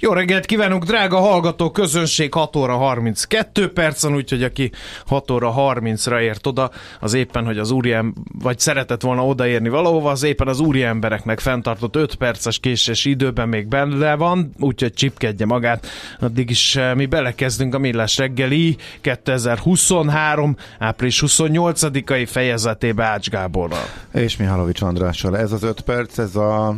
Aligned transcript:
Jó 0.00 0.12
reggelt 0.12 0.46
kívánunk, 0.46 0.84
drága 0.84 1.18
hallgató 1.18 1.70
közönség, 1.70 2.32
6 2.32 2.56
óra 2.56 2.76
32 2.76 3.72
percen, 3.72 4.14
úgyhogy 4.14 4.42
aki 4.42 4.70
6 5.06 5.30
óra 5.30 5.54
30-ra 5.56 6.20
ért 6.20 6.46
oda, 6.46 6.70
az 7.00 7.14
éppen, 7.14 7.44
hogy 7.44 7.58
az 7.58 7.70
úriem, 7.70 8.14
vagy 8.42 8.58
szeretett 8.58 9.02
volna 9.02 9.26
odaérni 9.26 9.68
valahova, 9.68 10.10
az 10.10 10.22
éppen 10.22 10.48
az 10.48 10.60
úri 10.60 10.82
embereknek 10.82 11.40
fenntartott 11.40 11.96
5 11.96 12.14
perces 12.14 12.58
késés 12.58 13.04
időben 13.04 13.48
még 13.48 13.68
benne 13.68 14.14
van, 14.14 14.52
úgyhogy 14.58 14.92
csipkedje 14.92 15.46
magát. 15.46 15.86
Addig 16.20 16.50
is 16.50 16.76
eh, 16.76 16.94
mi 16.94 17.06
belekezdünk 17.06 17.74
a 17.74 17.78
Millás 17.78 18.16
reggeli 18.16 18.76
2023. 19.00 20.56
április 20.78 21.22
28-ai 21.26 22.26
fejezetébe 22.30 23.04
Ács 23.04 23.30
Gáborral. 23.30 23.84
És 24.12 24.36
Mihálovics 24.36 24.82
Andrással. 24.82 25.36
Ez 25.36 25.52
az 25.52 25.62
5 25.62 25.80
perc, 25.80 26.18
ez 26.18 26.36
a 26.36 26.76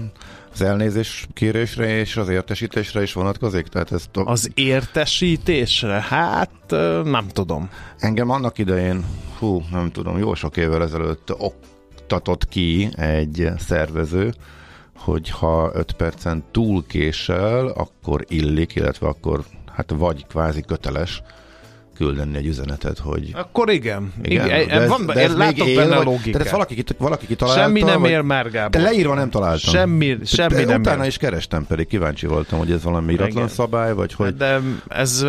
az 0.60 0.66
elnézés 0.66 1.26
kérésre 1.34 1.88
és 1.98 2.16
az 2.16 2.28
értesítésre 2.28 3.03
is 3.03 3.12
vonatkozik? 3.12 3.66
Tehát 3.66 3.93
ez 3.93 4.04
to- 4.10 4.28
Az 4.28 4.50
értesítésre? 4.54 6.00
Hát 6.09 6.50
nem 7.04 7.28
tudom. 7.28 7.71
Engem 7.98 8.31
annak 8.31 8.59
idején, 8.59 9.04
hú, 9.38 9.62
nem 9.70 9.91
tudom, 9.91 10.19
jó 10.19 10.34
sok 10.34 10.56
évvel 10.56 10.82
ezelőtt 10.82 11.34
oktatott 11.38 12.49
ki 12.49 12.88
egy 12.97 13.49
szervező, 13.59 14.32
hogy 14.97 15.31
ha 15.31 15.70
5 15.75 15.93
percen 15.93 16.44
túl 16.50 16.87
késel, 16.87 17.66
akkor 17.66 18.25
illik, 18.28 18.75
illetve 18.75 19.06
akkor 19.06 19.44
hát 19.72 19.91
vagy 19.91 20.26
kvázi 20.26 20.60
köteles 20.60 21.22
küldeni 22.00 22.37
egy 22.37 22.47
üzenetet, 22.47 22.99
hogy... 22.99 23.31
Akkor 23.33 23.71
igen. 23.71 24.12
Igen, 24.22 24.47
igen. 24.47 24.66
de 24.66 24.75
ez, 24.75 24.88
van, 24.88 25.06
de 25.06 25.21
ez 25.21 25.37
látok 25.37 25.75
benne 25.75 25.97
logikát. 25.97 26.33
Tehát 26.33 26.50
valaki, 26.50 26.84
valaki 26.99 27.27
kitalálta, 27.27 27.61
Semmi 27.61 27.81
nem 27.83 28.05
ér 28.05 28.21
már, 28.21 28.50
Gábor. 28.50 28.71
De 28.71 28.81
leírva 28.81 29.15
nem 29.15 29.31
találtam. 29.31 29.75
Semmi, 29.75 30.19
semmi 30.25 30.55
de 30.55 30.65
nem 30.65 30.81
Utána 30.81 31.03
ér. 31.03 31.09
is 31.09 31.16
kerestem, 31.16 31.66
pedig 31.66 31.87
kíváncsi 31.87 32.27
voltam, 32.27 32.59
hogy 32.59 32.71
ez 32.71 32.83
valami 32.83 33.12
iratlan 33.12 33.37
Igen. 33.37 33.49
szabály, 33.49 33.94
vagy 33.94 34.15
hogy... 34.15 34.37
De 34.37 34.61
ez 34.88 35.22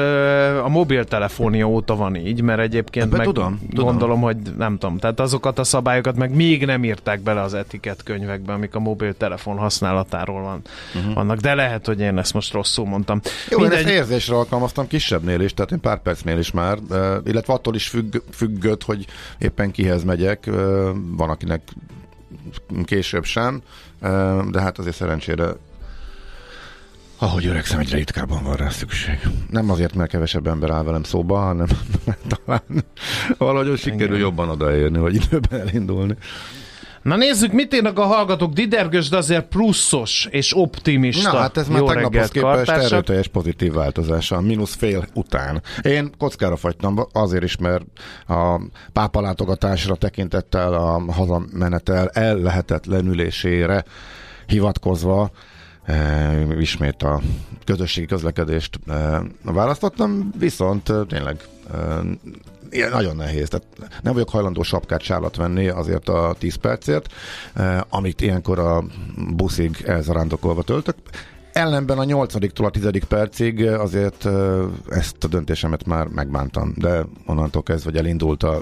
a 0.64 0.68
mobiltelefonia 0.68 1.68
óta 1.68 1.96
van 1.96 2.16
így, 2.16 2.42
mert 2.42 2.59
egyébként 2.59 3.12
meg 3.12 3.26
tudom, 3.26 3.59
tudom. 3.70 3.86
gondolom, 3.86 4.22
hogy 4.22 4.38
nem 4.58 4.78
tudom. 4.78 4.98
Tehát 4.98 5.20
azokat 5.20 5.59
a 5.59 5.64
szabályokat 5.64 6.16
meg 6.16 6.36
még 6.36 6.66
nem 6.66 6.84
írták 6.84 7.20
bele 7.20 7.42
az 7.42 7.53
etikett 7.53 8.03
könyvekbe, 8.03 8.53
amik 8.53 8.76
a 8.76 8.80
mobiltelefon 8.80 9.58
használatáról 9.58 10.42
van, 10.42 10.62
uh-huh. 10.96 11.14
vannak. 11.14 11.38
De 11.38 11.56
lehet, 11.56 11.86
hogy 11.86 12.00
én 12.00 12.18
ezt 12.18 12.34
most 12.34 12.53
rosszul 12.53 12.86
mondtam. 12.86 13.22
Jó, 13.50 13.64
én 13.64 13.72
ezt 13.72 13.88
érzésre 13.88 14.36
alkalmaztam 14.36 14.88
kisebbnél 14.88 15.42
is, 15.42 15.53
tehát 15.53 15.72
én 15.72 15.80
pár 15.80 16.02
percnél 16.02 16.38
is 16.38 16.52
már, 16.52 16.60
eh, 16.69 17.17
illetve 17.23 17.53
attól 17.53 17.75
is 17.75 17.88
függ, 17.88 18.16
függött, 18.31 18.83
hogy 18.83 19.05
éppen 19.38 19.72
kihez 19.72 20.03
megyek, 20.03 20.45
van 20.94 21.29
akinek 21.29 21.61
később 22.83 23.23
sem, 23.23 23.61
de 24.51 24.61
hát 24.61 24.77
azért 24.77 24.95
szerencsére 24.95 25.53
ahogy 27.23 27.45
öregszem, 27.45 27.79
egyre 27.79 27.97
ritkábban 27.97 28.44
van 28.44 28.55
rá 28.55 28.69
szükség. 28.69 29.19
Nem 29.49 29.69
azért, 29.69 29.95
mert 29.95 30.09
kevesebb 30.09 30.47
ember 30.47 30.69
áll 30.69 30.83
velem 30.83 31.03
szóba, 31.03 31.38
hanem 31.38 31.67
talán 32.45 32.83
valahogy 33.38 33.78
sikerül 33.78 34.17
jobban 34.17 34.49
odaérni, 34.49 34.97
vagy 34.97 35.16
időben 35.16 35.59
elindulni. 35.59 36.16
Na 37.01 37.16
nézzük, 37.16 37.51
mit 37.51 37.73
írnak 37.73 38.00
a 38.00 38.06
hallgatók. 38.06 38.53
Didergös, 38.53 39.09
de 39.09 39.17
azért 39.17 39.47
pluszos 39.47 40.28
és 40.31 40.57
optimista. 40.57 41.31
Na 41.31 41.38
hát 41.38 41.57
ez 41.57 41.67
már 41.67 41.81
tegnaphoz 41.81 42.29
képest 42.29 42.56
kartársak. 42.56 42.91
erőteljes 42.91 43.28
pozitív 43.28 43.73
változása, 43.73 44.41
mínusz 44.41 44.75
fél 44.75 45.06
után. 45.13 45.61
Én 45.81 46.11
kockára 46.17 46.56
fagytam 46.56 47.07
azért 47.11 47.44
is, 47.44 47.57
mert 47.57 47.85
a 48.28 48.61
pápalátogatásra 48.94 49.95
tekintettel 49.95 50.73
a 50.73 51.11
hazamenetel 51.11 52.09
ellehetetlenülésére 52.09 53.84
hivatkozva 54.47 55.31
e, 55.84 56.56
ismét 56.59 57.03
a 57.03 57.22
közösségi 57.66 58.07
közlekedést 58.07 58.79
e, 58.88 59.22
választottam, 59.41 60.31
viszont 60.40 60.90
e, 60.90 61.03
tényleg 61.07 61.38
ilyen 62.70 62.90
nagyon 62.90 63.16
nehéz. 63.16 63.50
Tehát 63.50 63.68
nem 64.02 64.14
vagyok 64.14 64.30
hajlandó 64.30 64.64
sapkát 64.64 65.02
sálat 65.02 65.36
venni 65.36 65.68
azért 65.68 66.09
a 66.09 66.36
10 66.40 66.56
percért, 66.56 67.14
amit 67.90 68.22
ilyenkor 68.22 68.59
a 68.59 68.84
buszig 69.36 69.84
elzarándokolva 69.86 70.64
töltök. 70.64 70.96
Ellenben 71.52 71.98
a 71.98 72.04
8-tól 72.04 72.66
a 72.66 72.70
10. 72.70 73.06
percig 73.08 73.66
azért 73.66 74.28
ezt 74.90 75.24
a 75.24 75.28
döntésemet 75.28 75.86
már 75.86 76.08
megbántam, 76.08 76.74
de 76.76 77.06
onnantól 77.26 77.64
kezdve, 77.64 77.90
hogy 77.90 78.00
elindult 78.00 78.44
a 78.44 78.62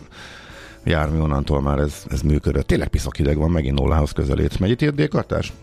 jármű, 0.84 1.20
onnantól 1.20 1.62
már 1.62 1.80
ez, 1.80 2.03
ez 2.09 2.22
működött. 2.22 2.68
Tényleg 2.68 2.88
piszok 2.88 3.16
hideg 3.16 3.38
van, 3.38 3.52
megint 3.52 3.80
nullához 3.80 4.12
közelít. 4.12 4.59
Mennyit 4.59 4.81
írt 4.81 4.96
D-kartás? 4.96 5.53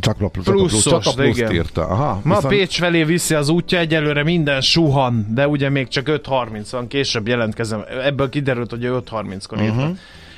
Csak 0.00 0.16
plusz, 0.16 0.44
csak 0.44 0.54
a 0.54 0.58
plusz, 0.58 0.82
csak 0.82 0.92
a 0.92 0.96
Pluszos, 0.98 1.14
pluszt 1.14 1.38
igen. 1.38 1.52
írta. 1.52 1.86
Aha, 1.86 2.20
Ma 2.24 2.34
viszont- 2.34 2.54
Pécs 2.54 2.78
felé 2.78 3.04
viszi 3.04 3.34
az 3.34 3.48
útja, 3.48 3.78
egyelőre 3.78 4.22
minden 4.22 4.60
suhan, 4.60 5.26
de 5.34 5.48
ugye 5.48 5.68
még 5.68 5.88
csak 5.88 6.08
5.30 6.08 6.68
van, 6.70 6.86
később 6.86 7.28
jelentkezem. 7.28 7.84
Ebből 8.04 8.28
kiderült, 8.28 8.70
hogy 8.70 8.84
5.30-kor 8.84 9.60
írtam. 9.60 9.78
Mhm. 9.78 9.90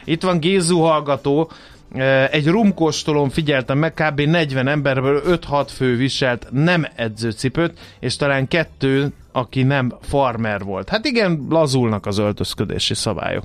Itt 0.04 0.22
van 0.22 0.38
Gézu 0.40 0.78
hallgató, 0.78 1.50
Eh, 1.94 2.28
egy 2.28 2.46
rumkóstolón 2.46 3.30
figyeltem 3.30 3.78
meg, 3.78 3.94
kb. 3.94 4.20
40 4.20 4.68
emberből 4.68 5.22
5-6 5.26 5.70
fő 5.70 5.96
viselt 5.96 6.46
nem 6.50 6.86
edzőcipőt, 6.96 7.78
és 8.00 8.16
talán 8.16 8.48
kettő 8.48 9.12
aki 9.32 9.62
nem 9.62 9.92
farmer 10.00 10.62
volt. 10.62 10.88
Hát 10.88 11.04
igen, 11.04 11.46
lazulnak 11.48 12.06
az 12.06 12.18
öltözködési 12.18 12.94
szabályok. 12.94 13.44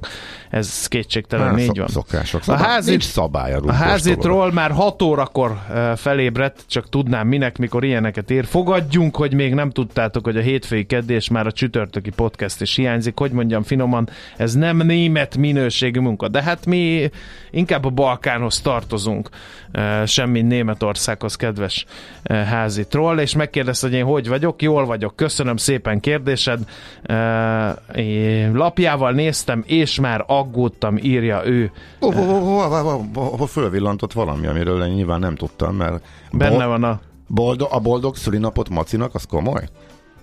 Ez 0.49 0.87
kétségtelen 0.87 1.49
Hát, 1.49 1.59
így 1.59 1.77
van. 1.77 1.87
Szokások. 1.87 2.41
A 2.41 2.43
Szabály, 2.43 2.63
házi, 2.63 2.89
nincs 2.89 3.03
szabály 3.03 3.53
a 3.53 3.59
a 3.65 3.71
házitról 3.71 4.51
már 4.51 4.71
6 4.71 5.01
órakor 5.01 5.57
felébredt, 5.95 6.63
csak 6.67 6.89
tudnám 6.89 7.27
minek, 7.27 7.57
mikor 7.57 7.83
ilyeneket 7.83 8.31
ír. 8.31 8.45
Fogadjunk, 8.45 9.15
hogy 9.15 9.33
még 9.33 9.53
nem 9.53 9.69
tudtátok, 9.69 10.23
hogy 10.23 10.37
a 10.37 10.41
hétfői 10.41 10.85
keddi 10.85 11.13
és 11.13 11.29
már 11.29 11.47
a 11.47 11.51
csütörtöki 11.51 12.09
podcast 12.09 12.61
is 12.61 12.75
hiányzik. 12.75 13.17
Hogy 13.17 13.31
mondjam 13.31 13.63
finoman, 13.63 14.09
ez 14.37 14.53
nem 14.53 14.77
német 14.77 15.37
minőségű 15.37 15.99
munka, 15.99 16.27
de 16.27 16.43
hát 16.43 16.65
mi 16.65 17.09
inkább 17.51 17.85
a 17.85 17.89
Balkánhoz 17.89 18.61
tartozunk, 18.61 19.29
semmi 20.05 20.41
Németországhoz, 20.41 21.35
kedves 21.35 21.85
házi 22.29 22.87
troll, 22.87 23.19
és 23.19 23.35
megkérdezte, 23.35 23.87
hogy 23.87 23.95
én 23.95 24.03
hogy 24.03 24.27
vagyok, 24.27 24.61
jól 24.61 24.85
vagyok, 24.85 25.15
köszönöm 25.15 25.57
szépen 25.57 25.74
kérdésed. 25.99 26.59
Uh, 27.09 27.97
én 27.97 28.53
lapjával 28.53 29.11
néztem, 29.11 29.63
és 29.65 29.99
már 29.99 30.23
aggódtam, 30.27 30.97
írja 30.97 31.45
ő. 31.45 31.71
Ho- 31.99 32.13
ho- 32.13 32.25
ho- 32.25 32.43
ho- 32.43 32.71
ho- 32.71 32.81
ho- 32.81 33.15
ho- 33.15 33.39
ho- 33.39 33.49
Fölvillantott 33.49 34.13
valami, 34.13 34.47
amiről 34.47 34.83
én 34.83 34.93
nyilván 34.93 35.19
nem 35.19 35.35
tudtam, 35.35 35.75
mert 35.75 36.03
Benne 36.31 36.65
van 36.65 36.83
a 36.83 36.99
boldog, 37.27 37.67
a 37.71 37.79
boldog 37.79 38.15
szülinapot 38.15 38.69
Macinak, 38.69 39.15
az 39.15 39.25
komoly? 39.25 39.67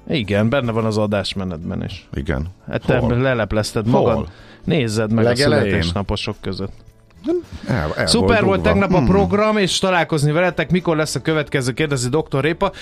Igen, 0.09 0.49
benne 0.49 0.73
van 0.73 0.85
az 0.85 0.99
adásmenetben 0.99 1.85
is. 1.85 2.09
Igen. 2.15 2.47
Hát 2.69 2.87
te 2.87 3.01
leleplezted 3.01 3.89
Hol? 3.91 4.01
magad. 4.01 4.29
Nézzed 4.65 5.13
meg 5.13 5.25
Legelején? 5.25 5.59
a 5.59 5.65
születésnaposok 5.65 6.37
között. 6.41 6.73
El, 7.69 7.93
el 7.97 8.07
Szuper 8.07 8.45
volt 8.45 8.63
tegnap 8.63 8.93
a 8.93 8.97
Hmm. 8.97 9.07
program, 9.07 9.57
és 9.57 9.79
találkozni 9.79 10.33
veletek. 10.33 10.71
Mikor 10.71 10.97
lesz 10.97 11.15
a 11.15 11.21
következő, 11.23 11.73
kérdezi 11.73 12.09
Dr. 12.09 12.41
Répa. 12.41 12.73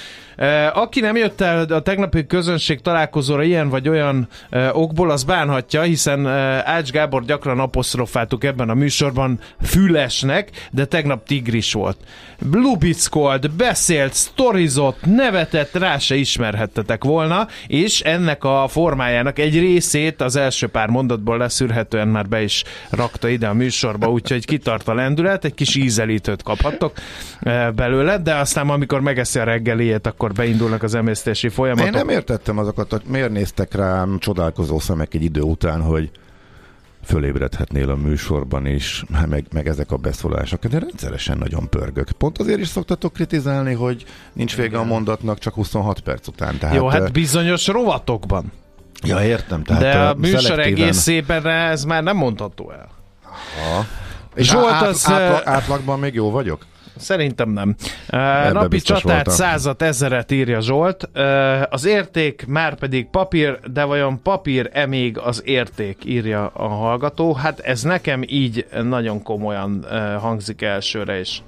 Aki 0.73 1.01
nem 1.01 1.17
jött 1.17 1.41
el 1.41 1.65
a 1.65 1.81
tegnapi 1.81 2.27
közönség 2.27 2.81
találkozóra 2.81 3.43
ilyen 3.43 3.69
vagy 3.69 3.89
olyan 3.89 4.29
okból, 4.73 5.11
az 5.11 5.25
bánhatja, 5.25 5.83
hiszen 5.83 6.27
Ács 6.65 6.91
Gábor 6.91 7.25
gyakran 7.25 7.59
apostrofáltuk 7.59 8.45
ebben 8.45 8.69
a 8.69 8.75
műsorban 8.75 9.41
fülesnek, 9.63 10.51
de 10.71 10.85
tegnap 10.85 11.27
tigris 11.27 11.73
volt. 11.73 11.97
Lubickolt, 12.53 13.51
beszélt, 13.51 14.13
sztorizott, 14.13 14.99
nevetett, 15.07 15.79
rá 15.79 15.99
se 15.99 16.15
ismerhettetek 16.15 17.05
volna, 17.05 17.47
és 17.67 18.01
ennek 18.01 18.45
a 18.45 18.67
formájának 18.69 19.39
egy 19.39 19.59
részét 19.59 20.21
az 20.21 20.37
első 20.37 20.67
pár 20.67 20.89
mondatból 20.89 21.39
leszűrhetően 21.39 22.09
már 22.09 22.29
be 22.29 22.43
is 22.43 22.65
rakta 22.91 23.29
ide 23.29 23.47
a 23.49 23.55
műsorba, 23.55 24.09
úgyhogy 24.31 24.45
kitart 24.47 24.89
a 24.89 24.95
lendület, 24.95 25.45
egy 25.45 25.55
kis 25.55 25.75
ízelítőt 25.77 26.43
kaphattok 26.43 26.93
eh, 27.41 27.71
belőle, 27.73 28.19
de 28.19 28.35
aztán 28.35 28.69
amikor 28.71 29.01
megeszi 29.01 29.39
a 29.39 29.45
reggeliét, 29.45 30.07
akkor 30.07 30.33
beindulnak 30.33 30.83
az 30.83 30.95
emésztési 30.95 31.49
folyamatok. 31.49 31.87
Én 31.87 31.93
nem 31.93 32.09
értettem 32.09 32.59
azokat, 32.59 32.91
hogy 32.91 33.03
miért 33.07 33.31
néztek 33.31 33.75
rám 33.75 34.19
csodálkozó 34.19 34.79
szemek 34.79 35.15
egy 35.15 35.23
idő 35.23 35.41
után, 35.41 35.83
hogy 35.83 36.11
fölébredhetnél 37.05 37.91
a 37.91 37.97
műsorban 37.97 38.67
is, 38.67 39.05
meg, 39.29 39.45
meg 39.53 39.69
ezek 39.69 39.91
a 39.93 39.97
beszólások. 39.97 40.65
De 40.65 40.79
rendszeresen 40.79 41.39
nagyon 41.39 41.69
pörgök. 41.69 42.11
Pont 42.11 42.39
azért 42.39 42.59
is 42.61 42.69
szoktatok 42.69 43.13
kritizálni, 43.13 43.75
hogy 43.75 44.05
nincs 44.33 44.57
vége 44.57 44.79
a 44.79 44.85
mondatnak 44.85 45.39
csak 45.39 45.55
26 45.55 46.01
perc 46.01 46.27
után. 46.29 46.59
Tehát, 46.59 46.75
Jó, 46.77 46.87
hát 46.89 47.13
bizonyos 47.13 47.67
rovatokban. 47.67 48.53
ja, 49.03 49.25
értem. 49.25 49.63
Tehát, 49.63 49.83
De 49.83 49.99
a 49.99 50.15
műsor 50.15 50.41
szelektíven- 50.41 50.83
egészében 50.83 51.47
ez 51.47 51.85
már 51.85 52.03
nem 52.03 52.17
mondható 52.17 52.71
el. 52.73 52.89
És 54.35 54.49
Zsolt 54.49 54.73
át, 54.73 54.83
az, 54.83 55.11
átlag, 55.11 55.43
átlagban 55.45 55.99
még 55.99 56.15
jó 56.15 56.31
vagyok? 56.31 56.67
Szerintem 56.97 57.51
nem. 57.51 57.75
Uh, 58.13 58.53
napi 58.53 58.81
csatát 58.81 59.03
voltam. 59.03 59.35
százat, 59.35 59.83
ezeret 59.83 60.31
írja 60.31 60.61
Zsolt. 60.61 61.09
Az 61.71 61.85
érték 61.85 62.45
már 62.47 62.75
pedig 62.75 63.07
papír, 63.11 63.59
de 63.73 63.85
vajon 63.85 64.23
papír-e 64.23 64.87
még 64.87 65.19
az 65.19 65.43
érték, 65.45 66.05
írja 66.05 66.47
a 66.47 66.69
hallgató. 66.69 67.35
Hát 67.35 67.59
ez 67.59 67.83
nekem 67.83 68.23
így 68.27 68.67
nagyon 68.83 69.23
komolyan 69.23 69.87
hangzik 70.21 70.63
elsőre, 70.63 71.19
és 71.19 71.39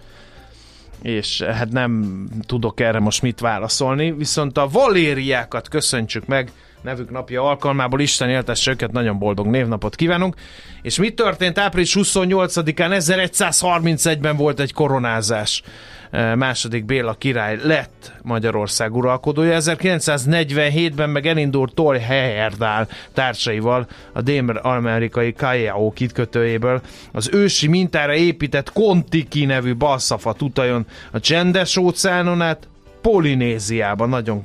és 1.03 1.43
hát 1.43 1.73
nem 1.73 2.25
tudok 2.47 2.81
erre 2.81 2.99
most 2.99 3.23
mit 3.23 3.41
válaszolni, 3.41 4.13
viszont 4.13 4.59
a 4.59 4.69
valériákat 4.69 5.69
köszöntsük 5.69 6.27
meg 6.27 6.53
nevük 6.83 7.11
napja 7.11 7.43
alkalmából, 7.43 8.01
Isten 8.01 8.29
éltesse 8.29 8.71
őket, 8.71 8.93
nagyon 8.93 9.19
boldog 9.19 9.47
névnapot 9.47 9.97
kívánunk. 9.97 10.35
És 10.83 10.99
mi 10.99 11.11
történt 11.11 11.59
április 11.59 11.97
28-án? 11.99 12.97
1131-ben 12.99 14.37
volt 14.37 14.61
egy 14.61 14.73
koronázás. 14.73 15.63
Eh, 16.11 16.35
Második 16.35 16.85
Béla 16.85 17.15
király 17.15 17.59
lett 17.63 18.13
Magyarország 18.23 18.97
uralkodója. 18.97 19.59
1947-ben 19.61 21.11
meg 21.11 21.27
elindult 21.27 21.75
Thor 21.75 21.99
Heyerdahl 21.99 22.83
társaival 23.13 23.87
a 24.13 24.21
dél-amerikai 24.21 25.33
Callao 25.33 25.91
kikötőjéből 25.91 26.81
az 27.13 27.31
ősi 27.33 27.69
mintára 27.69 28.15
épített 28.15 28.73
Kontiki 28.73 29.45
nevű 29.45 29.75
balszafat 29.75 30.43
utajon 30.43 30.87
a 31.11 31.21
csendes 31.21 31.77
óceánon 31.77 32.43
át 32.43 32.69
Polinéziában 33.01 34.09
nagyon 34.09 34.45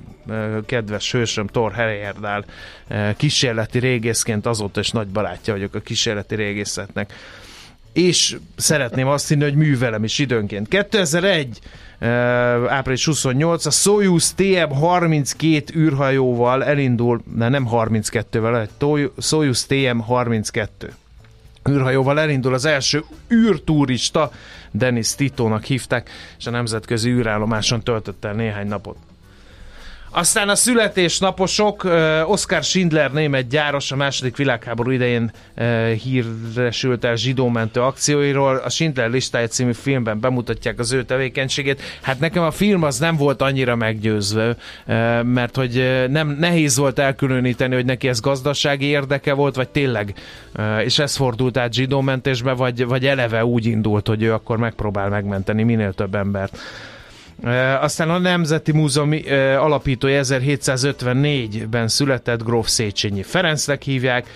kedves 0.65 1.11
hősöm 1.11 1.47
Thor 1.47 1.71
Heyerdahl 1.71 2.43
kísérleti 3.17 3.79
régészként 3.79 4.45
azóta 4.45 4.79
is 4.79 4.89
nagy 4.89 5.07
barátja 5.07 5.53
vagyok 5.53 5.75
a 5.75 5.79
kísérleti 5.79 6.35
régészetnek 6.35 7.13
és 7.97 8.37
szeretném 8.55 9.07
azt 9.07 9.27
hinni, 9.27 9.43
hogy 9.43 9.55
művelem 9.55 10.03
is 10.03 10.19
időnként. 10.19 10.67
2001 10.67 11.59
uh, 12.01 12.07
április 12.67 13.05
28 13.05 13.65
a 13.65 13.69
Soyuz 13.69 14.33
TM-32 14.37 15.75
űrhajóval 15.75 16.63
elindul, 16.63 17.21
de 17.35 17.47
nem 17.47 17.67
32-vel, 17.71 18.61
egy 18.61 18.69
Toy- 18.77 19.11
Soyuz 19.17 19.65
TM-32 19.69 20.67
űrhajóval 21.69 22.19
elindul 22.19 22.53
az 22.53 22.65
első 22.65 23.03
űrturista, 23.33 24.31
Denis 24.71 25.15
Titónak 25.15 25.63
hívták, 25.63 26.09
és 26.37 26.45
a 26.45 26.51
nemzetközi 26.51 27.09
űrállomáson 27.09 27.83
töltött 27.83 28.25
el 28.25 28.33
néhány 28.33 28.67
napot. 28.67 28.97
Aztán 30.17 30.49
a 30.49 30.55
születésnaposok, 30.55 31.87
Oskar 32.25 32.63
Schindler 32.63 33.11
német 33.11 33.47
gyáros 33.47 33.91
a 33.91 33.95
második 33.95 34.37
világháború 34.37 34.91
idején 34.91 35.31
híresült 36.03 37.03
el 37.03 37.15
zsidómentő 37.15 37.81
akcióiról. 37.81 38.55
A 38.55 38.69
Schindler 38.69 39.09
listája 39.09 39.47
című 39.47 39.73
filmben 39.73 40.19
bemutatják 40.19 40.79
az 40.79 40.91
ő 40.91 41.03
tevékenységét. 41.03 41.81
Hát 42.01 42.19
nekem 42.19 42.43
a 42.43 42.51
film 42.51 42.83
az 42.83 42.99
nem 42.99 43.15
volt 43.15 43.41
annyira 43.41 43.75
meggyőző, 43.75 44.57
mert 45.23 45.55
hogy 45.55 46.05
nem 46.09 46.27
nehéz 46.39 46.77
volt 46.77 46.99
elkülöníteni, 46.99 47.75
hogy 47.75 47.85
neki 47.85 48.07
ez 48.07 48.19
gazdasági 48.19 48.85
érdeke 48.85 49.33
volt, 49.33 49.55
vagy 49.55 49.69
tényleg, 49.69 50.13
és 50.83 50.99
ez 50.99 51.15
fordult 51.15 51.57
át 51.57 51.73
zsidómentésbe, 51.73 52.51
vagy, 52.51 52.85
vagy 52.85 53.05
eleve 53.05 53.45
úgy 53.45 53.65
indult, 53.65 54.07
hogy 54.07 54.23
ő 54.23 54.33
akkor 54.33 54.57
megpróbál 54.57 55.09
megmenteni 55.09 55.63
minél 55.63 55.93
több 55.93 56.15
embert. 56.15 56.57
Aztán 57.79 58.09
a 58.09 58.17
Nemzeti 58.17 58.71
Múzeum 58.71 59.13
alapítója 59.57 60.21
1754-ben 60.23 61.87
született 61.87 62.43
Gróf 62.43 62.67
Széchenyi 62.67 63.23
Ferencnek 63.23 63.81
hívják, 63.81 64.27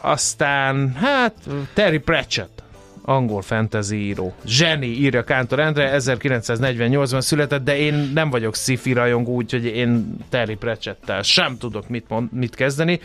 aztán 0.00 0.94
hát 0.94 1.34
Terry 1.74 1.98
Pratchett, 1.98 2.62
angol 3.02 3.42
fantasy 3.42 3.96
író. 3.96 4.34
Zseni, 4.44 4.86
írja 4.86 5.24
Kántor 5.24 5.58
Endre, 5.60 5.96
1948-ban 5.98 7.20
született, 7.20 7.64
de 7.64 7.76
én 7.76 8.10
nem 8.14 8.30
vagyok 8.30 8.54
sci-fi 8.54 8.92
rajongó, 8.92 9.34
úgyhogy 9.34 9.64
én 9.64 10.16
Terry 10.28 10.54
Pratchettel 10.54 11.22
sem 11.22 11.56
tudok 11.58 11.88
mit, 11.88 12.04
mond, 12.08 12.32
mit 12.32 12.54
kezdeni. 12.54 13.00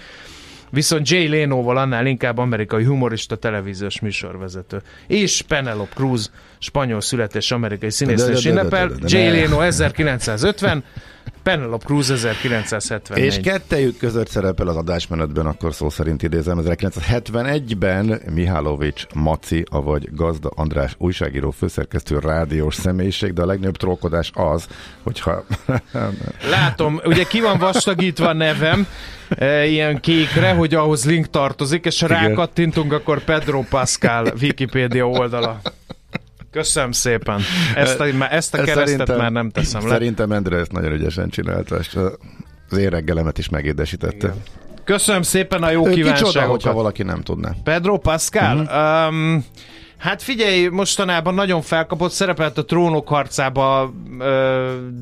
Viszont 0.74 1.10
Jay 1.10 1.27
Leno-val 1.27 1.77
annál 1.77 2.06
inkább 2.06 2.38
amerikai 2.38 2.84
humorista 2.84 3.36
televíziós 3.36 4.00
műsorvezető. 4.00 4.82
És 5.08 5.42
Penelope 5.42 5.94
Cruz, 5.96 6.32
spanyol 6.60 7.01
születés 7.01 7.51
amerikai 7.51 7.92
színésznő 7.92 8.51
ünnepel. 8.51 8.92
Jay. 9.06 9.42
Leno 9.42 9.62
1950, 9.62 10.84
Penelope 11.44 11.86
Cruz 11.86 12.12
1974. 12.12 13.24
És 13.24 13.39
kettejük 13.39 13.98
között 13.98 14.27
szerepel 14.27 14.68
az 14.68 14.75
adásmenetben, 14.75 15.46
akkor 15.46 15.74
szó 15.74 15.89
szerint 15.89 16.24
idézem, 16.24 16.60
1971-ben 16.63 18.22
Mihálovics 18.34 19.06
Maci, 19.13 19.63
avagy 19.70 20.10
Gazda 20.12 20.51
András 20.56 20.96
újságíró 20.98 21.51
főszerkesztő 21.51 22.20
rádiós 22.20 22.75
személyiség, 22.75 23.34
de 23.34 23.42
a 23.42 23.46
legnagyobb 23.46 23.77
trollkodás 23.77 24.32
az, 24.34 24.68
hogyha 25.03 25.44
Látom, 26.50 27.00
ugye 27.03 27.24
ki 27.24 27.42
van 27.42 27.58
vastagítva 27.58 28.27
a 28.27 28.34
nevem, 28.34 28.88
e, 29.30 29.65
ilyen 29.65 30.00
kékre, 30.00 30.53
hogy 30.53 30.74
ahhoz 30.74 31.06
link 31.06 31.30
tartozik, 31.30 31.86
és 31.86 32.01
rákattintunk, 32.01 32.94
akkor 32.94 33.24
Pedro 33.24 33.63
Pascal 33.70 34.34
Wikipédia 34.42 35.08
oldala. 35.08 35.62
Köszönöm 36.53 36.91
szépen. 36.91 37.41
Ezt 37.75 38.00
a, 38.00 38.05
ezt 38.33 38.53
a 38.53 38.57
Ez 38.57 38.65
keresztet 38.65 39.17
már 39.17 39.31
nem 39.31 39.50
teszem 39.50 39.81
le. 39.83 39.89
Szerintem 39.89 40.31
Endre 40.31 40.57
ezt 40.57 40.72
nagyon 40.72 40.91
ügyesen 40.91 41.29
csinálta, 41.29 41.75
és 41.75 41.98
az 42.69 42.77
én 42.77 42.89
reggelemet 42.89 43.38
is 43.38 43.50
megédesítette. 43.50 44.27
Igen. 44.27 44.41
Köszönöm 44.83 45.22
szépen 45.22 45.63
a 45.63 45.69
jó 45.69 45.88
Ő 45.88 45.89
kicsoda, 45.89 46.13
kívánságokat. 46.13 46.50
hogyha 46.50 46.74
valaki 46.74 47.03
nem 47.03 47.22
tudná. 47.22 47.51
Pedro 47.63 47.98
Pascal? 47.98 48.57
Uh-huh. 48.57 49.07
Um, 49.07 49.45
Hát 50.03 50.22
figyelj, 50.22 50.67
mostanában 50.67 51.33
nagyon 51.33 51.62
felkapott, 51.62 52.12
szerepelt 52.12 52.57
a 52.57 52.65
trónok 52.65 53.07
harcába, 53.07 53.93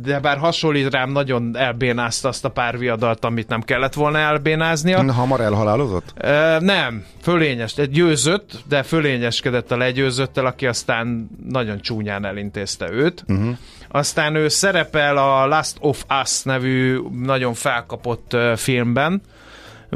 de 0.01 0.19
bár 0.19 0.37
hasonlít 0.37 0.93
rám, 0.93 1.11
nagyon 1.11 1.57
elbénázta 1.57 2.27
azt 2.27 2.45
a 2.45 2.49
pár 2.49 2.77
viadalt, 2.77 3.25
amit 3.25 3.47
nem 3.47 3.61
kellett 3.61 3.93
volna 3.93 4.17
elbénáznia. 4.17 5.13
Hamar 5.13 5.41
elhalálozott? 5.41 6.13
Nem, 6.59 7.05
fölényes, 7.21 7.73
győzött, 7.73 8.63
de 8.67 8.83
fölényeskedett 8.83 9.71
a 9.71 9.77
legyőzöttel, 9.77 10.45
aki 10.45 10.67
aztán 10.67 11.29
nagyon 11.49 11.81
csúnyán 11.81 12.25
elintézte 12.25 12.91
őt. 12.91 13.23
Uh-huh. 13.27 13.57
Aztán 13.89 14.35
ő 14.35 14.47
szerepel 14.47 15.17
a 15.17 15.47
Last 15.47 15.77
of 15.79 16.03
Us 16.21 16.43
nevű 16.43 16.99
nagyon 17.11 17.53
felkapott 17.53 18.37
filmben, 18.55 19.21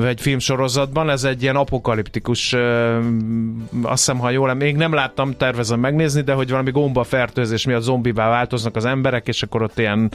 egy 0.03 0.21
filmsorozatban, 0.21 1.09
ez 1.09 1.23
egy 1.23 1.41
ilyen 1.41 1.55
apokaliptikus, 1.55 2.53
azt 3.81 4.05
hiszem, 4.05 4.19
ha 4.19 4.29
jól 4.29 4.53
még 4.53 4.75
nem 4.75 4.93
láttam, 4.93 5.37
tervezem 5.37 5.79
megnézni, 5.79 6.21
de 6.21 6.33
hogy 6.33 6.49
valami 6.49 6.71
gomba 6.71 7.03
fertőzés 7.03 7.65
miatt 7.65 7.81
zombivá 7.81 8.29
változnak 8.29 8.75
az 8.75 8.85
emberek, 8.85 9.27
és 9.27 9.43
akkor 9.43 9.61
ott 9.61 9.79
ilyen 9.79 10.11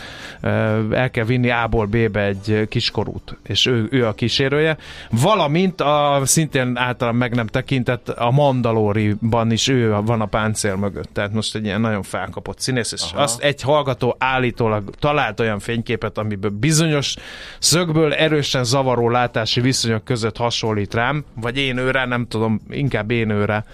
el 0.91 1.11
kell 1.11 1.25
vinni 1.25 1.51
A-ból 1.51 1.87
B-be 1.87 2.25
egy 2.25 2.67
kiskorút, 2.69 3.37
és 3.43 3.67
ő, 3.67 3.89
ő 3.91 4.07
a 4.07 4.13
kísérője. 4.13 4.77
Valamint 5.11 5.81
a 5.81 6.21
szintén 6.25 6.77
általán 6.77 7.15
meg 7.15 7.35
nem 7.35 7.47
tekintett 7.47 8.09
a 8.09 8.31
Mandaloriban 8.31 9.51
is 9.51 9.69
ő 9.69 9.97
van 10.05 10.21
a 10.21 10.27
páncél 10.27 10.77
mögött. 10.77 11.09
Tehát 11.13 11.33
most 11.33 11.55
egy 11.55 11.65
ilyen 11.65 11.81
nagyon 11.81 12.03
felkapott 12.03 12.61
színész, 12.61 12.93
és 12.93 13.03
Aha. 13.13 13.23
azt 13.23 13.43
egy 13.43 13.63
hallgató 13.63 14.17
állítólag 14.19 14.91
talált 14.99 15.41
olyan 15.41 15.59
fényképet, 15.59 16.19
amiből 16.19 16.51
bizonyos 16.51 17.17
szögből 17.59 18.15
erősen 18.15 18.65
zavaró 18.65 19.09
látási 19.09 19.61
viszonyok 19.71 20.05
között 20.05 20.37
hasonlít 20.37 20.95
rám, 20.95 21.25
vagy 21.35 21.57
én 21.59 21.77
őre, 21.77 22.05
nem 22.05 22.27
tudom, 22.27 22.61
inkább 22.69 23.11
én 23.11 23.31
őre, 23.31 23.65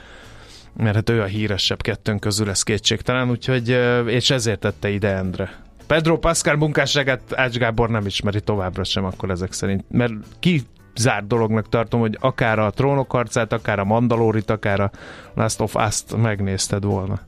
mert 0.77 0.95
hát 0.95 1.11
ő 1.11 1.21
a 1.21 1.25
híresebb 1.25 1.83
kettőnk 1.83 2.21
közül, 2.21 2.51
ez 2.51 2.63
kétségtelen, 2.63 3.31
úgyhogy, 3.31 3.69
és 4.07 4.31
ezért 4.31 4.61
tette 4.61 4.89
ide 4.91 5.15
Endre. 5.15 5.65
Pedro 5.87 6.19
Pascal 6.19 6.57
munkásságát 6.57 7.21
Ács 7.35 7.57
Gábor 7.57 7.89
nem 7.89 8.07
ismeri 8.07 8.41
továbbra 8.41 8.85
sem 8.85 9.05
akkor 9.05 9.31
ezek 9.31 9.53
szerint, 9.53 9.85
mert 9.91 10.13
ki 10.41 10.63
zárt 10.97 11.27
dolognak 11.27 11.69
tartom, 11.69 12.01
hogy 12.01 12.17
akár 12.21 12.59
a 12.59 12.71
trónok 12.71 13.11
harcát, 13.11 13.53
akár 13.53 13.79
a 13.79 13.85
Mandalorit, 13.85 14.51
akár 14.51 14.81
a 14.81 14.91
Last 15.35 15.61
of 15.61 15.75
Us-t 15.75 16.17
megnézted 16.17 16.85
volna. 16.85 17.21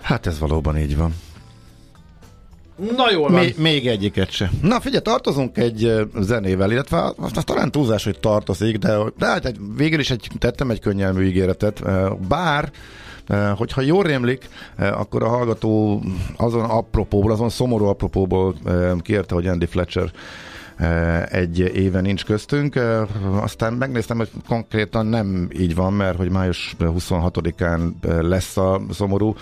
Hát 0.00 0.26
ez 0.26 0.38
valóban 0.38 0.78
így 0.78 0.96
van. 0.96 1.14
Na 2.96 3.10
jól 3.10 3.30
van. 3.30 3.40
Még, 3.40 3.54
még 3.58 3.86
egyiket 3.86 4.30
se. 4.30 4.50
Na 4.62 4.80
figyelj, 4.80 5.02
tartozunk 5.02 5.58
egy 5.58 6.06
zenével, 6.20 6.70
illetve 6.70 7.12
az 7.16 7.44
talán 7.44 7.70
túlzás, 7.70 8.04
hogy 8.04 8.18
tartozik, 8.20 8.78
de, 8.78 8.98
de 9.18 9.26
hát 9.26 9.44
egy, 9.44 9.56
végül 9.76 10.00
is 10.00 10.10
egy, 10.10 10.28
tettem 10.38 10.70
egy 10.70 10.80
könnyelmű 10.80 11.24
ígéretet, 11.24 11.82
bár 12.28 12.72
Hogyha 13.56 13.80
jól 13.80 14.02
rémlik, 14.02 14.48
akkor 14.78 15.22
a 15.22 15.28
hallgató 15.28 16.02
azon 16.36 16.64
apropóból, 16.64 17.32
azon 17.32 17.48
szomorú 17.48 17.84
apropóból 17.84 18.54
kérte, 19.02 19.34
hogy 19.34 19.46
Andy 19.46 19.66
Fletcher 19.66 20.10
egy 21.28 21.58
éve 21.58 22.00
nincs 22.00 22.24
köztünk. 22.24 22.80
Aztán 23.40 23.72
megnéztem, 23.72 24.16
hogy 24.16 24.30
konkrétan 24.48 25.06
nem 25.06 25.48
így 25.52 25.74
van, 25.74 25.92
mert 25.92 26.16
hogy 26.16 26.30
május 26.30 26.76
26-án 26.78 27.80
lesz 28.20 28.56
a 28.56 28.80
szomorú 28.90 29.34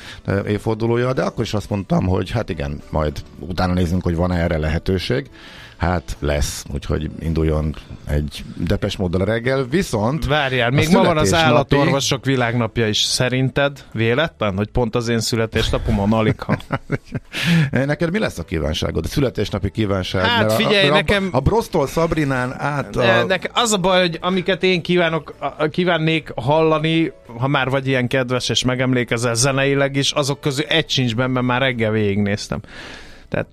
évfordulója, 0.46 1.12
de 1.12 1.22
akkor 1.22 1.44
is 1.44 1.54
azt 1.54 1.70
mondtam, 1.70 2.06
hogy 2.06 2.30
hát 2.30 2.48
igen, 2.48 2.80
majd 2.90 3.22
utána 3.38 3.72
nézzünk, 3.72 4.02
hogy 4.02 4.16
van 4.16 4.32
erre 4.32 4.58
lehetőség. 4.58 5.30
Hát 5.82 6.16
lesz, 6.20 6.64
úgyhogy 6.72 7.10
induljon 7.20 7.74
egy 8.08 8.44
depes 8.56 8.96
móddal 8.96 9.20
a 9.20 9.24
reggel, 9.24 9.64
viszont... 9.64 10.26
Várjál, 10.26 10.70
még 10.70 10.88
ma 10.88 11.02
van 11.02 11.16
az 11.16 11.34
állatorvosok 11.34 12.24
világnapja 12.24 12.88
is. 12.88 13.02
Szerinted 13.02 13.84
véletlen, 13.92 14.56
hogy 14.56 14.68
pont 14.68 14.94
az 14.94 15.08
én 15.08 15.20
születésnapom 15.20 16.00
a 16.00 16.06
Nalika? 16.06 16.58
Neked 17.70 18.10
mi 18.10 18.18
lesz 18.18 18.38
a 18.38 18.42
kívánságod? 18.42 19.04
A 19.04 19.08
születésnapi 19.08 19.70
kívánság? 19.70 20.24
Hát 20.24 20.52
figyelj, 20.52 20.88
a, 20.88 20.92
nekem... 20.92 21.28
A, 21.32 21.36
a 21.36 21.40
Brostol 21.40 21.86
Szabrinán 21.86 22.60
át 22.60 22.96
a... 22.96 23.24
Nekem 23.24 23.50
az 23.54 23.72
a 23.72 23.78
baj, 23.78 24.00
hogy 24.00 24.18
amiket 24.20 24.62
én 24.62 24.82
kívánok, 24.82 25.34
kívánnék 25.70 26.32
hallani, 26.34 27.12
ha 27.38 27.48
már 27.48 27.68
vagy 27.68 27.86
ilyen 27.86 28.08
kedves 28.08 28.48
és 28.48 28.64
megemlékezel 28.64 29.34
zeneileg 29.34 29.96
is, 29.96 30.12
azok 30.12 30.40
közül 30.40 30.64
egy 30.64 30.90
sincs 30.90 31.14
benne, 31.14 31.32
mert 31.32 31.46
már 31.46 31.60
reggel 31.60 31.90
végignéztem. 31.90 32.60
Tehát 33.32 33.48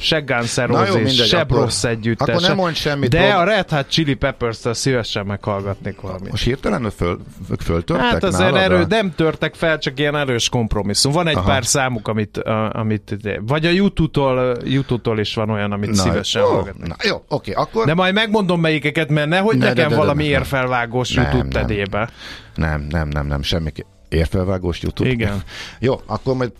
se 0.00 0.20
Guns 0.20 0.54
N' 0.54 0.60
Roses, 0.60 1.28
se 1.28 1.44
Bros 1.44 1.84
együttes. 1.84 2.28
Akkor 2.28 2.40
nem 2.40 2.56
mond 2.56 2.74
semmit. 2.74 3.10
De 3.10 3.34
a 3.34 3.44
Red 3.44 3.70
Hot 3.70 3.88
Chili 3.88 4.14
Peppers-től 4.14 4.74
szívesen 4.74 5.26
meghallgatnék 5.26 6.00
valamit. 6.00 6.30
Most 6.30 6.44
hirtelen 6.44 6.90
föl, 6.90 7.18
föltörtek 7.64 8.06
Hát 8.06 8.24
azért 8.24 8.54
erő, 8.54 8.84
nem 8.88 9.14
törtek 9.14 9.54
fel, 9.54 9.78
csak 9.78 9.98
ilyen 9.98 10.16
erős 10.16 10.48
kompromisszum. 10.48 11.12
Van 11.12 11.26
egy 11.26 11.36
Aha. 11.36 11.46
pár 11.46 11.64
számuk, 11.64 12.08
amit, 12.08 12.38
amit 12.72 13.16
vagy 13.40 13.66
a 13.66 13.70
YouTube-tól, 13.70 14.56
YouTube-tól 14.64 15.18
is 15.18 15.34
van 15.34 15.50
olyan, 15.50 15.72
amit 15.72 15.90
na, 15.90 16.02
szívesen 16.02 16.42
jó, 16.42 16.48
hallgatnék. 16.48 16.88
Na, 16.88 16.96
jó, 17.04 17.24
oké, 17.28 17.52
akkor... 17.52 17.84
De 17.84 17.94
majd 17.94 18.14
megmondom 18.14 18.60
melyikeket, 18.60 19.08
mert 19.08 19.28
nehogy 19.28 19.56
ne, 19.56 19.66
nekem 19.66 19.88
de, 19.88 19.94
de, 19.94 20.00
valami 20.00 20.22
de, 20.22 20.28
érfelvágós 20.28 21.12
nem, 21.12 21.24
YouTube 21.24 21.42
nem, 21.42 21.66
tedébe. 21.66 22.10
Nem, 22.54 22.86
nem, 22.90 23.08
nem, 23.08 23.26
nem, 23.26 23.42
semmi 23.42 23.72
érfelvágós 24.08 24.82
YouTube. 24.82 25.10
Igen. 25.10 25.42
Jó, 25.78 26.00
akkor 26.06 26.34
majd 26.34 26.52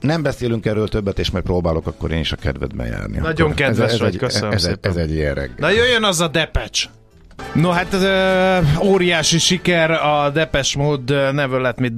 nem 0.00 0.22
beszélünk 0.22 0.66
erről 0.66 0.88
többet, 0.88 1.18
és 1.18 1.30
majd 1.30 1.44
próbálok 1.44 1.86
akkor 1.86 2.10
én 2.10 2.20
is 2.20 2.32
a 2.32 2.36
kedvedben 2.36 2.86
járni. 2.86 3.18
Nagyon 3.18 3.50
akkor 3.50 3.54
kedves 3.54 3.92
ez, 3.92 3.98
vagy, 3.98 4.14
egy, 4.14 4.16
köszönöm 4.16 4.50
ez, 4.52 4.62
szépen. 4.62 4.90
Ez 4.90 4.96
egy 4.96 5.12
ilyen 5.12 5.34
reggel. 5.34 5.54
Na 5.58 5.70
jöjjön 5.70 6.04
az 6.04 6.20
a 6.20 6.28
Depecs! 6.28 6.88
No 7.52 7.70
hát 7.70 7.94
ez 7.94 8.02
uh, 8.02 8.84
óriási 8.84 9.38
siker 9.38 9.90
a 9.90 10.30
Depes 10.30 10.76
Mode 10.76 11.32
Never 11.32 11.60
Let 11.60 11.78
Me 11.78 11.88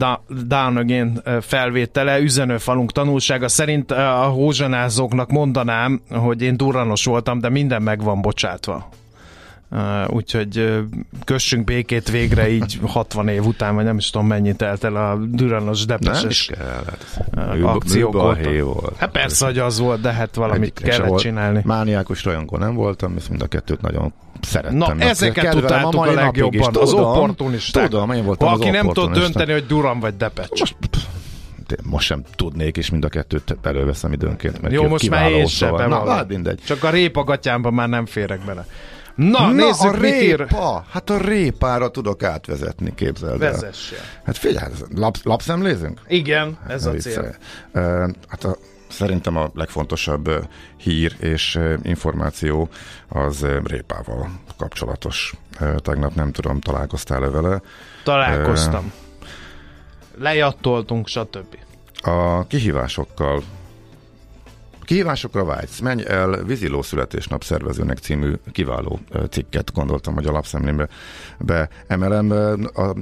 Down 0.47 0.76
Again 0.76 1.23
felvétele, 1.40 2.19
üzenőfalunk 2.19 2.92
tanulsága 2.92 3.49
szerint 3.49 3.90
a 3.90 4.23
hózsanázóknak 4.23 5.30
mondanám, 5.30 6.00
hogy 6.11 6.42
én 6.42 6.57
durranos 6.57 7.04
voltam, 7.04 7.38
de 7.38 7.49
minden 7.49 7.83
meg 7.83 8.02
van 8.02 8.21
bocsátva. 8.21 8.88
Úgyhogy 10.06 10.82
kössünk 11.24 11.64
békét 11.64 12.10
végre 12.10 12.50
így 12.50 12.78
60 12.86 13.28
év 13.28 13.44
után, 13.44 13.74
vagy 13.74 13.84
nem 13.84 13.96
is 13.96 14.10
tudom 14.10 14.26
mennyit 14.26 14.56
telt 14.56 14.84
el 14.84 14.96
a 14.96 15.16
Düranos 15.16 15.84
Depeses 15.84 16.48
is 16.48 16.50
akciók 17.62 18.12
volt. 18.12 18.60
volt. 18.60 18.96
Hát 18.96 19.10
persze, 19.10 19.44
hogy 19.44 19.58
az 19.58 19.78
volt, 19.78 20.00
de 20.00 20.12
hát 20.12 20.34
valamit 20.34 20.80
Egyik 20.80 20.90
kellett 20.90 21.18
csinálni. 21.18 21.60
Mániákus 21.64 22.24
rajongó 22.24 22.56
nem 22.56 22.74
voltam, 22.74 23.14
és 23.16 23.28
mind 23.28 23.42
a 23.42 23.46
kettőt 23.46 23.80
nagyon 23.80 24.12
szerettem. 24.40 24.78
Na, 24.78 24.94
Na 24.94 25.04
ezeket 25.04 25.50
tudtátok 25.50 25.94
a, 25.94 26.08
a 26.08 26.12
legjobban. 26.12 26.76
Az 26.76 26.92
opportunisták. 26.92 27.88
Tudom, 27.88 28.10
én 28.10 28.24
voltam 28.24 28.48
Aki 28.48 28.70
nem 28.70 28.88
tud 28.88 29.12
dönteni, 29.12 29.52
hogy 29.52 29.66
Duran 29.66 30.00
vagy 30.00 30.16
Depecs. 30.16 30.60
Most, 30.60 30.76
most 31.82 32.06
sem 32.06 32.22
tudnék, 32.36 32.76
és 32.76 32.90
mind 32.90 33.04
a 33.04 33.08
kettőt 33.08 33.56
előveszem 33.62 34.12
időnként. 34.12 34.60
Mert 34.60 34.74
Jó, 34.74 34.88
most 34.88 35.10
már 35.10 35.30
én 35.30 35.46
sem 35.46 35.74
Na, 35.74 36.10
hát 36.10 36.28
mindegy. 36.28 36.60
Csak 36.64 36.84
a 36.84 36.90
répagatyámban 36.90 37.74
már 37.74 37.88
nem 37.88 38.06
férek 38.06 38.40
bele. 38.44 38.66
Na, 39.28 39.40
Na 39.40 39.52
nézzük, 39.52 39.92
a 39.92 39.96
répa! 39.96 40.84
Hát 40.90 41.10
a 41.10 41.18
répára 41.18 41.90
tudok 41.90 42.22
átvezetni, 42.22 42.94
képzeld 42.94 43.42
el. 43.42 43.52
Vezesse. 43.52 43.96
Hát 44.24 44.36
figyelj, 44.36 44.72
lap, 44.94 45.16
lapszemlézünk? 45.22 46.00
Igen, 46.08 46.58
ez 46.68 46.86
a 46.86 46.92
cél. 46.92 47.36
Hát 48.28 48.44
a, 48.44 48.56
szerintem 48.88 49.36
a 49.36 49.50
legfontosabb 49.54 50.48
hír 50.76 51.16
és 51.18 51.58
információ 51.82 52.68
az 53.08 53.46
répával 53.64 54.30
kapcsolatos. 54.56 55.34
Tegnap 55.76 56.14
nem 56.14 56.32
tudom, 56.32 56.60
találkoztál-e 56.60 57.28
vele? 57.28 57.60
Találkoztam. 58.04 58.92
Lejattoltunk, 60.18 61.08
stb. 61.08 61.56
A 62.02 62.46
kihívásokkal 62.46 63.42
Kihívásokra 64.84 65.44
vágysz, 65.44 65.80
menj 65.80 66.02
el 66.06 66.44
víziló 66.44 66.82
születésnap 66.82 67.44
szervezőnek 67.44 67.99
című 67.99 68.32
kiváló 68.52 68.99
cikket 69.30 69.72
gondoltam, 69.72 70.14
hogy 70.14 70.26
a 70.26 70.32
lapszemlémbe 70.32 70.88
beemelem. 71.38 72.30
A, 72.75 72.94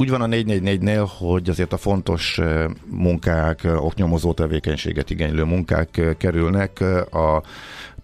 úgy 0.00 0.10
van 0.10 0.20
a 0.20 0.26
444-nél, 0.26 1.08
hogy 1.18 1.48
azért 1.48 1.72
a 1.72 1.76
fontos 1.76 2.40
munkák, 2.84 3.60
oknyomozó 3.76 4.32
tevékenységet 4.32 5.10
igénylő 5.10 5.44
munkák 5.44 6.16
kerülnek 6.18 6.80
a 7.10 7.42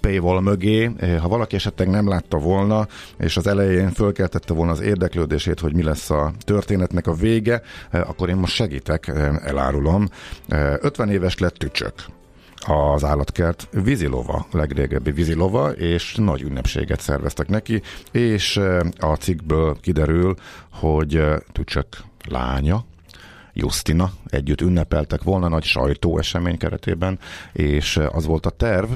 paywall 0.01 0.41
mögé, 0.41 0.91
ha 1.21 1.29
valaki 1.29 1.55
esetleg 1.55 1.89
nem 1.89 2.09
látta 2.09 2.39
volna, 2.39 2.87
és 3.19 3.37
az 3.37 3.47
elején 3.47 3.91
fölkeltette 3.91 4.55
volna 4.55 4.73
az 4.73 4.81
érdeklődését, 4.81 5.61
hogy 5.61 5.75
mi 5.75 5.83
lesz 5.83 6.11
a 6.11 6.33
történetnek 6.45 7.07
a 7.07 7.15
vége, 7.15 7.63
akkor 7.91 8.29
én 8.29 8.37
most 8.37 8.55
segítek, 8.55 9.09
elárulom. 9.45 10.09
50 10.49 11.11
éves 11.11 11.39
lett 11.39 11.55
tücsök 11.55 11.95
az 12.67 13.05
állatkert 13.05 13.69
vízilova, 13.71 14.47
legrégebbi 14.51 15.11
vízilova, 15.11 15.71
és 15.71 16.15
nagy 16.15 16.43
ünnepséget 16.43 17.01
szerveztek 17.01 17.49
neki, 17.49 17.83
és 18.11 18.57
a 18.99 19.15
cikkből 19.19 19.77
kiderül, 19.81 20.35
hogy 20.71 21.25
Tücsök 21.53 21.87
lánya, 22.29 22.85
Justina 23.53 24.13
együtt 24.27 24.61
ünnepeltek 24.61 25.23
volna 25.23 25.49
nagy 25.49 25.65
sajtóesemény 25.65 26.59
keretében, 26.59 27.19
és 27.53 28.01
az 28.13 28.27
volt 28.27 28.47
a 28.47 28.51
terv, 28.51 28.91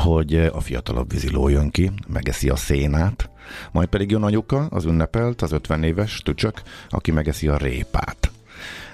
hogy 0.00 0.34
a 0.36 0.60
fiatalabb 0.60 1.10
víziló 1.10 1.48
jön 1.48 1.70
ki, 1.70 1.90
megeszi 2.08 2.48
a 2.48 2.56
szénát, 2.56 3.30
majd 3.72 3.88
pedig 3.88 4.10
jön 4.10 4.22
anyuka, 4.22 4.66
az 4.70 4.84
ünnepelt, 4.84 5.42
az 5.42 5.52
50 5.52 5.82
éves 5.82 6.22
tücsök, 6.22 6.62
aki 6.88 7.10
megeszi 7.10 7.48
a 7.48 7.56
répát 7.56 8.30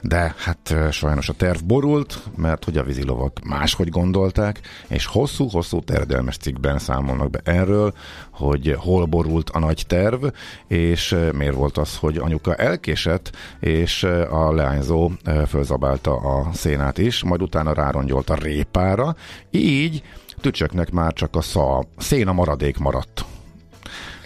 de 0.08 0.34
hát 0.38 0.75
sajnos 0.90 1.28
a 1.28 1.32
terv 1.32 1.58
borult, 1.64 2.18
mert 2.36 2.64
hogy 2.64 2.76
a 2.76 2.82
vízilovak 2.82 3.40
máshogy 3.44 3.88
gondolták, 3.88 4.60
és 4.88 5.06
hosszú-hosszú 5.06 5.80
terjedelmes 5.80 6.36
cikkben 6.36 6.78
számolnak 6.78 7.30
be 7.30 7.40
erről, 7.44 7.94
hogy 8.30 8.76
hol 8.78 9.04
borult 9.04 9.50
a 9.50 9.58
nagy 9.58 9.84
terv, 9.86 10.25
és 10.66 11.16
miért 11.32 11.54
volt 11.54 11.78
az, 11.78 11.96
hogy 11.96 12.16
anyuka 12.16 12.54
elkésett, 12.54 13.36
és 13.60 14.02
a 14.30 14.52
leányzó 14.52 15.10
fölzabálta 15.48 16.16
a 16.16 16.52
szénát 16.52 16.98
is, 16.98 17.25
majd 17.25 17.42
utána 17.42 17.72
rárongyolt 17.72 18.30
a 18.30 18.34
répára, 18.34 19.16
így 19.50 20.02
tücsöknek 20.40 20.90
már 20.90 21.12
csak 21.12 21.36
a 21.36 21.40
szá, 21.40 21.78
széna 21.96 22.32
maradék 22.32 22.78
maradt. 22.78 23.25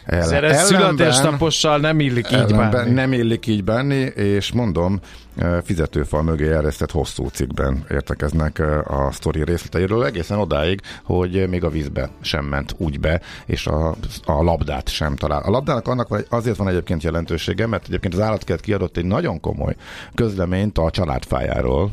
Ellen, 0.04 0.54
születésnapossal 0.54 1.78
nem 1.78 2.00
illik 2.00 2.30
így 2.30 2.54
bánni. 2.54 2.90
Nem 2.90 3.12
illik 3.12 3.46
így 3.46 3.64
bánni, 3.64 3.94
és 4.14 4.52
mondom, 4.52 5.00
fizetőfal 5.64 6.22
mögé 6.22 6.52
eresztett 6.52 6.90
hosszú 6.90 7.28
cikkben 7.28 7.84
értekeznek 7.90 8.58
a 8.84 9.08
sztori 9.12 9.44
részleteiről, 9.44 10.04
egészen 10.04 10.38
odáig, 10.38 10.80
hogy 11.04 11.48
még 11.48 11.64
a 11.64 11.70
vízbe 11.70 12.10
sem 12.20 12.44
ment 12.44 12.74
úgy 12.76 13.00
be, 13.00 13.20
és 13.46 13.66
a, 13.66 13.96
a 14.24 14.42
labdát 14.42 14.88
sem 14.88 15.16
talál. 15.16 15.42
A 15.42 15.50
labdának 15.50 15.88
annak 15.88 16.24
azért 16.28 16.56
van 16.56 16.68
egyébként 16.68 17.02
jelentősége, 17.02 17.66
mert 17.66 17.86
egyébként 17.86 18.14
az 18.14 18.20
állatkert 18.20 18.60
kiadott 18.60 18.96
egy 18.96 19.04
nagyon 19.04 19.40
komoly 19.40 19.76
közleményt 20.14 20.78
a 20.78 20.90
családfájáról 20.90 21.90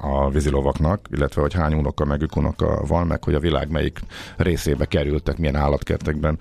a 0.00 0.30
vízilovaknak, 0.30 1.08
illetve 1.10 1.40
hogy 1.40 1.54
hány 1.54 1.74
unoka 1.74 2.04
meg 2.04 2.28
unoka 2.36 2.84
van, 2.86 3.06
meg 3.06 3.24
hogy 3.24 3.34
a 3.34 3.40
világ 3.40 3.70
melyik 3.70 4.00
részébe 4.36 4.84
kerültek, 4.84 5.38
milyen 5.38 5.56
állatkertekben 5.56 6.38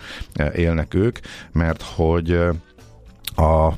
élnek 0.56 0.94
ők, 0.94 1.20
mert 1.52 1.82
hogy 1.82 2.32
a 3.36 3.74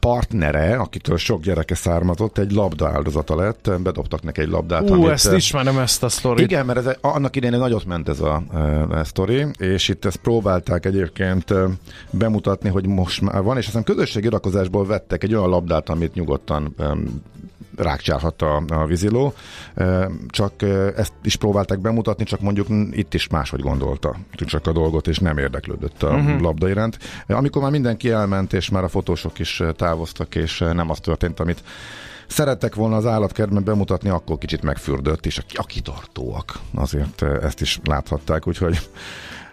partnere, 0.00 0.76
akitől 0.76 1.16
sok 1.16 1.42
gyereke 1.42 1.74
származott, 1.74 2.38
egy 2.38 2.52
labda 2.52 2.88
áldozata 2.88 3.36
lett, 3.36 3.70
bedobtak 3.82 4.22
neki 4.22 4.40
egy 4.40 4.48
labdát. 4.48 4.90
Ú, 4.90 4.92
amit, 4.92 5.08
ezt 5.08 5.32
ismerem, 5.32 5.78
ezt 5.78 6.02
a 6.02 6.08
sztorit. 6.08 6.50
Igen, 6.50 6.66
mert 6.66 6.86
ez, 6.86 6.96
annak 7.00 7.36
idején 7.36 7.58
nagyot 7.58 7.84
ment 7.84 8.08
ez 8.08 8.20
a, 8.20 8.42
a 8.90 9.04
sztori, 9.04 9.46
és 9.58 9.88
itt 9.88 10.04
ezt 10.04 10.16
próbálták 10.16 10.86
egyébként 10.86 11.54
bemutatni, 12.10 12.68
hogy 12.68 12.86
most 12.86 13.20
már 13.20 13.42
van, 13.42 13.56
és 13.56 13.66
aztán 13.66 13.84
közösségi 13.84 14.26
irakozásból 14.26 14.86
vettek 14.86 15.24
egy 15.24 15.34
olyan 15.34 15.48
labdát, 15.48 15.88
amit 15.88 16.14
nyugodtan 16.14 16.74
rákcsálhat 17.76 18.42
a, 18.42 18.62
a 18.68 18.86
víziló, 18.86 19.34
csak 20.28 20.52
ezt 20.96 21.12
is 21.22 21.36
próbálták 21.36 21.78
bemutatni, 21.78 22.24
csak 22.24 22.40
mondjuk 22.40 22.66
itt 22.90 23.14
is 23.14 23.28
máshogy 23.28 23.60
gondolta 23.60 24.16
csak 24.32 24.66
a 24.66 24.72
dolgot, 24.72 25.08
és 25.08 25.18
nem 25.18 25.38
érdeklődött 25.38 26.02
a 26.02 26.10
uh-huh. 26.10 26.40
labda 26.40 26.68
iránt. 26.68 26.98
Amikor 27.26 27.62
már 27.62 27.70
mindenki 27.70 28.10
elment, 28.10 28.52
és 28.52 28.68
már 28.68 28.84
a 28.84 28.88
fotósok 28.88 29.38
is 29.38 29.62
távoztak, 29.76 30.34
és 30.34 30.58
nem 30.58 30.90
az 30.90 30.98
történt, 30.98 31.40
amit 31.40 31.62
szerettek 32.26 32.74
volna 32.74 32.96
az 32.96 33.06
állatkertben 33.06 33.64
bemutatni, 33.64 34.08
akkor 34.08 34.38
kicsit 34.38 34.62
megfürdött, 34.62 35.26
és 35.26 35.38
a, 35.38 35.42
a 35.54 35.64
kitartóak 35.64 36.58
azért 36.74 37.22
ezt 37.22 37.60
is 37.60 37.80
láthatták, 37.84 38.46
úgyhogy 38.46 38.78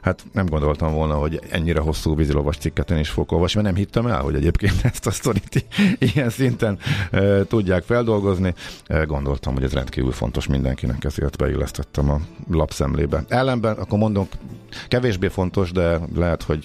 Hát 0.08 0.26
nem 0.32 0.46
gondoltam 0.46 0.94
volna, 0.94 1.16
hogy 1.16 1.40
ennyire 1.50 1.80
hosszú 1.80 2.16
vízilovas 2.16 2.58
cikket 2.58 2.92
én 2.92 2.98
is 2.98 3.10
fogok 3.10 3.32
olvasni, 3.32 3.62
mert 3.62 3.74
nem 3.74 3.84
hittem 3.84 4.08
el, 4.08 4.22
hogy 4.22 4.36
egyébként 4.36 4.74
ezt 4.94 5.08
a 5.08 5.12
sztorit 5.12 5.66
ilyen 6.00 6.30
szinten 6.30 6.78
e, 7.12 7.44
tudják 7.44 7.84
feldolgozni. 7.84 8.54
E, 8.86 9.04
gondoltam, 9.04 9.54
hogy 9.54 9.64
ez 9.64 9.74
rendkívül 9.74 10.12
fontos 10.12 10.48
mindenkinek, 10.48 11.04
ezért 11.04 11.38
beillesztettem 11.38 12.10
a 12.10 12.20
lapszemlébe. 12.50 13.24
Ellenben, 13.28 13.78
akkor 13.78 14.00
mondom, 14.00 14.28
kevésbé 14.88 15.28
fontos, 15.28 15.72
de 15.72 16.00
lehet, 16.16 16.44
hogy 16.44 16.64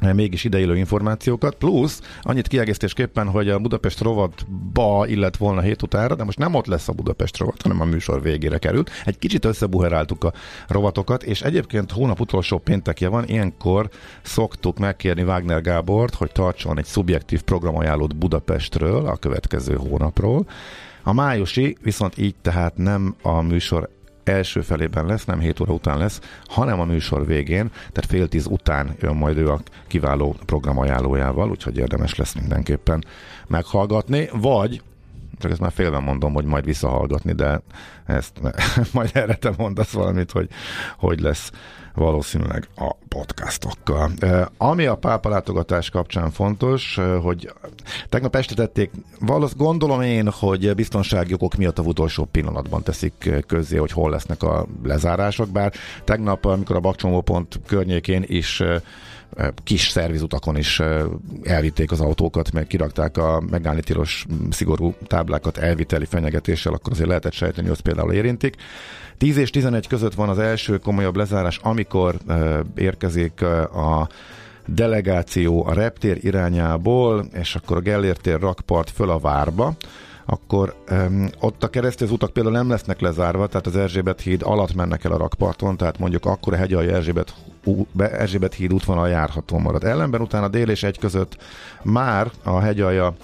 mégis 0.00 0.44
ideillő 0.44 0.76
információkat, 0.76 1.54
plusz 1.54 2.00
annyit 2.22 2.48
kiegészítésképpen, 2.48 3.28
hogy 3.28 3.48
a 3.48 3.58
Budapest 3.58 4.00
rovatba 4.00 5.06
illet 5.06 5.36
volna 5.36 5.60
hét 5.60 5.82
utára, 5.82 6.14
de 6.14 6.24
most 6.24 6.38
nem 6.38 6.54
ott 6.54 6.66
lesz 6.66 6.88
a 6.88 6.92
Budapest 6.92 7.38
rovat, 7.38 7.62
hanem 7.62 7.80
a 7.80 7.84
műsor 7.84 8.22
végére 8.22 8.58
került. 8.58 8.90
Egy 9.04 9.18
kicsit 9.18 9.44
összebuheráltuk 9.44 10.24
a 10.24 10.32
rovatokat, 10.68 11.22
és 11.22 11.42
egyébként 11.42 11.90
hónap 11.90 12.20
utolsó 12.20 12.58
péntekje 12.58 13.08
van, 13.08 13.24
ilyenkor 13.26 13.88
szoktuk 14.22 14.78
megkérni 14.78 15.22
Wagner 15.22 15.60
Gábort, 15.60 16.14
hogy 16.14 16.32
tartson 16.32 16.78
egy 16.78 16.84
szubjektív 16.84 17.42
programajánlót 17.42 18.16
Budapestről 18.16 19.06
a 19.06 19.16
következő 19.16 19.74
hónapról. 19.74 20.46
A 21.02 21.12
májusi 21.12 21.76
viszont 21.82 22.18
így 22.18 22.34
tehát 22.42 22.76
nem 22.76 23.14
a 23.22 23.40
műsor 23.40 23.88
első 24.30 24.60
felében 24.60 25.06
lesz, 25.06 25.24
nem 25.24 25.40
7 25.40 25.60
óra 25.60 25.72
után 25.72 25.98
lesz, 25.98 26.20
hanem 26.46 26.80
a 26.80 26.84
műsor 26.84 27.26
végén, 27.26 27.70
tehát 27.92 28.10
fél 28.10 28.28
tíz 28.28 28.46
után 28.46 28.96
jön 29.00 29.16
majd 29.16 29.36
ő 29.36 29.48
a 29.48 29.60
kiváló 29.86 30.36
program 30.46 30.78
ajánlójával, 30.78 31.50
úgyhogy 31.50 31.78
érdemes 31.78 32.14
lesz 32.14 32.34
mindenképpen 32.34 33.04
meghallgatni, 33.46 34.28
vagy 34.32 34.82
csak 35.40 35.50
ezt 35.50 35.60
már 35.60 35.72
félve 35.72 35.98
mondom, 35.98 36.32
hogy 36.32 36.44
majd 36.44 36.64
visszahallgatni, 36.64 37.32
de 37.32 37.60
ezt 38.06 38.40
majd 38.92 39.10
erre 39.12 39.34
te 39.34 39.52
mondasz 39.56 39.92
valamit, 39.92 40.30
hogy 40.30 40.48
hogy 40.98 41.20
lesz 41.20 41.50
valószínűleg 41.94 42.68
a 42.76 42.94
podcastokkal. 43.08 44.10
Ami 44.56 44.86
a 44.86 44.94
pápa 44.96 45.28
látogatás 45.28 45.90
kapcsán 45.90 46.30
fontos, 46.30 46.98
hogy 47.22 47.52
tegnap 48.08 48.36
este 48.36 48.54
tették, 48.54 48.90
valósz, 49.20 49.54
gondolom 49.56 50.00
én, 50.00 50.30
hogy 50.30 50.74
biztonsági 50.74 51.34
okok 51.34 51.54
miatt 51.54 51.78
a 51.78 51.82
utolsó 51.82 52.24
pillanatban 52.24 52.82
teszik 52.82 53.44
közzé, 53.46 53.76
hogy 53.76 53.92
hol 53.92 54.10
lesznek 54.10 54.42
a 54.42 54.66
lezárások, 54.82 55.48
bár 55.48 55.72
tegnap, 56.04 56.44
amikor 56.44 56.76
a 56.76 56.80
bakcsomópont 56.80 57.60
környékén 57.66 58.24
is 58.26 58.62
kis 59.64 59.88
szervizutakon 59.88 60.56
is 60.56 60.80
elvitték 61.42 61.92
az 61.92 62.00
autókat, 62.00 62.52
meg 62.52 62.66
kirakták 62.66 63.16
a 63.16 63.42
megállni 63.50 63.80
tilos 63.80 64.26
szigorú 64.50 64.94
táblákat 65.06 65.58
elviteli 65.58 66.04
fenyegetéssel, 66.04 66.72
akkor 66.72 66.92
azért 66.92 67.08
lehetett 67.08 67.32
sejteni, 67.32 67.68
hogy 67.68 67.80
például 67.80 68.12
érintik. 68.12 68.56
10 69.18 69.36
és 69.36 69.50
11 69.50 69.86
között 69.86 70.14
van 70.14 70.28
az 70.28 70.38
első 70.38 70.78
komolyabb 70.78 71.16
lezárás, 71.16 71.58
amikor 71.62 72.16
érkezik 72.74 73.42
a 73.42 74.08
delegáció 74.66 75.66
a 75.66 75.72
reptér 75.72 76.18
irányából, 76.20 77.26
és 77.32 77.54
akkor 77.54 77.76
a 77.76 77.80
Gellért 77.80 78.20
tér 78.20 78.40
rakpart 78.40 78.90
föl 78.90 79.10
a 79.10 79.18
várba, 79.18 79.74
akkor 80.30 80.74
um, 80.90 81.28
ott 81.40 81.62
a 81.62 81.70
keresztező 81.70 82.12
utak 82.12 82.32
például 82.32 82.54
nem 82.54 82.68
lesznek 82.68 83.00
lezárva, 83.00 83.46
tehát 83.46 83.66
az 83.66 83.76
Erzsébet 83.76 84.20
híd 84.20 84.42
alatt 84.42 84.74
mennek 84.74 85.04
el 85.04 85.12
a 85.12 85.16
rakparton, 85.16 85.76
tehát 85.76 85.98
mondjuk 85.98 86.26
akkor 86.26 86.52
a 86.52 86.56
hegyalja 86.56 86.94
Erzsébet, 86.94 87.34
Erzsébet 87.98 88.54
híd 88.54 88.72
útvonal 88.72 89.08
járható 89.08 89.58
marad. 89.58 89.84
Ellenben 89.84 90.20
utána 90.20 90.48
dél 90.48 90.68
és 90.68 90.82
egy 90.82 90.98
között 90.98 91.36
már 91.82 92.30
a 92.42 92.58
hegyalja 92.58 93.14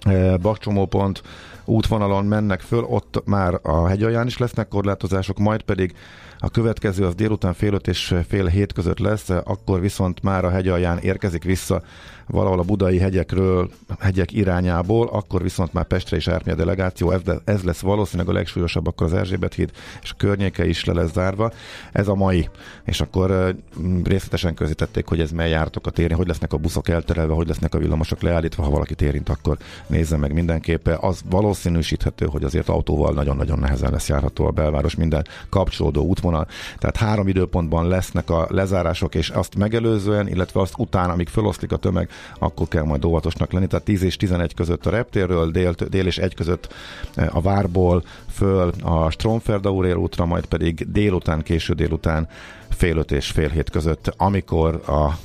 e, 0.00 0.36
bakcsomópont 0.36 1.22
útvonalon 1.64 2.24
mennek 2.24 2.60
föl, 2.60 2.82
ott 2.82 3.22
már 3.24 3.58
a 3.62 3.86
hegyalján 3.86 4.26
is 4.26 4.38
lesznek 4.38 4.68
korlátozások, 4.68 5.38
majd 5.38 5.62
pedig 5.62 5.94
a 6.38 6.48
következő 6.48 7.04
az 7.04 7.14
délután 7.14 7.52
fél 7.52 7.72
öt 7.72 7.88
és 7.88 8.14
fél 8.28 8.46
hét 8.46 8.72
között 8.72 8.98
lesz, 8.98 9.28
akkor 9.28 9.80
viszont 9.80 10.22
már 10.22 10.44
a 10.44 10.50
hegyalján 10.50 10.98
érkezik 10.98 11.44
vissza 11.44 11.82
valahol 12.30 12.58
a 12.58 12.62
budai 12.62 12.98
hegyekről, 12.98 13.70
hegyek 13.98 14.32
irányából, 14.32 15.08
akkor 15.12 15.42
viszont 15.42 15.72
már 15.72 15.84
Pestre 15.84 16.16
is 16.16 16.28
ártni 16.28 16.52
a 16.52 16.54
delegáció, 16.54 17.10
ez, 17.10 17.20
ez 17.44 17.62
lesz 17.62 17.80
valószínűleg 17.80 18.28
a 18.28 18.32
legsúlyosabb, 18.32 18.86
akkor 18.86 19.06
az 19.06 19.14
Erzsébet 19.14 19.54
híd 19.54 19.70
és 20.02 20.10
a 20.10 20.14
környéke 20.16 20.66
is 20.66 20.84
le 20.84 20.92
lesz 20.92 21.12
zárva. 21.12 21.52
Ez 21.92 22.08
a 22.08 22.14
mai. 22.14 22.48
És 22.84 23.00
akkor 23.00 23.54
részletesen 24.04 24.54
közítették, 24.54 25.06
hogy 25.06 25.20
ez 25.20 25.30
mely 25.30 25.50
járatokat 25.50 25.98
éri, 25.98 26.14
hogy 26.14 26.26
lesznek 26.26 26.52
a 26.52 26.56
buszok 26.56 26.88
elterelve, 26.88 27.34
hogy 27.34 27.48
lesznek 27.48 27.74
a 27.74 27.78
villamosok 27.78 28.22
leállítva, 28.22 28.62
ha 28.62 28.70
valaki 28.70 28.94
érint, 28.98 29.28
akkor 29.28 29.56
nézze 29.86 30.16
meg 30.16 30.32
mindenképpen. 30.32 30.98
Az 31.00 31.22
valószínűsíthető, 31.30 32.26
hogy 32.26 32.44
azért 32.44 32.68
autóval 32.68 33.12
nagyon-nagyon 33.12 33.58
nehezen 33.58 33.92
lesz 33.92 34.08
járható 34.08 34.46
a 34.46 34.50
belváros 34.50 34.94
minden 34.94 35.26
kapcsolódó 35.48 36.04
útvonal. 36.04 36.46
Tehát 36.78 36.96
három 36.96 37.28
időpontban 37.28 37.88
lesznek 37.88 38.30
a 38.30 38.46
lezárások, 38.50 39.14
és 39.14 39.28
azt 39.28 39.56
megelőzően, 39.56 40.28
illetve 40.28 40.60
azt 40.60 40.74
utána, 40.76 41.12
amíg 41.12 41.28
feloszlik 41.28 41.72
a 41.72 41.76
tömeg, 41.76 42.10
akkor 42.38 42.68
kell 42.68 42.84
majd 42.84 43.04
óvatosnak 43.04 43.52
lenni. 43.52 43.66
Tehát 43.66 43.84
10 43.84 44.02
és 44.02 44.16
11 44.16 44.54
között 44.54 44.86
a 44.86 44.90
reptérről, 44.90 45.50
dél, 45.50 45.74
dél 45.88 46.06
és 46.06 46.18
1 46.18 46.34
között 46.34 46.74
eh, 47.14 47.36
a 47.36 47.40
Várból 47.40 48.04
föl 48.30 48.72
a 48.82 49.10
Stromferd 49.10 49.68
útra, 49.68 50.24
majd 50.24 50.46
pedig 50.46 50.90
délután, 50.92 51.42
késő 51.42 51.74
délután 51.74 52.28
fél 52.68 52.96
öt 52.96 53.12
és 53.12 53.30
fél 53.30 53.48
hét 53.48 53.70
között, 53.70 54.14
amikor 54.16 54.82
a 54.86 55.18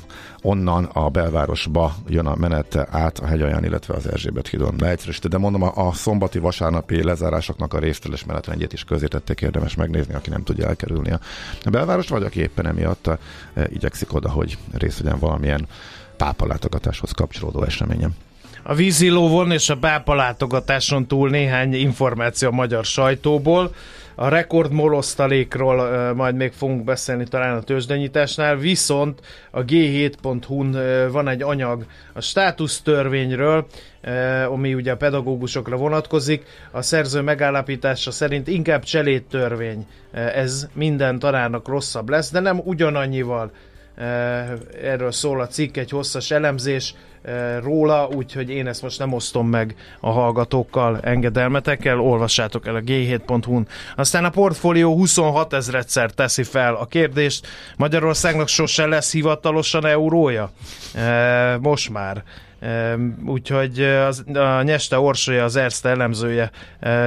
onnan 0.46 0.84
a 0.84 1.10
belvárosba 1.10 1.96
jön 2.08 2.26
a 2.26 2.36
menet 2.36 2.76
át 2.76 3.20
a 3.20 3.26
hegyalján, 3.26 3.64
illetve 3.64 3.94
az 3.94 4.08
Erzsébet 4.08 4.48
hídon. 4.48 4.76
Leegyszerűsítő, 4.80 5.28
de 5.28 5.38
mondom, 5.38 5.62
a, 5.62 5.72
a 5.76 5.94
szombati, 5.94 6.40
vasárnapi 6.40 7.04
lezárásoknak 7.04 7.74
a 7.74 7.80
részteles 7.80 8.26
menetrendjét 8.26 8.74
is 8.74 8.84
közé 8.84 9.06
tették, 9.06 9.42
érdemes 9.42 9.76
megnézni, 9.76 10.14
aki 10.14 10.30
nem 10.30 10.44
tudja 10.44 10.68
elkerülni 10.68 11.12
a 11.12 11.70
belvárost, 11.70 12.10
vagy 12.10 12.24
aki 12.24 12.40
éppen 12.40 12.68
emiatt 12.68 13.08
e, 13.08 13.18
igyekszik 13.68 14.14
oda, 14.14 14.30
hogy 14.30 14.58
részt 14.72 15.02
vegyen 15.02 15.20
valamilyen 15.20 15.68
pápa 16.18 16.48
látogatáshoz 16.48 17.12
kapcsolódó 17.12 17.64
eseményem. 17.64 18.16
A 18.64 18.74
vízilóvon 18.74 19.52
és 19.52 19.70
a 19.70 19.78
pápa 19.78 20.16
látogatáson 20.16 21.08
túl 21.08 21.30
néhány 21.30 21.74
információ 21.74 22.48
a 22.48 22.52
magyar 22.52 22.86
sajtóból. 22.86 23.74
A 24.16 24.28
rekordmolosztalékról 24.28 26.14
majd 26.14 26.36
még 26.36 26.52
fogunk 26.52 26.84
beszélni 26.84 27.24
talán 27.24 27.58
a 27.58 27.62
tőzsdenyításnál, 27.62 28.56
viszont 28.56 29.20
a 29.52 29.66
G7.hu-n 29.66 30.78
van 31.12 31.28
egy 31.28 31.42
anyag 31.42 31.86
a 32.14 32.22
státusztörvényről, 32.22 33.68
ami 34.50 34.74
ugye 34.74 34.92
a 34.92 34.98
pedagógusokra 34.98 35.78
vonatkozik. 35.78 36.46
A 36.72 36.82
szerző 36.82 37.22
megállapítása 37.22 38.12
szerint 38.12 38.48
inkább 38.48 38.84
cselédtörvény. 38.84 39.88
Ez 40.12 40.68
minden 40.74 41.20
tanárnak 41.20 41.68
rosszabb 41.68 42.10
lesz, 42.10 42.32
de 42.32 42.40
nem 42.40 42.62
ugyanannyival. 42.64 43.52
Erről 44.84 45.12
szól 45.12 45.42
a 45.42 45.48
cikk, 45.48 45.78
egy 45.78 45.90
hosszas 45.90 46.32
elemzés 46.32 46.96
róla, 47.62 48.08
úgyhogy 48.16 48.50
én 48.50 48.68
ezt 48.68 48.82
most 48.82 49.00
nem 49.00 49.14
osztom 49.14 49.48
meg 49.48 49.76
a 50.00 50.10
hallgatókkal 50.10 51.00
engedelmetekkel, 51.02 52.00
olvassátok 52.00 52.68
el 52.68 52.76
a 52.76 52.82
g7.hu-n. 52.82 53.68
Aztán 53.96 54.26
a 54.26 54.30
portfólió 54.30 54.94
26 54.96 55.54
ezredszer 55.54 56.12
teszi 56.12 56.44
fel 56.44 56.76
a 56.76 56.86
kérdést, 56.86 57.48
Magyarországnak 57.78 58.48
sose 58.48 58.86
lesz 58.86 59.12
hivatalosan 59.12 59.86
eurója? 59.86 60.52
Most 61.60 61.90
már. 61.90 62.24
Úgyhogy 63.26 63.82
az, 63.82 64.24
a 64.34 64.62
Nyeste 64.62 65.00
Orsolya, 65.00 65.44
az 65.44 65.56
Erste 65.56 65.90
elemzője 65.90 66.52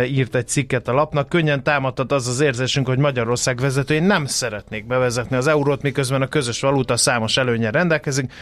írt 0.06 0.34
egy 0.34 0.48
cikket 0.48 0.88
a 0.88 0.92
lapnak. 0.92 1.28
Könnyen 1.28 1.62
támadhat 1.62 2.12
az 2.12 2.28
az 2.28 2.40
érzésünk, 2.40 2.87
hogy 2.87 2.98
Magyarország 2.98 3.58
vezetői 3.58 3.98
nem 3.98 4.26
szeretnék 4.26 4.87
bevezetni 4.87 5.37
az 5.37 5.46
eurót, 5.46 5.82
miközben 5.82 6.22
a 6.22 6.26
közös 6.26 6.61
valuta 6.61 6.96
számos 6.96 7.37
előnye 7.37 7.70
rendelkezik. 7.70 8.32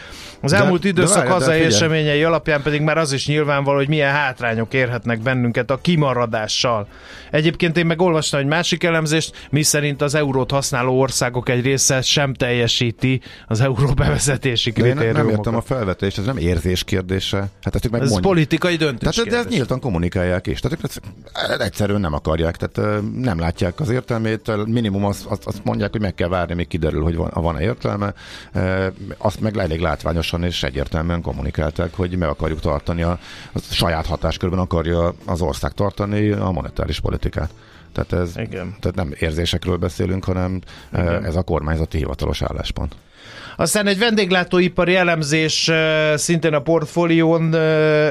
Az 0.41 0.51
de, 0.51 0.57
elmúlt 0.57 0.85
időszak 0.85 1.27
hazai 1.27 1.61
eseményei 1.61 2.25
alapján 2.25 2.63
pedig 2.63 2.81
már 2.81 2.99
az 2.99 3.13
is 3.13 3.27
nyilvánvaló, 3.27 3.77
hogy 3.77 3.89
milyen 3.89 4.13
hátrányok 4.13 4.75
érhetnek 4.75 5.21
bennünket 5.21 5.71
a 5.71 5.77
kimaradással. 5.77 6.89
Egyébként 7.31 7.77
én 7.77 7.87
meg 7.87 8.01
olvastam 8.01 8.41
egy 8.41 8.47
másik 8.47 8.85
elemzést, 8.85 9.47
mi 9.51 9.63
szerint 9.63 10.03
az 10.03 10.15
eurót 10.15 10.51
használó 10.51 11.01
országok 11.01 11.49
egy 11.49 11.65
része 11.65 12.03
sem 12.03 12.35
teljesíti 12.35 13.21
az 13.47 13.61
euró 13.61 13.93
bevezetési 13.95 14.73
kritériumokat. 14.73 15.17
Én 15.17 15.25
nem 15.25 15.29
értem 15.29 15.57
a 15.57 15.61
felvetést, 15.61 16.19
ez 16.19 16.25
nem 16.25 16.37
érzés 16.37 16.85
kérdése. 16.97 17.49
Hát 17.61 17.75
ezt 17.75 17.91
meg 17.91 18.03
ez 18.03 18.11
mondja. 18.11 18.29
politikai 18.29 18.77
döntés 18.77 19.15
Tehát 19.15 19.31
de 19.31 19.37
ezt 19.37 19.49
nyíltan 19.49 19.81
kommunikálják 19.81 20.47
is. 20.47 20.61
Tehát 20.61 20.79
ők 20.85 21.61
egyszerűen 21.61 22.01
nem 22.01 22.13
akarják, 22.13 22.57
tehát 22.57 23.03
nem 23.15 23.39
látják 23.39 23.81
az 23.81 23.89
értelmét. 23.89 24.67
Minimum 24.67 25.05
azt, 25.05 25.27
azt, 25.27 25.47
azt 25.47 25.65
mondják, 25.65 25.91
hogy 25.91 26.01
meg 26.01 26.15
kell 26.15 26.29
várni, 26.29 26.55
még 26.55 26.67
kiderül, 26.67 27.03
hogy 27.03 27.17
van, 27.17 27.31
van-e 27.35 27.61
értelme. 27.61 28.15
Azt 29.19 29.41
meg 29.41 29.57
elég 29.57 29.81
látványosan 29.81 30.45
és 30.45 30.63
egyértelműen 30.63 31.23
kommunikálták, 31.23 31.95
hogy 31.95 32.17
meg 32.17 32.29
akarjuk 32.29 32.61
tartani 32.61 33.03
a, 33.03 33.19
a 33.53 33.59
saját 33.71 34.07
hatáskörben 34.07 34.59
akarja 34.59 35.15
az 35.27 35.41
ország 35.41 35.73
tartani 35.73 36.31
a 36.31 36.51
monetáris 36.51 37.01
politikát. 37.01 37.51
Tehát, 37.93 38.13
ez, 38.13 38.37
Igen. 38.37 38.77
tehát 38.81 38.97
nem 38.97 39.15
érzésekről 39.19 39.77
beszélünk, 39.77 40.25
hanem 40.25 40.61
Igen. 40.93 41.25
ez 41.25 41.37
a 41.37 41.43
kormányzati 41.43 41.99
hivatalos 41.99 42.43
álláspont. 42.43 42.97
Aztán 43.57 43.87
egy 43.87 43.99
vendéglátóipari 43.99 44.97
elemzés 44.97 45.71
szintén 46.15 46.55
a 46.55 46.61
portfólión 46.61 47.55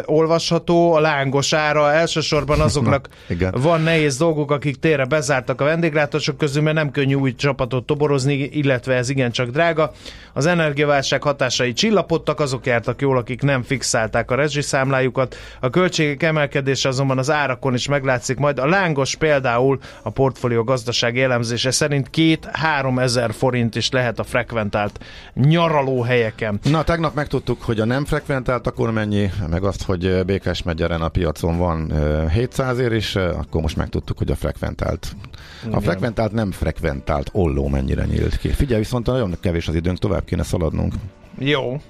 olvasható, 0.05 0.93
a 0.93 0.99
lángos 0.99 1.53
ára. 1.53 1.93
Elsősorban 1.93 2.61
azoknak 2.67 3.07
Na, 3.39 3.49
van 3.51 3.81
nehéz 3.81 4.17
dolguk, 4.17 4.51
akik 4.51 4.75
térre 4.75 5.05
bezártak 5.05 5.61
a 5.61 5.63
vendéglátósok 5.63 6.37
közül, 6.37 6.61
mert 6.61 6.75
nem 6.75 6.91
könnyű 6.91 7.13
új 7.13 7.35
csapatot 7.35 7.85
toborozni, 7.85 8.33
illetve 8.33 8.93
ez 8.93 9.09
igencsak 9.09 9.49
drága. 9.49 9.91
Az 10.33 10.45
energiaválság 10.45 11.23
hatásai 11.23 11.73
csillapodtak, 11.73 12.39
azok 12.39 12.65
jártak 12.65 13.01
jól, 13.01 13.17
akik 13.17 13.41
nem 13.41 13.63
fixálták 13.63 14.31
a 14.31 14.35
rezsiszámlájukat. 14.35 15.35
A 15.59 15.69
költségek 15.69 16.23
emelkedése 16.23 16.89
azonban 16.89 17.17
az 17.17 17.29
árakon 17.29 17.73
is 17.73 17.87
meglátszik 17.87 18.37
majd. 18.37 18.59
A 18.59 18.67
lángos 18.67 19.15
például 19.15 19.79
a 20.01 20.09
portfólió 20.09 20.63
gazdasági 20.63 21.21
elemzése 21.21 21.71
szerint 21.71 22.09
2-3 22.13 23.01
ezer 23.01 23.33
forint 23.33 23.75
is 23.75 23.89
lehet 23.89 24.19
a 24.19 24.23
frekventált 24.23 24.99
nyaraló 25.33 26.01
helyeken. 26.01 26.59
Na, 26.63 26.83
tegnap 26.83 27.15
megtudtuk, 27.15 27.61
hogy 27.61 27.79
a 27.79 27.85
nem 27.85 28.05
frekventált 28.05 28.67
akkor 28.67 28.91
mennyi, 28.91 29.29
meg 29.49 29.63
azt, 29.63 29.83
hogy 29.83 30.25
Békás 30.25 30.63
megyeren 30.63 31.01
a 31.01 31.09
piacon 31.09 31.57
van 31.57 31.93
700 32.29 32.79
ér 32.79 32.91
is, 32.91 33.15
akkor 33.15 33.61
most 33.61 33.75
megtudtuk, 33.75 34.17
hogy 34.17 34.31
a 34.31 34.35
frekventált. 34.35 35.15
Igen. 35.63 35.73
A 35.73 35.81
frekventált 35.81 36.31
nem 36.31 36.51
frekventált 36.51 37.29
olló 37.31 37.67
mennyire 37.67 38.05
nyílt 38.05 38.37
ki. 38.37 38.49
Figyelj, 38.49 38.79
viszont 38.79 39.05
nagyon 39.05 39.37
kevés 39.41 39.67
az 39.67 39.75
időnk, 39.75 39.97
tovább 39.97 40.25
kéne 40.25 40.43
szaladnunk. 40.43 40.93
Jó. 41.39 41.81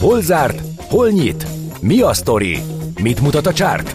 Hol 0.00 0.20
zárt? 0.20 0.62
Hol 0.76 1.08
nyit? 1.08 1.46
Mi 1.80 2.00
a 2.00 2.12
sztori? 2.12 2.58
Mit 3.02 3.20
mutat 3.20 3.46
a 3.46 3.52
csárt? 3.52 3.94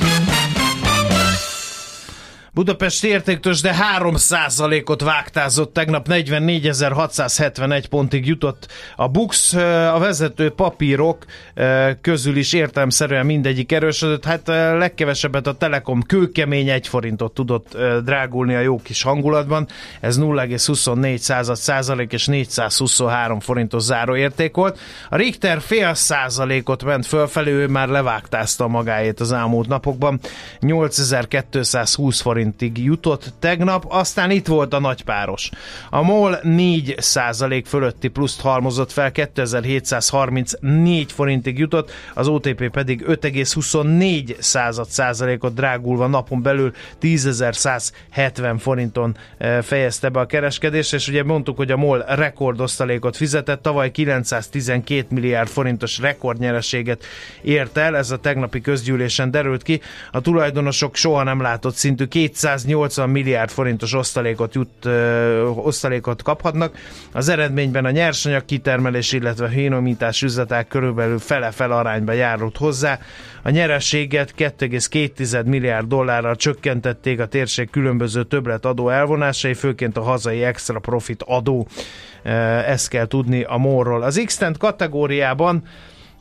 Budapest 2.53 3.03
értéktős, 3.03 3.61
de 3.61 3.75
3%-ot 3.99 5.01
vágtázott 5.01 5.73
tegnap, 5.73 6.07
44.671 6.09 7.83
pontig 7.89 8.27
jutott. 8.27 8.67
A 8.95 9.07
Bux, 9.07 9.53
a 9.93 9.97
vezető 9.99 10.49
papírok 10.49 11.25
közül 12.01 12.35
is 12.35 12.53
értelmszerűen 12.53 13.25
mindegyik 13.25 13.71
erősödött, 13.71 14.25
hát 14.25 14.47
legkevesebbet 14.77 15.47
a 15.47 15.53
Telekom 15.53 16.01
kőkemény 16.01 16.69
1 16.69 16.87
forintot 16.87 17.33
tudott 17.33 17.77
drágulni 18.03 18.55
a 18.55 18.59
jó 18.59 18.81
kis 18.81 19.01
hangulatban, 19.01 19.67
ez 19.99 20.19
0,24 20.19 21.17
század 21.17 21.55
százalék 21.55 22.13
és 22.13 22.25
423 22.25 23.39
forintos 23.39 23.83
záróérték 23.83 24.55
volt. 24.55 24.79
A 25.09 25.15
Richter 25.15 25.61
fél 25.61 25.93
százalékot 25.93 26.83
ment 26.83 27.05
fölfelé, 27.05 27.51
ő 27.51 27.67
már 27.67 27.87
levágtázta 27.87 28.67
magáét 28.67 29.19
az 29.19 29.31
elmúlt 29.31 29.67
napokban, 29.67 30.19
8220 30.59 32.21
forint 32.21 32.39
forintig 32.57 32.83
jutott 32.83 33.33
tegnap, 33.39 33.85
aztán 33.87 34.31
itt 34.31 34.47
volt 34.47 34.73
a 34.73 34.79
nagypáros. 34.79 35.49
A 35.89 36.01
MOL 36.01 36.39
4% 36.43 37.63
fölötti 37.65 38.07
pluszt 38.07 38.41
halmozott 38.41 38.91
fel, 38.91 39.11
2734 39.11 41.11
forintig 41.11 41.57
jutott, 41.57 41.91
az 42.13 42.27
OTP 42.27 42.69
pedig 42.69 43.03
5,24 43.07 44.35
század 44.39 44.87
százalékot 44.87 45.53
drágulva 45.53 46.07
napon 46.07 46.41
belül 46.41 46.73
10.170 47.01 48.55
forinton 48.59 49.17
e, 49.37 49.61
fejezte 49.61 50.09
be 50.09 50.19
a 50.19 50.25
kereskedést, 50.25 50.93
és 50.93 51.07
ugye 51.07 51.23
mondtuk, 51.23 51.57
hogy 51.57 51.71
a 51.71 51.77
MOL 51.77 52.05
rekordosztalékot 52.07 53.15
fizetett, 53.15 53.61
tavaly 53.61 53.91
912 53.91 55.05
milliárd 55.09 55.49
forintos 55.49 55.99
rekordnyereséget 55.99 57.03
ért 57.41 57.77
el, 57.77 57.97
ez 57.97 58.11
a 58.11 58.17
tegnapi 58.17 58.61
közgyűlésen 58.61 59.31
derült 59.31 59.63
ki. 59.63 59.81
A 60.11 60.21
tulajdonosok 60.21 60.95
soha 60.95 61.23
nem 61.23 61.41
látott 61.41 61.75
szintű 61.75 62.05
280 62.31 63.09
milliárd 63.09 63.49
forintos 63.49 63.93
osztalékot, 63.93 64.55
jut, 64.55 64.85
osztalékot 65.55 66.23
kaphatnak. 66.23 66.77
Az 67.11 67.29
eredményben 67.29 67.85
a 67.85 67.91
nyersanyag 67.91 68.45
kitermelés, 68.45 69.11
illetve 69.11 69.49
hénomítás 69.49 70.21
üzletek 70.21 70.67
körülbelül 70.67 71.19
fele-fele 71.19 71.75
arányba 71.75 72.11
járult 72.11 72.57
hozzá. 72.57 72.99
A 73.43 73.49
nyerességet 73.49 74.33
2,2 74.37 75.45
milliárd 75.45 75.87
dollárral 75.87 76.35
csökkentették 76.35 77.19
a 77.19 77.25
térség 77.25 77.69
különböző 77.69 78.23
többlet 78.23 78.65
adó 78.65 78.89
elvonásai, 78.89 79.53
főként 79.53 79.97
a 79.97 80.01
hazai 80.01 80.43
extra 80.43 80.79
profit 80.79 81.23
adó. 81.23 81.67
Ezt 82.65 82.89
kell 82.89 83.07
tudni 83.07 83.43
a 83.43 83.57
morról. 83.57 84.01
Az 84.01 84.21
x 84.25 84.39
kategóriában 84.57 85.63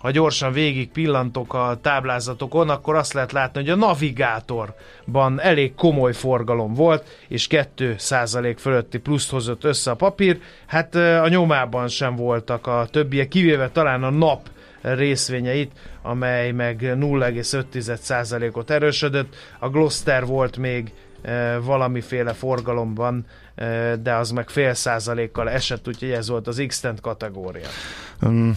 ha 0.00 0.10
gyorsan 0.10 0.52
végig 0.52 0.90
pillantok 0.90 1.54
a 1.54 1.78
táblázatokon, 1.82 2.68
akkor 2.68 2.94
azt 2.94 3.12
lehet 3.12 3.32
látni, 3.32 3.60
hogy 3.60 3.70
a 3.70 3.76
navigátorban 3.76 5.40
elég 5.40 5.74
komoly 5.74 6.12
forgalom 6.12 6.74
volt, 6.74 7.24
és 7.28 7.46
2% 7.50 8.56
fölötti 8.58 8.98
pluszt 8.98 9.30
hozott 9.30 9.64
össze 9.64 9.90
a 9.90 9.94
papír. 9.94 10.40
Hát 10.66 10.94
a 10.94 11.28
nyomában 11.28 11.88
sem 11.88 12.16
voltak 12.16 12.66
a 12.66 12.86
többiek, 12.90 13.28
kivéve 13.28 13.70
talán 13.70 14.02
a 14.02 14.10
nap 14.10 14.48
részvényeit, 14.80 15.72
amely 16.02 16.50
meg 16.50 16.78
0,5%-ot 16.80 18.70
erősödött. 18.70 19.34
A 19.58 19.68
Gloster 19.68 20.26
volt 20.26 20.56
még 20.56 20.92
valamiféle 21.62 22.32
forgalomban, 22.32 23.26
de 24.02 24.14
az 24.14 24.30
meg 24.30 24.48
fél 24.48 24.74
százalékkal 24.74 25.50
esett, 25.50 25.88
úgyhogy 25.88 26.10
ez 26.10 26.28
volt 26.28 26.46
az 26.46 26.64
x 26.66 26.84
kategória. 27.00 27.66
Um, 28.22 28.56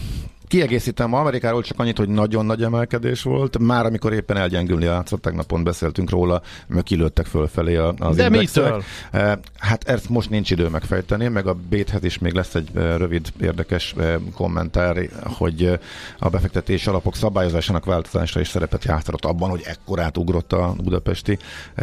Kiegészítem 0.54 1.12
Amerikáról 1.14 1.62
csak 1.62 1.78
annyit, 1.78 1.98
hogy 1.98 2.08
nagyon 2.08 2.46
nagy 2.46 2.62
emelkedés 2.62 3.22
volt. 3.22 3.58
Már 3.58 3.86
amikor 3.86 4.12
éppen 4.12 4.36
elgyengülni 4.36 4.84
látszott, 4.86 5.22
tegnap 5.22 5.46
pont 5.46 5.64
beszéltünk 5.64 6.10
róla, 6.10 6.42
mert 6.66 6.84
kilőttek 6.86 7.26
fölfelé 7.26 7.76
az 7.76 8.16
De 8.16 8.24
indexek. 8.24 8.64
mitől? 8.64 8.82
Eh, 9.10 9.32
Hát 9.58 9.88
ezt 9.88 10.08
most 10.08 10.30
nincs 10.30 10.50
idő 10.50 10.68
megfejteni, 10.68 11.28
meg 11.28 11.46
a 11.46 11.56
Béthez 11.68 12.04
is 12.04 12.18
még 12.18 12.32
lesz 12.32 12.54
egy 12.54 12.68
eh, 12.74 12.96
rövid, 12.96 13.26
érdekes 13.40 13.94
eh, 13.98 14.14
kommentár, 14.34 15.08
hogy 15.22 15.78
a 16.18 16.28
befektetési 16.28 16.88
alapok 16.88 17.16
szabályozásának 17.16 17.84
változása 17.84 18.40
is 18.40 18.48
szerepet 18.48 18.84
játszott 18.84 19.24
abban, 19.24 19.50
hogy 19.50 19.62
ekkorát 19.64 20.16
ugrott 20.16 20.52
a 20.52 20.74
budapesti 20.82 21.38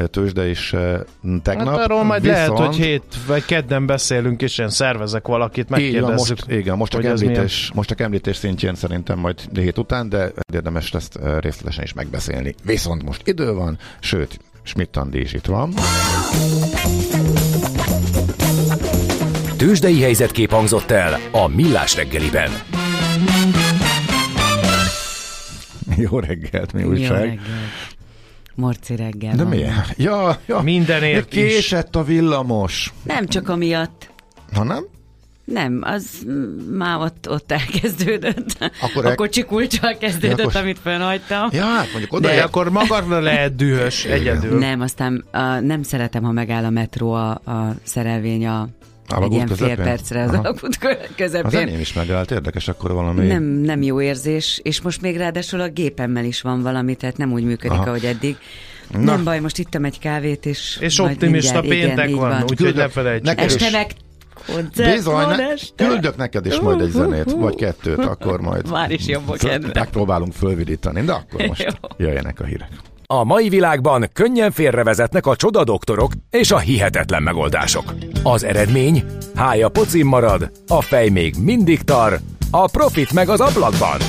tőzsde 0.05 0.49
is 0.49 0.75
tegnap. 1.43 1.67
Hát 1.67 1.83
arról 1.85 2.03
majd 2.03 2.25
lehet, 2.25 2.49
Viszont- 2.49 2.67
hogy 2.75 2.85
hét 2.85 3.03
vagy 3.27 3.45
kedden 3.45 3.85
beszélünk, 3.85 4.41
és 4.41 4.57
én 4.57 4.69
szervezek 4.69 5.27
valakit, 5.27 5.69
megkérdezzük. 5.69 6.37
most, 6.37 6.51
igen, 6.51 6.77
most 6.77 6.91
csak, 6.91 7.03
említés, 7.03 7.71
most 7.73 7.89
csak 7.89 8.01
említés 8.01 8.35
szintjén 8.35 8.59
szerintem 8.75 9.19
majd 9.19 9.39
hét 9.53 9.77
után, 9.77 10.09
de 10.09 10.31
érdemes 10.53 10.91
lesz 10.91 11.09
részletesen 11.39 11.83
is 11.83 11.93
megbeszélni. 11.93 12.55
Viszont 12.63 13.03
most 13.03 13.27
idő 13.27 13.53
van, 13.53 13.77
sőt, 13.99 14.39
Schmidt 14.63 14.97
Andi 14.97 15.19
is 15.19 15.33
itt 15.33 15.45
van. 15.45 15.73
Tőzsdei 19.57 20.01
helyzetkép 20.01 20.51
hangzott 20.51 20.91
el 20.91 21.19
a 21.31 21.47
Millás 21.47 21.95
reggeliben. 21.95 22.51
Jó 25.97 26.19
reggelt, 26.19 26.73
mi 26.73 26.81
Jó 26.81 26.89
újság? 26.89 27.19
reggel. 27.19 27.39
Morci 28.55 28.95
reggel 28.95 29.35
De 29.35 29.43
miért? 29.43 29.93
Ja, 29.97 30.37
ja. 30.45 30.59
Mindenért 30.61 31.29
De 31.29 31.35
késett 31.35 31.95
a 31.95 32.03
villamos. 32.03 32.93
Nem 33.03 33.27
csak 33.27 33.49
amiatt. 33.49 34.09
Ha 34.53 34.63
nem? 34.63 34.85
Nem, 35.53 35.81
az 35.83 36.05
már 36.71 36.99
ott, 36.99 37.29
ott 37.29 37.51
elkezdődött. 37.51 38.71
Akkor 38.81 39.05
a 39.05 39.09
el- 39.09 39.15
kocsi 39.15 39.43
kulcsal 39.43 39.97
kezdődött, 39.97 40.37
Ja, 40.37 40.43
akkor- 40.45 40.61
amit 40.61 40.79
fennhagytam. 40.79 41.47
Ja, 41.51 41.63
hát 41.65 41.87
mondjuk 41.91 42.13
oda. 42.13 42.27
De 42.27 42.41
akkor 42.41 42.69
magadra 42.69 43.19
lehet 43.19 43.55
dühös 43.55 44.05
egyedül. 44.05 44.57
Nem, 44.59 44.81
aztán 44.81 45.25
uh, 45.33 45.59
nem 45.61 45.83
szeretem, 45.83 46.23
ha 46.23 46.31
megáll 46.31 46.63
a 46.63 46.69
metró 46.69 47.11
a, 47.11 47.29
a 47.29 47.75
szerelvény 47.83 48.47
a 48.47 48.67
Alagút 49.07 49.27
egy 49.29 49.33
ilyen 49.33 49.47
fél 49.47 49.57
közepén? 49.57 49.85
percre 49.85 50.23
az 50.23 50.29
Aha. 50.29 50.39
alagút 50.41 50.77
kö- 50.77 50.99
Az 51.01 51.09
közepén. 51.15 51.59
enyém 51.59 51.79
is 51.79 51.93
megállt, 51.93 52.31
érdekes 52.31 52.67
akkor 52.67 52.91
valami. 52.91 53.27
Nem, 53.27 53.43
nem 53.43 53.81
jó 53.81 54.01
érzés, 54.01 54.59
és 54.63 54.81
most 54.81 55.01
még 55.01 55.17
ráadásul 55.17 55.61
a 55.61 55.67
gépemmel 55.69 56.23
is 56.25 56.41
van 56.41 56.61
valami, 56.61 56.95
tehát 56.95 57.17
nem 57.17 57.31
úgy 57.31 57.43
működik, 57.43 57.71
Aha. 57.77 57.87
ahogy 57.87 58.05
eddig. 58.05 58.37
Na. 58.91 58.99
Nem 58.99 59.23
baj, 59.23 59.39
most 59.39 59.57
ittam 59.57 59.85
egy 59.85 59.99
kávét, 59.99 60.45
és 60.45 60.77
És 60.81 60.99
optimista 60.99 61.61
mindjárt- 61.61 61.81
péntek 61.87 61.97
igen, 61.97 62.09
így 62.09 62.15
van, 62.15 62.43
úgyhogy 62.49 62.75
ne 63.21 63.33
is. 63.33 63.53
Este 63.53 63.69
meg 63.71 63.91
koncert 64.45 64.95
Bizony, 64.95 65.13
van 65.13 65.35
ne, 65.35 65.51
este. 65.51 65.85
küldök 65.87 66.15
neked 66.15 66.45
is 66.45 66.59
majd 66.59 66.81
egy 66.81 66.89
zenét, 66.89 67.31
vagy 67.31 67.55
kettőt, 67.55 67.99
akkor 67.99 68.41
majd. 68.41 68.69
Már 68.69 68.91
is 68.91 69.07
jobb 69.07 69.29
a 69.29 69.33
kedve. 69.33 69.71
Megpróbálunk 69.73 70.33
fölvidítani, 70.33 71.01
de 71.01 71.11
akkor 71.11 71.45
most 71.47 71.79
jöjjenek 71.97 72.39
a 72.39 72.43
hírek. 72.43 72.69
A 73.05 73.23
mai 73.23 73.49
világban 73.49 74.09
könnyen 74.13 74.51
félrevezetnek 74.51 75.25
a 75.25 75.35
csoda 75.35 75.63
doktorok 75.63 76.11
és 76.29 76.51
a 76.51 76.57
hihetetlen 76.57 77.23
megoldások. 77.23 77.93
Az 78.23 78.43
eredmény? 78.43 79.03
Hája 79.35 79.69
pocim 79.69 80.07
marad, 80.07 80.51
a 80.67 80.81
fej 80.81 81.09
még 81.09 81.35
mindig 81.39 81.81
tar, 81.81 82.19
a 82.51 82.69
profit 82.69 83.13
meg 83.13 83.29
az 83.29 83.39
ablakban. 83.39 83.99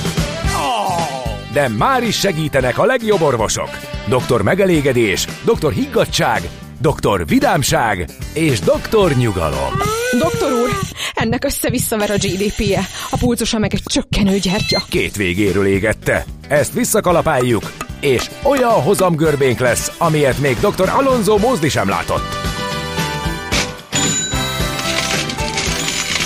De 1.53 1.67
már 1.67 2.03
is 2.03 2.19
segítenek 2.19 2.77
a 2.77 2.85
legjobb 2.85 3.21
orvosok. 3.21 3.69
Doktor 4.09 4.41
megelégedés, 4.41 5.27
doktor 5.45 5.71
higgadság, 5.71 6.41
doktor 6.81 7.27
vidámság 7.27 8.09
és 8.33 8.59
doktor 8.59 9.11
nyugalom. 9.15 9.73
Doktor 10.19 10.51
úr, 10.51 10.69
ennek 11.13 11.45
össze-visszaver 11.45 12.11
a 12.11 12.15
GDP-je, 12.15 12.87
a 13.09 13.17
pulcosa 13.17 13.57
meg 13.57 13.73
egy 13.73 13.81
csökkenő 13.85 14.37
gyertya. 14.37 14.83
Két 14.89 15.15
végéről 15.15 15.65
égette. 15.65 16.25
Ezt 16.47 16.73
visszakalapáljuk, 16.73 17.73
és 17.99 18.29
olyan 18.43 18.81
hozamgörbénk 18.81 19.59
lesz, 19.59 19.91
amilyet 19.97 20.39
még 20.39 20.57
dr. 20.59 20.89
Alonso 20.89 21.37
Mózdi 21.37 21.69
sem 21.69 21.89
látott. 21.89 22.51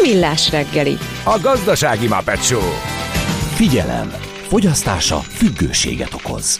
Millás 0.02 0.52
reggeli. 0.52 0.98
A 1.24 1.40
gazdasági 1.42 2.08
Muppet 2.08 2.44
Show. 2.44 2.70
Figyelem! 3.54 4.12
Fogyasztása 4.48 5.20
függőséget 5.20 6.14
okoz. 6.14 6.60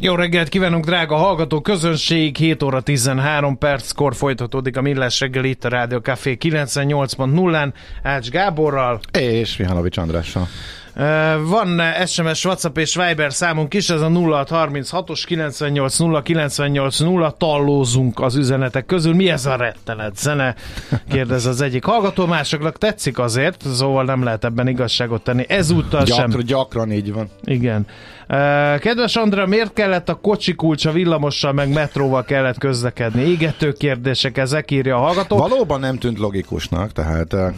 Jó 0.00 0.14
reggelt 0.14 0.48
kívánunk, 0.48 0.84
drága 0.84 1.16
hallgató 1.16 1.60
közönség! 1.60 2.36
7 2.36 2.62
óra 2.62 2.80
13 2.80 3.58
perckor 3.58 4.14
folytatódik 4.14 4.76
a 4.76 4.80
Millás 4.80 5.20
reggel 5.20 5.44
itt 5.44 5.64
a 5.64 5.68
Rádió 5.68 5.98
Café 5.98 6.36
98.0-án 6.40 7.72
Ács 8.02 8.28
Gáborral. 8.28 9.00
És 9.18 9.56
Mihalovics 9.56 9.96
Andrással. 9.96 10.48
Van 11.48 11.80
SMS, 12.06 12.44
WhatsApp 12.44 12.78
és 12.78 12.94
Viber 12.94 13.32
számunk 13.32 13.74
is, 13.74 13.90
ez 13.90 14.00
a 14.00 14.08
0636-os 14.08 15.22
980 15.26 16.22
980 16.22 17.34
tallózunk 17.38 18.20
az 18.20 18.36
üzenetek 18.36 18.86
közül. 18.86 19.14
Mi 19.14 19.30
ez 19.30 19.46
a 19.46 19.56
rettenet 19.56 20.16
zene? 20.16 20.54
Kérdez 21.10 21.46
az 21.46 21.60
egyik 21.60 21.84
hallgató, 21.84 22.26
másoknak 22.26 22.78
tetszik 22.78 23.18
azért, 23.18 23.64
szóval 23.74 24.04
nem 24.04 24.22
lehet 24.22 24.44
ebben 24.44 24.68
igazságot 24.68 25.22
tenni. 25.22 25.44
Ezúttal 25.48 26.04
sem. 26.04 26.16
Gyakran, 26.16 26.44
gyakran 26.44 26.92
így 26.92 27.12
van. 27.12 27.28
Igen. 27.44 27.86
Kedves 28.78 29.16
Andra, 29.16 29.46
miért 29.46 29.72
kellett 29.72 30.08
a 30.08 30.14
kocsi 30.14 30.54
kulcsa 30.54 30.92
villamossal 30.92 31.52
meg 31.52 31.72
metróval 31.72 32.24
kellett 32.24 32.58
közlekedni? 32.58 33.22
Égető 33.22 33.72
kérdések, 33.72 34.38
ezek 34.38 34.70
írja 34.70 34.96
a 34.96 34.98
hallgató. 34.98 35.36
Valóban 35.36 35.80
nem 35.80 35.98
tűnt 35.98 36.18
logikusnak, 36.18 36.92
tehát 36.92 37.32
eh, 37.32 37.52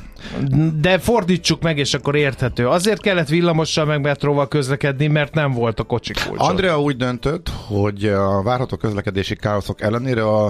De 0.81 0.99
fordítsuk 0.99 1.63
meg, 1.63 1.79
és 1.79 1.95
akkor 1.95 2.17
érthető. 2.17 2.69
Azért 2.69 3.01
kellett 3.01 3.29
villamossal 3.29 3.85
meg 3.85 4.01
metróval 4.01 4.49
közlekedni, 4.49 5.07
mert 5.07 5.35
nem 5.35 5.53
volt 5.53 5.81
a 5.81 5.83
kocsi 5.83 6.13
kulcsa. 6.27 6.45
Andrea 6.45 6.81
úgy 6.81 6.97
döntött, 6.97 7.51
hogy 7.67 8.05
a 8.05 8.43
várható 8.43 8.77
közlekedési 8.77 9.37
káoszok 9.37 9.81
ellenére 9.81 10.23
a, 10.23 10.47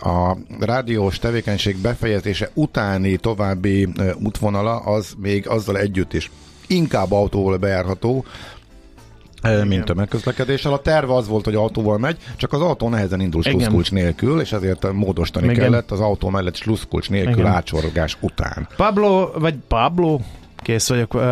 a 0.00 0.36
rádiós 0.60 1.18
tevékenység 1.18 1.76
befejezése 1.76 2.50
utáni 2.54 3.16
további 3.16 3.88
útvonala 4.22 4.76
az 4.76 5.14
még 5.18 5.48
azzal 5.48 5.78
együtt 5.78 6.12
is 6.12 6.30
inkább 6.66 7.12
autóval 7.12 7.56
bejárható, 7.56 8.24
e, 9.42 9.64
mint 9.64 9.84
tömegközlekedéssel. 9.84 10.72
A 10.72 10.78
terve 10.78 11.14
az 11.14 11.28
volt, 11.28 11.44
hogy 11.44 11.54
autóval 11.54 11.98
megy, 11.98 12.16
csak 12.36 12.52
az 12.52 12.60
autó 12.60 12.88
nehezen 12.88 13.20
indul 13.20 13.40
Igen. 13.40 13.52
sluszkulcs 13.52 13.92
nélkül, 13.92 14.40
és 14.40 14.52
ezért 14.52 14.92
módosítani 14.92 15.44
Igen. 15.44 15.58
kellett 15.58 15.90
az 15.90 16.00
autó 16.00 16.28
mellett 16.28 16.56
sluszkulcs 16.56 17.10
nélkül 17.10 17.32
Igen. 17.32 17.46
átsorgás 17.46 18.16
után. 18.20 18.68
Pablo, 18.76 19.30
vagy 19.38 19.54
Pablo, 19.68 20.18
kész 20.56 20.88
vagyok, 20.88 21.14
uh, 21.14 21.22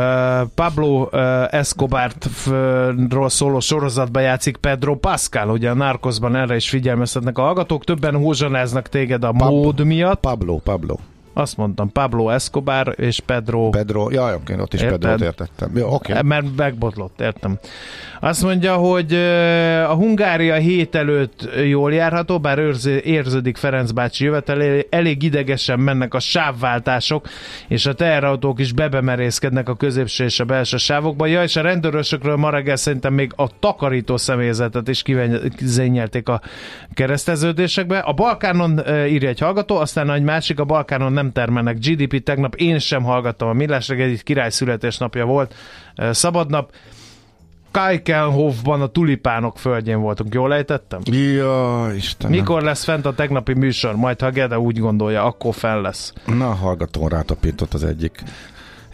Pablo 0.54 1.08
uh, 1.12 1.54
Escobar-ról 1.54 3.28
szóló 3.28 3.60
sorozatban 3.60 4.22
játszik 4.22 4.56
Pedro 4.56 4.96
Pascal, 4.96 5.50
ugye 5.50 5.70
a 5.70 5.74
Narcosban 5.74 6.36
erre 6.36 6.56
is 6.56 6.68
figyelmeztetnek 6.68 7.38
a 7.38 7.42
hallgatók, 7.42 7.84
többen 7.84 8.16
húzsonáznak 8.16 8.88
téged 8.88 9.24
a 9.24 9.32
Pab- 9.32 9.50
mód 9.50 9.84
miatt. 9.84 10.20
Pablo, 10.20 10.56
Pablo. 10.56 10.96
Azt 11.38 11.56
mondtam, 11.56 11.92
Pablo 11.92 12.28
Escobar 12.28 12.94
és 12.96 13.20
Pedro 13.20 13.70
Pedro, 13.70 14.10
jaj, 14.10 14.34
oké, 14.34 14.60
ott 14.60 14.74
is 14.74 14.80
Érted? 14.80 14.98
Pedro-t 14.98 15.20
értettem. 15.20 15.70
Oké. 15.70 16.12
Okay. 16.12 16.22
Mert 16.22 16.46
megbotlott, 16.56 17.20
értem. 17.20 17.58
Azt 18.20 18.42
mondja, 18.42 18.74
hogy 18.74 19.14
a 19.88 19.94
Hungária 19.94 20.54
hét 20.54 20.94
előtt 20.94 21.48
jól 21.68 21.92
járható, 21.92 22.38
bár 22.38 22.58
őrzi- 22.58 23.04
érződik 23.04 23.56
Ferenc 23.56 23.90
bácsi 23.90 24.24
jövetel, 24.24 24.84
elég 24.90 25.22
idegesen 25.22 25.80
mennek 25.80 26.14
a 26.14 26.20
sávváltások, 26.20 27.26
és 27.68 27.86
a 27.86 27.94
teherautók 27.94 28.60
is 28.60 28.72
bebemerészkednek 28.72 29.68
a 29.68 29.74
középső 29.74 30.24
és 30.24 30.40
a 30.40 30.44
belső 30.44 30.76
sávokba. 30.76 31.26
Ja, 31.26 31.42
és 31.42 31.56
a 31.56 31.60
rendőrösökről 31.60 32.36
ma 32.36 32.50
reggel 32.50 32.76
szerintem 32.76 33.14
még 33.14 33.32
a 33.36 33.58
takarító 33.58 34.16
személyzetet 34.16 34.88
is 34.88 35.02
kizényelték 35.56 36.28
a 36.28 36.40
kereszteződésekbe. 36.94 37.98
A 37.98 38.12
Balkánon 38.12 38.82
írja 39.08 39.28
egy 39.28 39.38
hallgató, 39.38 39.76
aztán 39.76 40.10
egy 40.10 40.22
másik, 40.22 40.60
a 40.60 40.64
Balkánon 40.64 41.12
nem 41.12 41.27
termelnek 41.32 41.78
GDP. 41.78 42.22
Tegnap 42.22 42.54
én 42.54 42.78
sem 42.78 43.02
hallgattam 43.02 43.48
a 43.48 43.52
Millás 43.52 43.88
reggel, 43.88 44.16
király 44.22 44.50
születésnapja 44.50 45.24
volt, 45.24 45.54
szabadnap. 46.10 46.72
Kajkenhofban 47.70 48.82
a 48.82 48.86
tulipánok 48.86 49.58
földjén 49.58 50.00
voltunk, 50.00 50.34
jól 50.34 50.54
ejtettem? 50.54 51.00
Ja, 51.04 51.86
Istenem. 51.94 52.38
Mikor 52.38 52.62
lesz 52.62 52.84
fent 52.84 53.06
a 53.06 53.14
tegnapi 53.14 53.52
műsor? 53.52 53.96
Majd 53.96 54.20
ha 54.20 54.30
Gede 54.30 54.58
úgy 54.58 54.78
gondolja, 54.78 55.24
akkor 55.24 55.54
fel 55.54 55.80
lesz. 55.80 56.12
Na, 56.26 56.54
hallgatón 56.54 57.08
rátapított 57.08 57.74
az 57.74 57.84
egyik 57.84 58.22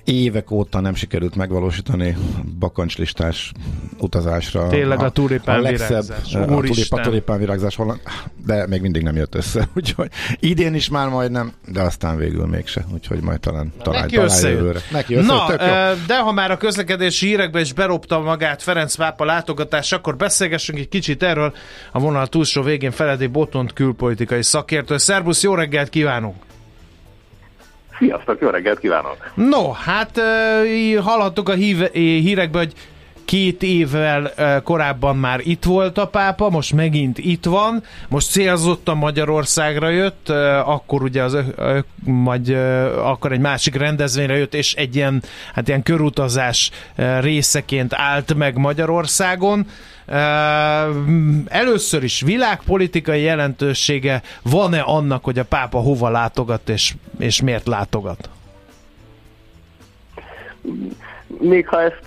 évek 0.05 0.51
óta 0.51 0.81
nem 0.81 0.95
sikerült 0.95 1.35
megvalósítani 1.35 2.17
bakancslistás 2.59 3.53
utazásra. 3.99 4.69
Tényleg 4.69 5.01
a, 5.01 5.05
a 5.05 5.11
tulipán 5.11 5.62
virágzás. 5.62 6.35
A 6.35 6.45
tulipán, 6.45 7.03
tulipán 7.03 7.38
virágzás, 7.38 7.79
de 8.47 8.67
még 8.67 8.81
mindig 8.81 9.03
nem 9.03 9.17
jött 9.17 9.35
össze. 9.35 9.69
Úgyhogy 9.77 10.11
idén 10.40 10.75
is 10.75 10.88
már 10.88 11.09
majdnem, 11.09 11.53
de 11.69 11.81
aztán 11.81 12.17
végül 12.17 12.47
mégse. 12.47 12.85
Úgyhogy 12.93 13.21
majd 13.21 13.40
talán 13.40 13.73
talán, 13.83 14.01
Neki 14.01 14.14
talán 14.14 14.51
jövőre. 14.51 14.81
Neki 14.90 15.14
össze, 15.14 15.27
Na, 15.27 15.47
de 16.07 16.19
ha 16.19 16.33
már 16.33 16.51
a 16.51 16.57
közlekedési 16.57 17.27
hírekbe 17.27 17.61
is 17.61 17.73
beropta 17.73 18.21
magát 18.21 18.62
Ferenc 18.62 18.95
pápa 18.95 19.25
látogatás, 19.25 19.93
akkor 19.93 20.17
beszélgessünk 20.17 20.79
egy 20.79 20.88
kicsit 20.88 21.23
erről. 21.23 21.55
A 21.93 21.99
vonal 21.99 22.27
túlsó 22.27 22.62
végén 22.62 22.90
Feledi 22.90 23.27
Botont 23.27 23.73
külpolitikai 23.73 24.43
szakértő. 24.43 24.97
Szerbusz, 24.97 25.43
jó 25.43 25.55
reggelt 25.55 25.88
kívánunk! 25.88 26.35
Sziasztok, 27.98 28.40
jó 28.40 28.48
reggelt 28.48 28.78
kívánok! 28.78 29.16
No, 29.35 29.70
hát 29.70 30.20
hallhattuk 31.00 31.48
a 31.48 31.52
hív, 31.52 31.90
hírekbe, 31.92 32.59
hogy 32.59 32.72
két 33.25 33.63
évvel 33.63 34.33
korábban 34.63 35.17
már 35.17 35.41
itt 35.43 35.65
volt 35.65 35.99
a 35.99 36.07
pápa, 36.07 36.51
most 36.51 36.73
megint 36.73 37.19
itt 37.19 37.45
van, 37.45 37.83
most 38.09 38.31
célzottan 38.31 38.97
Magyarországra 38.97 39.89
jött, 39.89 40.29
akkor 40.65 41.03
ugye 41.03 41.23
az, 41.23 41.37
majd 42.05 42.49
akkor 43.03 43.33
egy 43.33 43.41
másik 43.41 43.75
rendezvényre 43.75 44.37
jött, 44.37 44.55
és 44.55 44.75
egy 44.75 44.97
ilyen, 44.97 45.23
hát 45.55 45.69
ilyen 45.69 45.83
körutazás 45.83 46.71
részeként 47.21 47.95
állt 47.95 48.35
meg 48.35 48.57
Magyarországon. 48.57 49.67
Először 51.47 52.03
is 52.03 52.21
világpolitikai 52.21 53.23
jelentősége 53.23 54.23
van-e 54.43 54.81
annak, 54.81 55.25
hogy 55.25 55.39
a 55.39 55.45
pápa 55.45 55.79
hova 55.79 56.11
látogat 56.11 56.69
és, 56.69 56.95
és 57.19 57.43
miért 57.43 57.67
látogat? 57.67 58.29
Még 61.38 61.68
ha 61.68 61.83
ezt 61.83 62.07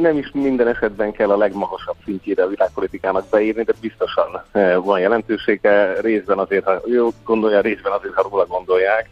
nem 0.00 0.18
is 0.18 0.30
minden 0.32 0.68
esetben 0.68 1.12
kell 1.12 1.30
a 1.30 1.36
legmagasabb 1.36 1.96
szintjére 2.04 2.42
a 2.42 2.48
világpolitikának 2.48 3.28
beírni, 3.30 3.62
de 3.62 3.72
biztosan 3.80 4.42
van 4.84 5.00
jelentősége, 5.00 6.00
részben 6.00 6.38
azért, 6.38 6.64
ha 6.64 6.80
jó 6.86 7.08
gondolja, 7.24 7.60
részben 7.60 7.92
azért, 7.92 8.14
ha 8.14 8.28
róla 8.30 8.46
gondolják. 8.46 9.08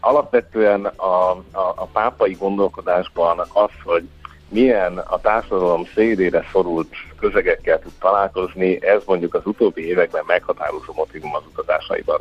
Alapvetően 0.00 0.84
a, 0.84 1.30
a, 1.30 1.42
a 1.52 1.88
pápai 1.92 2.36
gondolkodásban 2.40 3.38
az, 3.38 3.70
hogy 3.84 4.08
milyen 4.48 4.98
a 4.98 5.20
társadalom 5.20 5.86
szélére 5.94 6.44
szorult 6.52 6.88
közegekkel 7.18 7.78
tud 7.78 7.92
találkozni, 8.00 8.84
ez 8.84 9.02
mondjuk 9.06 9.34
az 9.34 9.46
utóbbi 9.46 9.86
években 9.86 10.22
meghatározó 10.26 10.92
motivum 10.94 11.34
az 11.34 11.42
utazásaiban. 11.52 12.20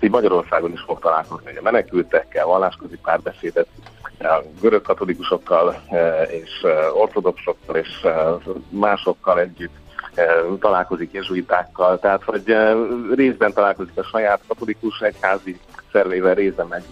Így 0.00 0.10
Magyarországon 0.10 0.72
is 0.72 0.80
fog 0.80 0.98
találkozni 0.98 1.56
a 1.56 1.62
menekültekkel, 1.62 2.46
vallásközi 2.46 2.96
párbeszédet, 3.02 3.66
a 4.18 4.42
görög 4.60 4.82
katolikusokkal 4.82 5.82
és 6.28 6.66
ortodoxokkal 6.94 7.76
és 7.76 8.06
másokkal 8.68 9.40
együtt 9.40 9.74
találkozik 10.60 11.12
jezsuitákkal, 11.12 11.98
tehát 11.98 12.22
hogy 12.22 12.56
részben 13.14 13.52
találkozik 13.52 13.98
a 13.98 14.02
saját 14.02 14.40
katolikus 14.48 15.00
egyházi 15.00 15.58
szervével 15.92 16.34
részben 16.34 16.66
meg 16.66 16.82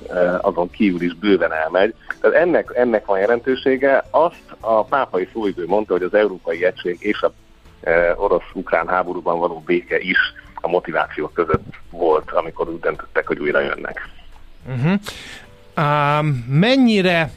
azon 0.40 0.70
kívül 0.70 1.02
is 1.02 1.14
bőven 1.14 1.52
elmegy. 1.52 1.94
Tehát 2.20 2.36
ennek, 2.36 2.70
ennek 2.74 3.06
van 3.06 3.18
jelentősége. 3.18 4.04
Azt 4.10 4.42
a 4.60 4.84
pápai 4.84 5.28
szóidő 5.32 5.66
mondta, 5.66 5.92
hogy 5.92 6.02
az 6.02 6.14
európai 6.14 6.64
egység 6.64 6.96
és 7.00 7.22
a 7.22 7.32
orosz-ukrán 8.16 8.88
háborúban 8.88 9.38
való 9.38 9.62
béke 9.66 9.98
is 9.98 10.18
a 10.60 10.68
motivációk 10.68 11.32
között 11.34 11.74
volt, 11.90 12.30
amikor 12.30 12.68
úgy 12.68 12.80
döntöttek, 12.80 13.26
hogy 13.26 13.38
újra 13.38 13.60
jönnek. 13.60 14.08
Uh-huh. 14.66 15.00
Uh, 15.76 16.26
mennyire 16.46 17.30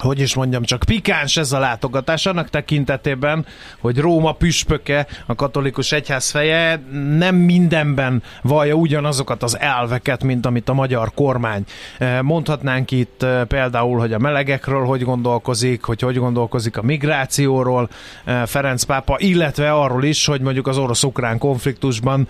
hogy 0.00 0.20
is 0.20 0.34
mondjam, 0.34 0.62
csak 0.62 0.82
pikáns 0.86 1.36
ez 1.36 1.52
a 1.52 1.58
látogatás 1.58 2.26
annak 2.26 2.50
tekintetében, 2.50 3.46
hogy 3.80 3.98
Róma 3.98 4.32
püspöke, 4.32 5.06
a 5.26 5.34
katolikus 5.34 5.92
egyház 5.92 6.30
feje 6.30 6.82
nem 7.16 7.34
mindenben 7.34 8.22
vallja 8.42 8.74
ugyanazokat 8.74 9.42
az 9.42 9.58
elveket, 9.58 10.24
mint 10.24 10.46
amit 10.46 10.68
a 10.68 10.74
magyar 10.74 11.14
kormány. 11.14 11.64
Eh, 11.98 12.22
mondhatnánk 12.22 12.90
itt 12.90 13.22
eh, 13.22 13.44
például, 13.44 13.98
hogy 13.98 14.12
a 14.12 14.18
melegekről 14.18 14.84
hogy 14.84 15.02
gondolkozik, 15.02 15.82
hogy 15.82 16.00
hogy 16.00 16.18
gondolkozik 16.18 16.76
a 16.76 16.82
migrációról 16.82 17.88
eh, 18.24 18.46
Ferenc 18.46 18.82
pápa, 18.82 19.16
illetve 19.18 19.72
arról 19.72 20.04
is, 20.04 20.26
hogy 20.26 20.40
mondjuk 20.40 20.66
az 20.66 20.78
orosz-ukrán 20.78 21.38
konfliktusban 21.38 22.28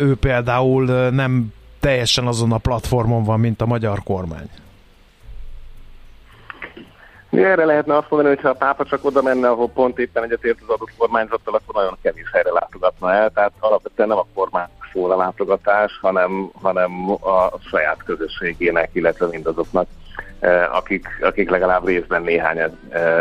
ő 0.00 0.16
például 0.20 1.10
nem 1.10 1.52
teljesen 1.80 2.26
azon 2.26 2.52
a 2.52 2.58
platformon 2.58 3.24
van, 3.24 3.40
mint 3.40 3.60
a 3.60 3.66
magyar 3.66 4.02
kormány. 4.02 4.48
Erre 7.32 7.64
lehetne 7.64 7.96
azt 7.96 8.10
mondani, 8.10 8.34
hogy 8.34 8.44
ha 8.44 8.48
a 8.48 8.54
pápa 8.54 8.84
csak 8.84 9.04
oda 9.04 9.22
menne, 9.22 9.48
ahol 9.48 9.68
pont 9.68 9.98
éppen 9.98 10.22
egyetért 10.22 10.58
az 10.60 10.68
adott 10.68 10.92
kormányzattal, 10.96 11.54
akkor 11.54 11.74
nagyon 11.74 11.98
kevés 12.02 12.30
helyre 12.32 12.52
látogatna 12.52 13.12
el. 13.12 13.30
Tehát 13.30 13.52
alapvetően 13.58 14.08
nem 14.08 14.18
a 14.18 14.26
kormány 14.34 14.66
szól 14.92 15.12
a 15.12 15.16
látogatás, 15.16 15.98
hanem, 16.00 16.50
hanem 16.62 17.10
a 17.10 17.58
saját 17.70 18.02
közösségének, 18.04 18.90
illetve 18.92 19.26
mindazoknak, 19.26 19.86
eh, 20.40 20.76
akik, 20.76 21.06
akik 21.22 21.50
legalább 21.50 21.86
részben 21.86 22.22
néhány 22.22 22.58
eh, 22.58 22.70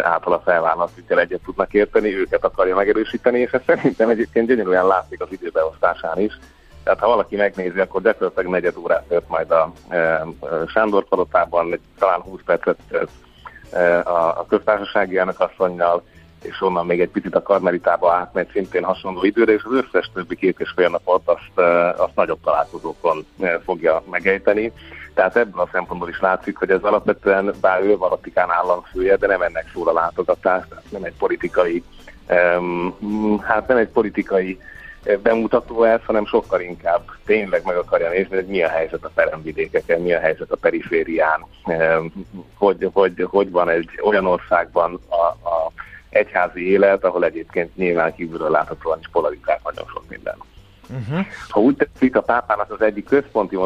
általa 0.04 0.39
felvállalt 0.39 0.91
ügyel 0.97 1.19
egyet 1.19 1.41
tudnak 1.45 1.74
érteni, 1.74 2.15
őket 2.15 2.43
akarja 2.43 2.76
megerősíteni, 2.76 3.39
és 3.39 3.52
ez 3.52 3.62
szerintem 3.65 4.10
egyébként 4.10 4.47
gyönyörűen 4.47 4.88
látszik 4.88 5.21
az 5.21 5.32
időbeosztásán 5.32 6.19
is. 6.19 6.39
Tehát 6.84 7.00
ha 7.00 7.08
valaki 7.08 7.36
megnézi, 7.36 7.80
akkor 7.80 8.02
gyakorlatilag 8.02 8.52
negyed 8.52 8.78
órát 8.78 9.04
tört 9.08 9.30
majd 9.30 9.52
a 9.52 9.71
e, 9.89 10.26
Sándor 10.67 11.04
palotában, 11.04 11.80
talán 12.00 12.21
20 12.21 12.39
percet 12.45 12.78
a, 14.04 14.40
a 14.40 14.46
köztársasági 14.50 15.18
elnökasszonynal, 15.18 16.04
és 16.42 16.62
onnan 16.62 16.86
még 16.86 17.02
egy 17.02 17.10
picit 17.10 17.36
a 17.36 17.42
Karmelitába 17.42 18.14
átmegy 18.14 18.50
szintén 18.52 18.84
hasonló 18.84 19.24
időre, 19.24 19.54
és 19.54 19.64
az 19.64 19.86
összes 19.86 20.12
többi 20.14 20.36
két 20.36 20.60
és 20.60 20.72
fél 20.76 20.90
napot 20.90 21.22
azt, 21.26 21.68
azt 21.98 22.16
nagyobb 22.16 22.40
találkozókon 22.44 23.26
fogja 23.66 24.04
megejteni. 24.10 24.72
Tehát 25.14 25.36
ebből 25.36 25.62
a 25.62 25.70
szempontból 25.72 26.10
is 26.10 26.20
látszik, 26.20 26.58
hogy 26.58 26.70
ez 26.70 26.84
alapvetően, 26.84 27.54
bár 27.62 27.82
ő 27.82 27.98
Vatikán 27.98 28.52
államfője, 28.52 29.16
de 29.16 29.28
nem 29.28 29.42
ennek 29.42 29.70
szól 29.74 29.88
a 29.88 29.94
látogatás, 29.94 30.64
tehát 30.70 30.84
nem 30.90 31.04
egy 31.04 31.16
politikai, 31.18 31.84
hát 33.42 33.68
nem 33.68 33.78
egy 33.78 33.90
politikai 33.90 34.60
bemutató 35.24 35.84
ez, 35.84 36.00
hanem 36.06 36.26
sokkal 36.26 36.62
inkább 36.62 37.02
tényleg 37.26 37.62
meg 37.66 37.76
akarja 37.76 38.10
nézni, 38.10 38.36
hogy 38.36 38.46
mi 38.46 38.64
a 38.64 38.70
helyzet 38.70 39.04
a 39.04 39.12
peremvidékeken, 39.14 40.02
mi 40.02 40.14
a 40.14 40.20
helyzet 40.20 40.52
a 40.52 40.56
periférián, 40.56 41.46
hogy, 42.56 42.90
hogy, 42.94 43.28
hogy 43.30 43.52
van 43.52 43.70
egy 43.70 43.90
olyan 44.04 44.26
országban 44.26 45.00
a, 45.10 45.50
a 45.50 45.72
egyházi 46.10 46.72
élet, 46.72 47.04
ahol 47.04 47.26
egyébként 47.26 47.76
nyilván 47.76 48.16
kívülről 48.16 48.50
láthatóan 48.50 49.00
is 49.00 49.10
polarizált 49.12 49.64
nagyon 49.64 49.86
sok 49.94 50.04
minden. 50.10 50.36
Uh-huh. 50.90 51.26
Ha 51.50 51.60
úgy 51.60 51.76
tetszik, 51.76 52.16
a 52.16 52.22
pápának 52.22 52.72
az 52.72 52.82
egyik 52.82 53.06
központi 53.06 53.58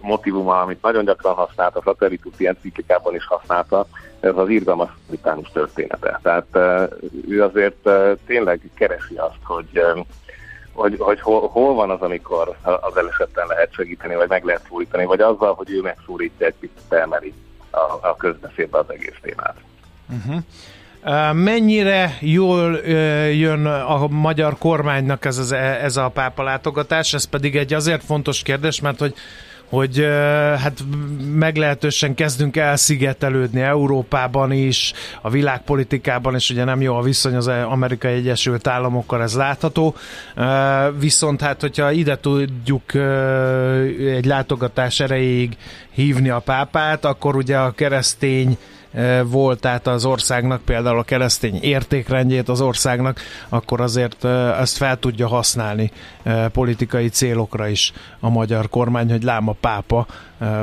motivuma, 0.00 0.60
amit 0.60 0.82
nagyon 0.82 1.04
gyakran 1.04 1.34
használta, 1.34 1.78
a 1.78 1.82
Fratelli 1.82 2.16
Tutti 2.16 2.46
enciklikában 2.46 3.14
is 3.14 3.26
használta, 3.26 3.86
ez 4.20 4.36
az 4.36 4.48
irgalmas 4.48 4.90
története. 5.52 6.20
Tehát 6.22 6.46
ő 7.28 7.42
azért 7.42 7.88
tényleg 8.26 8.60
keresi 8.74 9.14
azt, 9.14 9.38
hogy 9.42 9.82
hogy, 10.74 10.96
hogy 10.98 11.20
hol, 11.20 11.48
hol 11.48 11.74
van 11.74 11.90
az, 11.90 12.00
amikor 12.00 12.56
az 12.62 12.96
elesetten 12.96 13.46
lehet 13.46 13.72
segíteni, 13.72 14.14
vagy 14.14 14.28
meg 14.28 14.44
lehet 14.44 14.66
szólítani, 14.68 15.04
vagy 15.04 15.20
azzal, 15.20 15.54
hogy 15.54 15.70
ő 15.70 15.80
megszólítja 15.80 16.46
egy 16.46 16.54
picit 16.60 16.92
elmeri 16.92 17.34
a, 17.70 18.08
a 18.08 18.16
közbeszédbe 18.16 18.78
az 18.78 18.90
egész 18.90 19.16
témát. 19.22 19.56
Uh-huh. 20.08 20.42
Mennyire 21.32 22.16
jól 22.20 22.76
jön 23.28 23.66
a 23.66 24.06
magyar 24.08 24.58
kormánynak 24.58 25.24
ez, 25.24 25.38
az, 25.38 25.52
ez 25.52 25.96
a 25.96 26.08
pápa 26.08 26.42
látogatás? 26.42 27.14
Ez 27.14 27.24
pedig 27.24 27.56
egy 27.56 27.72
azért 27.72 28.04
fontos 28.04 28.42
kérdés, 28.42 28.80
mert 28.80 28.98
hogy 28.98 29.14
hogy 29.68 30.06
hát 30.58 30.84
meglehetősen 31.34 32.14
kezdünk 32.14 32.56
elszigetelődni 32.56 33.60
Európában 33.60 34.52
is, 34.52 34.92
a 35.22 35.30
világpolitikában, 35.30 36.34
és 36.34 36.50
ugye 36.50 36.64
nem 36.64 36.80
jó 36.80 36.96
a 36.96 37.02
viszony 37.02 37.34
az 37.34 37.46
Amerikai 37.46 38.12
Egyesült 38.12 38.66
Államokkal, 38.66 39.22
ez 39.22 39.36
látható. 39.36 39.94
Viszont 40.98 41.40
hát, 41.40 41.60
hogyha 41.60 41.90
ide 41.90 42.18
tudjuk 42.18 42.94
egy 44.14 44.24
látogatás 44.24 45.00
erejéig 45.00 45.56
hívni 45.90 46.28
a 46.28 46.38
pápát, 46.38 47.04
akkor 47.04 47.36
ugye 47.36 47.58
a 47.58 47.70
keresztény 47.70 48.58
volt 49.24 49.60
tehát 49.60 49.86
az 49.86 50.04
országnak, 50.04 50.62
például 50.62 50.98
a 50.98 51.02
keresztény 51.02 51.58
értékrendjét 51.62 52.48
az 52.48 52.60
országnak, 52.60 53.20
akkor 53.48 53.80
azért 53.80 54.24
ezt 54.60 54.76
fel 54.76 54.98
tudja 54.98 55.28
használni 55.28 55.90
politikai 56.52 57.08
célokra 57.08 57.68
is 57.68 57.92
a 58.20 58.30
magyar 58.30 58.68
kormány, 58.68 59.10
hogy 59.10 59.22
lám 59.22 59.48
a 59.48 59.54
pápa 59.60 60.06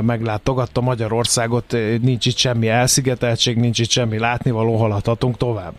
meglátogatta 0.00 0.80
Magyarországot, 0.80 1.72
nincs 2.00 2.26
itt 2.26 2.36
semmi 2.36 2.68
elszigeteltség, 2.68 3.56
nincs 3.56 3.78
itt 3.78 3.90
semmi 3.90 4.18
látnivaló, 4.18 4.76
haladhatunk 4.76 5.36
tovább. 5.36 5.74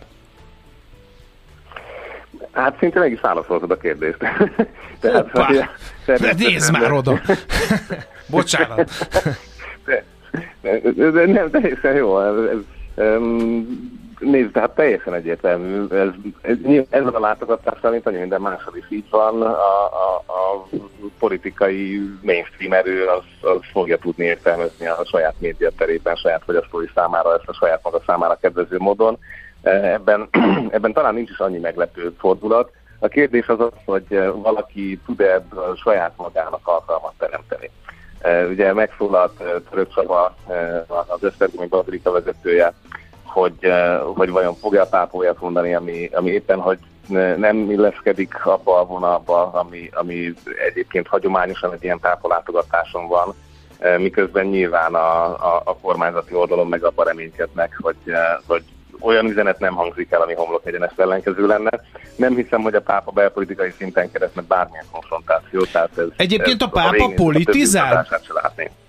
Hát 2.52 2.76
szinte 2.78 2.98
meg 2.98 3.12
is 3.12 3.20
válaszoltad 3.20 3.70
a 3.70 3.76
kérdést. 3.76 4.18
Tehát, 5.00 5.30
Hoppá, 5.30 5.46
hogy, 6.06 6.34
nézd 6.36 6.72
már 6.72 6.92
oda! 6.92 7.20
Bocsánat! 8.26 8.90
De 10.94 11.26
nem, 11.26 11.50
teljesen 11.50 11.94
jó. 11.94 12.18
Nézd, 14.18 14.56
hát 14.58 14.70
teljesen 14.70 15.14
egyértelmű. 15.14 15.86
Ez, 15.90 16.08
ez, 16.42 16.56
ez 16.90 17.06
a 17.06 17.20
látogatás 17.20 17.78
szerint 17.82 18.06
annyi 18.06 18.18
minden 18.18 18.40
máshol 18.40 18.76
is 18.76 18.84
így 18.88 19.10
van. 19.10 19.42
A, 19.42 19.84
a, 19.84 20.24
a 20.26 20.66
politikai 21.18 22.00
mainstream 22.22 22.72
erő 22.72 23.04
az, 23.04 23.50
az 23.50 23.58
fogja 23.72 23.98
tudni 23.98 24.24
értelmezni 24.24 24.86
a 24.86 25.04
saját 25.04 25.34
média 25.38 25.70
terében, 25.76 26.14
saját 26.14 26.42
fogyasztói 26.44 26.86
számára, 26.94 27.34
ezt 27.34 27.48
a 27.48 27.52
saját 27.54 27.80
maga 27.82 28.00
számára 28.06 28.38
kedvező 28.40 28.78
módon. 28.78 29.18
Ebben, 29.62 30.28
ebben 30.76 30.92
talán 30.92 31.14
nincs 31.14 31.30
is 31.30 31.38
annyi 31.38 31.58
meglepő 31.58 32.14
fordulat. 32.18 32.70
A 32.98 33.08
kérdés 33.08 33.46
az 33.46 33.60
az, 33.60 33.72
hogy 33.84 34.32
valaki 34.34 35.00
tud-e 35.06 35.46
saját 35.82 36.12
magának 36.16 36.60
alkalmat 36.68 37.12
teremteni. 37.18 37.70
Ugye 38.50 38.72
megszólalt 38.72 39.42
Török 39.70 39.92
Szava, 39.94 40.34
az 41.06 41.24
Esztergomi 41.24 41.66
Bazilika 41.66 42.10
vezetője, 42.10 42.72
hogy, 43.22 43.72
hogy 44.14 44.30
vajon 44.30 44.54
fogja 44.54 44.82
a 44.82 45.08
olyat 45.10 45.40
mondani, 45.40 45.74
ami, 45.74 46.10
ami 46.12 46.30
éppen, 46.30 46.60
hogy 46.60 46.78
nem 47.36 47.70
illeszkedik 47.70 48.46
abba 48.46 48.78
a 48.78 48.86
vonalba, 48.86 49.50
ami, 49.52 49.90
ami 49.92 50.34
egyébként 50.68 51.06
hagyományosan 51.06 51.72
egy 51.72 51.84
ilyen 51.84 51.98
pápalátogatáson 51.98 53.08
van, 53.08 53.34
miközben 53.98 54.46
nyilván 54.46 54.94
a, 54.94 55.24
a, 55.24 55.62
a 55.64 55.76
kormányzati 55.76 56.34
oldalon 56.34 56.68
meg 56.68 56.84
abban 56.84 57.06
reménykednek, 57.06 57.78
hogy, 57.80 57.96
hogy 58.46 58.62
olyan 59.04 59.26
üzenet 59.26 59.58
nem 59.58 59.74
hangzik 59.74 60.10
el, 60.10 60.20
ami 60.20 60.34
homlok 60.34 60.66
egyenes 60.66 60.92
ellenkező 60.96 61.46
lenne. 61.46 61.80
Nem 62.16 62.34
hiszem, 62.34 62.62
hogy 62.62 62.74
a 62.74 62.80
pápa 62.80 63.10
belpolitikai 63.10 63.70
szinten 63.78 64.10
keresne 64.12 64.42
bármilyen 64.42 64.84
konfrontáció. 64.92 65.64
Tehát 65.64 65.98
ez, 65.98 66.06
Egyébként 66.16 66.62
ez 66.62 66.68
a 66.68 66.70
pápa 66.70 67.04
a 67.04 67.12
politizál? 67.14 68.06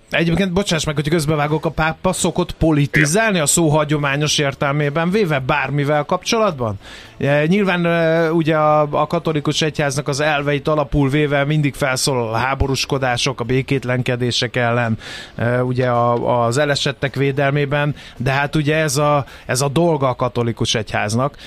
Egyébként, 0.09 0.53
bocsáss 0.53 0.85
meg, 0.85 0.95
hogy 0.95 1.09
közbevágok, 1.09 1.65
a 1.65 1.69
pápa 1.69 2.13
szokott 2.13 2.51
politizálni 2.51 3.39
a 3.39 3.45
szó 3.45 3.69
hagyományos 3.69 4.37
értelmében, 4.37 5.09
véve 5.09 5.39
bármivel 5.39 6.03
kapcsolatban? 6.03 6.79
E, 7.17 7.45
nyilván 7.45 7.85
e, 7.85 8.31
ugye 8.31 8.55
a, 8.55 8.87
a 8.91 9.07
katolikus 9.07 9.61
egyháznak 9.61 10.07
az 10.07 10.19
elveit 10.19 10.67
alapul 10.67 11.09
véve 11.09 11.45
mindig 11.45 11.73
felszólal 11.73 12.33
a 12.33 12.37
háborúskodások, 12.37 13.39
a 13.39 13.43
békétlenkedések 13.43 14.55
ellen, 14.55 14.97
e, 15.35 15.63
ugye 15.63 15.87
a, 15.87 16.45
az 16.45 16.57
elesettek 16.57 17.15
védelmében, 17.15 17.95
de 18.17 18.31
hát 18.31 18.55
ugye 18.55 18.75
ez 18.75 18.97
a, 18.97 19.25
ez 19.45 19.61
a 19.61 19.67
dolga 19.67 20.09
a 20.09 20.15
katolikus 20.15 20.75
egyháznak 20.75 21.37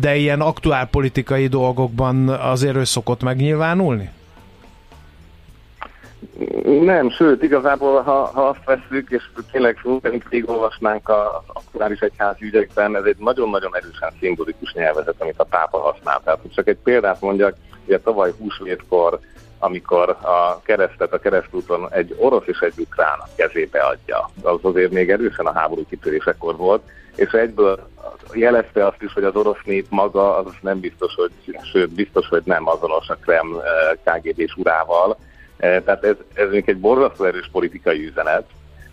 de 0.00 0.16
ilyen 0.16 0.40
aktuál 0.40 0.86
politikai 0.86 1.46
dolgokban 1.46 2.28
azért 2.28 2.76
ő 2.76 2.84
szokott 2.84 3.22
megnyilvánulni? 3.22 4.10
Nem, 6.64 7.10
sőt, 7.10 7.42
igazából, 7.42 8.02
ha, 8.02 8.24
ha 8.24 8.48
azt 8.48 8.64
veszük, 8.64 9.10
és 9.10 9.22
tényleg 9.52 9.78
olvasnánk 10.46 11.08
az 11.08 11.42
aktuális 11.46 12.00
egyházi 12.00 12.44
ügyekben, 12.44 12.96
ez 12.96 13.04
egy 13.04 13.16
nagyon-nagyon 13.18 13.76
erősen 13.76 14.12
szimbolikus 14.20 14.72
nyelvezet, 14.72 15.14
amit 15.18 15.38
a 15.38 15.44
pápa 15.44 15.78
használ. 15.78 16.20
Tehát, 16.24 16.38
csak 16.54 16.68
egy 16.68 16.78
példát 16.82 17.20
mondjak, 17.20 17.56
ugye 17.86 17.98
tavaly 17.98 18.32
húsvétkor, 18.38 19.18
amikor 19.58 20.08
a 20.08 20.60
keresztet 20.62 21.12
a 21.12 21.18
keresztúton 21.18 21.92
egy 21.92 22.16
orosz 22.18 22.46
és 22.46 22.58
egy 22.58 22.74
ukrán 22.76 23.18
kezébe 23.36 23.80
adja, 23.80 24.30
az 24.42 24.58
azért 24.62 24.92
még 24.92 25.10
erősen 25.10 25.46
a 25.46 25.52
háború 25.52 25.86
kitörésekor 25.88 26.56
volt, 26.56 26.82
és 27.16 27.30
egyből 27.30 27.88
jelezte 28.32 28.86
azt 28.86 29.02
is, 29.02 29.12
hogy 29.12 29.24
az 29.24 29.36
orosz 29.36 29.62
nép 29.64 29.86
maga 29.88 30.36
az 30.36 30.52
nem 30.60 30.80
biztos, 30.80 31.14
hogy, 31.14 31.30
sőt, 31.72 31.94
biztos, 31.94 32.28
hogy 32.28 32.42
nem 32.44 32.68
azonos 32.68 33.08
a 33.08 33.14
Krem 33.14 33.56
eh, 34.04 34.14
KGB-s 34.14 34.56
urával, 34.56 35.16
tehát 35.58 36.04
ez, 36.04 36.16
ez 36.34 36.48
egy 36.50 36.76
borzasztó 36.76 37.24
erős 37.24 37.48
politikai 37.52 38.06
üzenet 38.06 38.44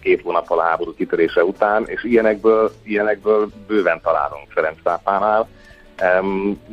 két 0.02 0.22
hónappal 0.22 0.60
a 0.60 0.64
háború 0.64 0.94
kitörése 0.96 1.44
után, 1.44 1.84
és 1.86 2.04
ilyenekből, 2.04 2.72
ilyenekből 2.84 3.50
bőven 3.68 4.02
találunk 4.02 4.52
Ferenc 4.52 4.78
pápánál. 4.84 5.48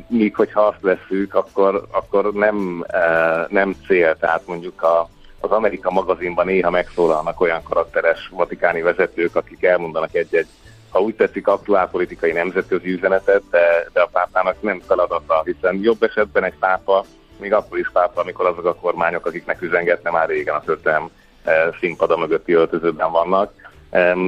Míg 0.07 0.35
hogyha 0.35 0.61
azt 0.61 0.81
veszük, 0.81 1.35
akkor, 1.35 1.87
akkor 1.91 2.33
nem, 2.33 2.85
uh, 2.93 3.51
nem 3.51 3.77
cél, 3.87 4.17
tehát 4.17 4.47
mondjuk 4.47 4.83
a, 4.83 5.09
az 5.41 5.51
Amerika 5.51 5.91
magazinban 5.91 6.47
néha 6.47 6.71
megszólalnak 6.71 7.41
olyan 7.41 7.63
karakteres 7.63 8.29
vatikáni 8.33 8.83
vezetők, 8.83 9.37
akik 9.37 9.63
elmondanak 9.63 10.15
egy-egy, 10.15 10.47
ha 10.89 11.01
úgy 11.01 11.15
tetszik, 11.15 11.47
aktuál 11.47 11.89
politikai 11.89 12.33
nemzetközi 12.33 12.91
üzenetet, 12.91 13.43
de, 13.51 13.89
de 13.93 14.01
a 14.01 14.09
pápának 14.13 14.63
nem 14.63 14.81
feladata, 14.87 15.43
hiszen 15.45 15.81
jobb 15.83 16.03
esetben 16.03 16.45
egy 16.45 16.59
pápa 16.59 17.05
még 17.39 17.53
akkor 17.53 17.79
is 17.79 17.91
pápa, 17.93 18.21
amikor 18.21 18.47
azok 18.47 18.65
a 18.65 18.75
kormányok, 18.75 19.27
akiknek 19.27 19.63
üzengetne 19.63 20.11
már 20.11 20.29
régen 20.29 20.55
a 20.55 20.61
történelem 20.61 21.11
eh, 21.43 21.69
színpada 21.81 22.17
mögötti 22.17 22.53
öltözőben 22.53 23.11
vannak. 23.11 23.53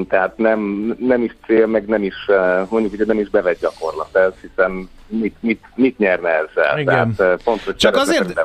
Tehát 0.09 0.37
nem, 0.37 0.61
nem 0.99 1.23
is 1.23 1.37
cél, 1.47 1.67
meg 1.67 1.87
nem 1.87 2.03
is, 2.03 2.27
eh, 2.27 2.67
mondjuk, 2.71 2.97
hogy 2.97 3.07
nem 3.07 3.19
is 3.19 3.31
bevett 3.31 3.61
gyakorlat 3.61 4.17
ez, 4.17 4.33
hiszen 4.41 4.91
mit, 5.11 5.35
mit, 5.41 5.61
mit 5.75 5.99
nyerne 5.99 6.29
ezzel? 6.29 6.79
Igen. 6.79 7.15
Tehát, 7.15 7.33
eh, 7.33 7.45
pont, 7.45 7.63
hogy 7.63 7.77
csak 7.77 7.97
azért, 7.97 8.41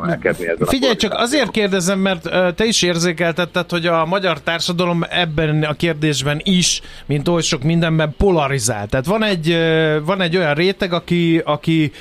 figyelj, 0.60 0.96
csak 0.96 1.14
azért 1.14 1.52
kérdezem, 1.52 2.00
mert 2.00 2.56
te 2.56 2.66
is 2.66 2.82
érzékeltetted, 2.82 3.70
hogy 3.70 3.86
a 3.86 4.06
magyar 4.06 4.42
társadalom 4.42 5.04
ebben 5.10 5.64
a 5.64 5.74
kérdésben 5.74 6.42
is, 6.44 6.82
mint 7.06 7.28
oly 7.28 7.42
sok 7.42 7.64
mindenben 7.64 8.16
polarizál. 8.18 8.88
Tehát 8.88 9.06
van 9.06 9.24
egy, 9.24 9.58
van 10.06 10.22
egy 10.22 10.38
olyan 10.38 10.54
réteg, 10.54 10.94
aki, 10.94 11.42
aki 11.46 11.92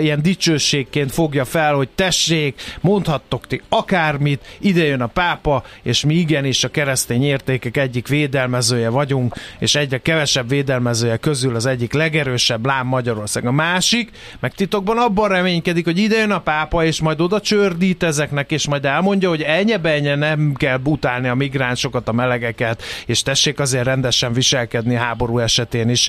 ilyen 0.00 0.22
dicsőségként 0.22 1.12
fogja 1.12 1.44
fel, 1.44 1.74
hogy 1.74 1.88
tessék, 1.94 2.60
mondhattok 2.80 3.46
ti 3.46 3.62
akármit, 3.68 4.44
ide 4.60 4.84
jön 4.84 5.00
a 5.00 5.06
pápa, 5.06 5.62
és 5.82 6.04
mi 6.04 6.14
igenis 6.14 6.64
a 6.64 6.68
keresztény 6.68 7.24
értékek 7.24 7.76
egyik 7.76 8.08
védelmezője 8.08 8.88
vagyunk, 8.88 9.34
és 9.58 9.74
egyre 9.74 9.98
kevesebb 9.98 10.48
védelmezője 10.48 11.16
közül 11.16 11.54
az 11.54 11.66
egyik 11.66 11.92
legerősebb 11.92 12.66
lám 12.66 12.86
Magyarország. 12.86 13.46
A 13.46 13.52
másik 13.52 13.93
másik, 13.94 14.10
meg 14.40 14.54
titokban 14.54 14.98
abban 14.98 15.28
reménykedik, 15.28 15.84
hogy 15.84 15.98
ide 15.98 16.16
jön 16.16 16.30
a 16.30 16.38
pápa, 16.38 16.84
és 16.84 17.00
majd 17.00 17.20
oda 17.20 17.40
csördít 17.40 18.02
ezeknek, 18.02 18.50
és 18.50 18.68
majd 18.68 18.84
elmondja, 18.84 19.28
hogy 19.28 19.42
ennyi 19.42 19.72
nem 20.14 20.52
kell 20.54 20.76
butálni 20.76 21.28
a 21.28 21.34
migránsokat, 21.34 22.08
a 22.08 22.12
melegeket, 22.12 22.82
és 23.06 23.22
tessék 23.22 23.60
azért 23.60 23.84
rendesen 23.84 24.32
viselkedni 24.32 24.94
háború 24.94 25.38
esetén 25.38 25.88
is, 25.88 26.08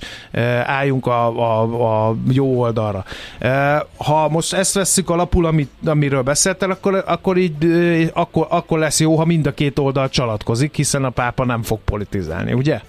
álljunk 0.64 1.08
a, 1.08 1.28
a, 1.28 2.08
a 2.08 2.16
jó 2.32 2.60
oldalra. 2.60 3.06
Ha 3.98 4.30
most 4.30 4.54
ezt 4.54 4.74
vesszük 4.74 5.10
alapul, 5.10 5.46
amit, 5.46 5.72
amiről 5.86 6.22
beszéltél, 6.22 6.72
akkor, 6.72 7.04
akkor, 7.08 7.38
így, 7.38 7.56
akkor, 8.14 8.48
akkor 8.50 8.80
lesz 8.80 9.00
jó, 9.00 9.16
ha 9.16 9.26
mind 9.26 9.48
a 9.48 9.54
két 9.54 9.80
oldal 9.80 10.10
csalatkozik, 10.10 10.76
hiszen 10.76 11.04
a 11.04 11.10
pápa 11.10 11.46
nem 11.46 11.64
fog 11.64 11.80
politizálni, 11.86 12.54
ugye? 12.54 12.80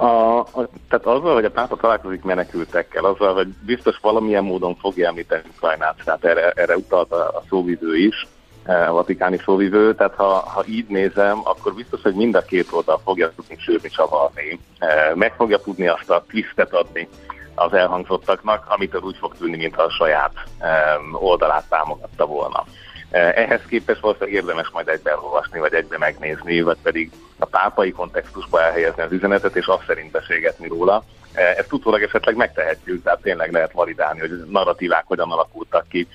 A, 0.00 0.38
a, 0.38 0.68
tehát 0.88 1.06
azzal, 1.06 1.34
hogy 1.34 1.44
a 1.44 1.50
pápa 1.50 1.76
találkozik 1.76 2.22
menekültekkel, 2.22 3.04
azzal, 3.04 3.34
hogy 3.34 3.48
biztos 3.48 3.98
valamilyen 4.00 4.44
módon 4.44 4.76
fogja 4.76 5.08
említeni 5.08 5.42
Ukrajnát, 5.56 6.02
tehát 6.04 6.24
erre, 6.24 6.50
erre 6.50 6.76
utalt 6.76 7.12
a, 7.12 7.28
a 7.28 7.42
szóvivő 7.48 7.96
is, 7.96 8.26
e, 8.64 8.88
a 8.88 8.92
vatikáni 8.92 9.38
szóvivő, 9.44 9.94
tehát 9.94 10.14
ha, 10.14 10.32
ha 10.32 10.64
így 10.66 10.86
nézem, 10.88 11.40
akkor 11.44 11.74
biztos, 11.74 12.02
hogy 12.02 12.14
mind 12.14 12.34
a 12.34 12.42
két 12.42 12.72
oldal 12.72 13.00
fogja 13.04 13.32
tudni 13.36 13.56
sűrni 13.58 13.88
csavarni, 13.88 14.60
e, 14.78 15.12
meg 15.14 15.34
fogja 15.34 15.58
tudni 15.58 15.88
azt 15.88 16.10
a 16.10 16.24
twistet 16.28 16.74
adni 16.74 17.08
az 17.54 17.72
elhangzottaknak, 17.72 18.66
amitől 18.68 19.02
úgy 19.02 19.16
fog 19.16 19.34
tűnni, 19.38 19.56
mintha 19.56 19.82
a 19.82 19.90
saját 19.90 20.32
e, 20.58 20.98
oldalát 21.12 21.68
támogatta 21.68 22.26
volna. 22.26 22.64
Eh, 23.10 23.36
ehhez 23.36 23.60
képest 23.68 24.00
valószínűleg 24.00 24.34
érdemes 24.34 24.70
majd 24.70 24.88
egybe 24.88 25.16
olvasni, 25.22 25.58
vagy 25.58 25.74
egybe 25.74 25.98
megnézni, 25.98 26.60
vagy 26.60 26.76
pedig 26.82 27.10
a 27.38 27.46
pápai 27.46 27.90
kontextusba 27.90 28.62
elhelyezni 28.62 29.02
az 29.02 29.12
üzenetet, 29.12 29.56
és 29.56 29.66
azt 29.66 29.84
szerint 29.86 30.10
beszélgetni 30.10 30.68
róla. 30.68 31.04
Eh, 31.32 31.56
ezt 31.56 31.72
utólag 31.72 32.02
esetleg 32.02 32.36
megtehetjük, 32.36 33.02
tehát 33.02 33.20
tényleg 33.20 33.52
lehet 33.52 33.72
validálni, 33.72 34.20
hogy 34.20 34.30
narratívák 34.50 35.04
hogyan 35.06 35.30
alakultak 35.30 35.88
ki 35.88 36.08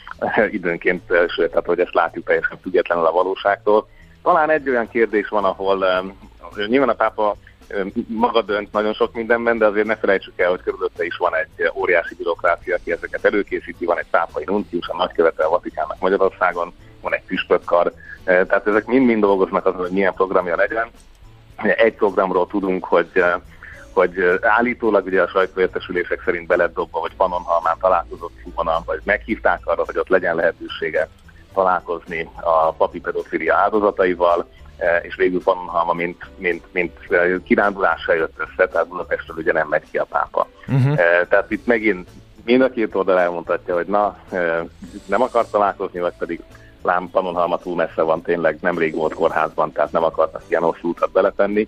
időnként, 0.52 1.12
eh, 1.12 1.28
sőt, 1.28 1.50
tehát 1.50 1.66
hogy 1.66 1.80
ezt 1.80 1.94
látjuk 1.94 2.26
teljesen 2.26 2.58
függetlenül 2.62 3.06
a 3.06 3.12
valóságtól. 3.12 3.88
Talán 4.24 4.50
egy 4.50 4.70
olyan 4.70 4.90
kérdés 4.90 5.28
van, 5.28 5.44
ahol 5.44 5.86
nyilván 6.68 6.90
a 6.90 6.94
pápa 6.94 7.36
maga 8.08 8.42
dönt 8.42 8.72
nagyon 8.72 8.94
sok 8.94 9.14
mindenben, 9.14 9.58
de 9.58 9.66
azért 9.66 9.86
ne 9.86 9.96
felejtsük 9.96 10.40
el, 10.40 10.50
hogy 10.50 10.62
körülötte 10.62 11.06
is 11.06 11.18
van 11.18 11.36
egy 11.36 11.72
óriási 11.76 12.16
bürokrácia, 12.16 12.76
aki 12.76 12.92
ezeket 12.92 13.26
előkészíti, 13.26 13.86
van 13.86 13.98
egy 13.98 14.10
pápai 14.10 14.44
nuncius, 14.48 14.88
a 14.88 14.96
nagykövete 14.96 15.44
a 15.44 15.50
Vatikánnak 15.50 16.00
Magyarországon, 16.00 16.74
van 17.06 17.14
egy 17.14 17.26
püspökkar, 17.28 17.94
e, 18.24 18.46
tehát 18.46 18.68
ezek 18.68 18.86
mind-mind 18.86 19.22
dolgoznak 19.22 19.66
azon, 19.66 19.80
hogy 19.80 19.92
milyen 19.92 20.14
programja 20.14 20.56
legyen. 20.56 20.88
Egy 21.56 21.94
programról 21.94 22.48
tudunk, 22.48 22.86
hogy 22.86 23.10
e, 23.14 23.40
hogy 23.94 24.40
állítólag 24.42 25.06
ugye 25.06 25.22
a 25.22 25.28
sajtóértesülések 25.28 26.22
szerint 26.26 26.48
beledobva, 26.48 27.00
hogy 27.00 27.16
Pannonhalmán 27.16 27.78
találkozott 27.80 28.34
Fumana, 28.44 28.84
vagy 28.86 29.02
meghívták 29.04 29.60
arra, 29.64 29.84
hogy 29.86 29.98
ott 29.98 30.08
legyen 30.08 30.36
lehetősége 30.36 31.10
találkozni 31.54 32.30
a 32.42 32.72
papi 32.72 33.00
pedofilia 33.00 33.56
áldozataival, 33.56 34.48
e, 34.78 34.98
és 34.98 35.16
végül 35.16 35.44
Pannonhalma, 35.44 35.94
mint, 35.94 36.24
mint, 36.38 36.64
mint 36.72 36.94
kirándulásra 37.44 38.14
jött 38.14 38.38
össze, 38.38 38.68
tehát 38.68 38.88
Budapestről 38.88 39.38
ugye 39.38 39.52
nem 39.52 39.68
megy 39.68 39.90
ki 39.92 39.98
a 39.98 40.06
pápa. 40.06 40.48
Uh-huh. 40.68 40.96
Tehát 41.30 41.52
itt 41.52 41.66
megint 41.66 42.10
mind 42.46 42.62
a 42.62 42.70
két 42.70 42.96
oldal 42.96 43.20
elmondhatja, 43.20 43.76
hogy 43.76 43.86
na, 43.86 44.18
nem 45.06 45.22
akar 45.22 45.50
találkozni, 45.50 46.00
vagy 46.00 46.14
pedig 46.18 46.42
lám 46.86 47.10
Pannonhalma 47.10 47.58
túl 47.58 47.76
messze 47.76 48.02
van, 48.02 48.22
tényleg 48.22 48.58
nemrég 48.62 48.96
volt 48.96 49.14
kórházban, 49.14 49.72
tehát 49.72 49.92
nem 49.92 50.04
akartak 50.04 50.42
ilyen 50.48 50.62
hosszú 50.62 50.90
utat 50.90 51.12
beletenni. 51.12 51.68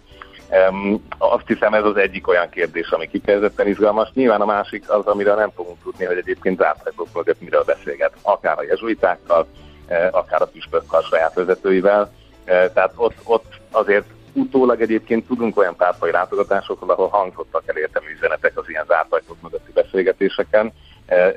Um, 0.70 1.06
azt 1.18 1.48
hiszem 1.48 1.74
ez 1.74 1.84
az 1.84 1.98
egyik 1.98 2.28
olyan 2.28 2.50
kérdés, 2.50 2.90
ami 2.90 3.08
kifejezetten 3.08 3.68
izgalmas. 3.68 4.10
Nyilván 4.14 4.42
a 4.42 4.46
másik 4.46 4.90
az, 4.90 5.06
amire 5.06 5.34
nem 5.34 5.52
fogunk 5.56 5.78
tudni, 5.84 6.06
hogy 6.06 6.18
egyébként 6.18 6.58
zárt 6.58 6.86
ajtók 6.88 7.08
mögött 7.14 7.42
miről 7.42 7.64
beszélget. 7.64 8.14
Akár 8.22 8.60
a 8.60 8.64
jezsuitákkal, 8.64 9.48
akár 10.12 10.42
a 10.42 10.46
püspökkel 10.46 11.02
saját 11.02 11.34
vezetőivel. 11.34 12.12
Tehát 12.46 12.92
ott, 12.96 13.16
ott 13.24 13.54
azért 13.72 14.06
utólag 14.34 14.82
egyébként 14.82 15.28
tudunk 15.28 15.58
olyan 15.58 15.76
pártai 15.76 16.12
látogatásokról, 16.12 16.90
ahol 16.90 17.08
hangzottak 17.08 17.64
el 17.66 17.78
értelmű 17.78 18.08
üzenetek 18.16 18.58
az 18.58 18.70
ilyen 18.70 18.86
zárt 18.88 19.14
ajtók 19.14 19.42
mögötti 19.42 19.72
beszélgetéseken, 19.72 20.74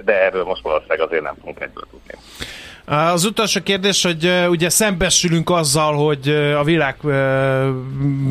de 0.05 0.22
erről 0.22 0.45
most 0.45 0.62
valószínűleg 0.62 1.01
azért 1.01 1.22
nem 1.22 1.35
fogunk 1.35 1.61
egyből 1.61 1.85
tudni. 1.91 2.14
Az 2.93 3.24
utolsó 3.24 3.61
kérdés, 3.62 4.03
hogy 4.03 4.30
ugye 4.49 4.68
szembesülünk 4.68 5.51
azzal, 5.51 5.95
hogy 5.95 6.28
a 6.59 6.64
világ 6.64 6.97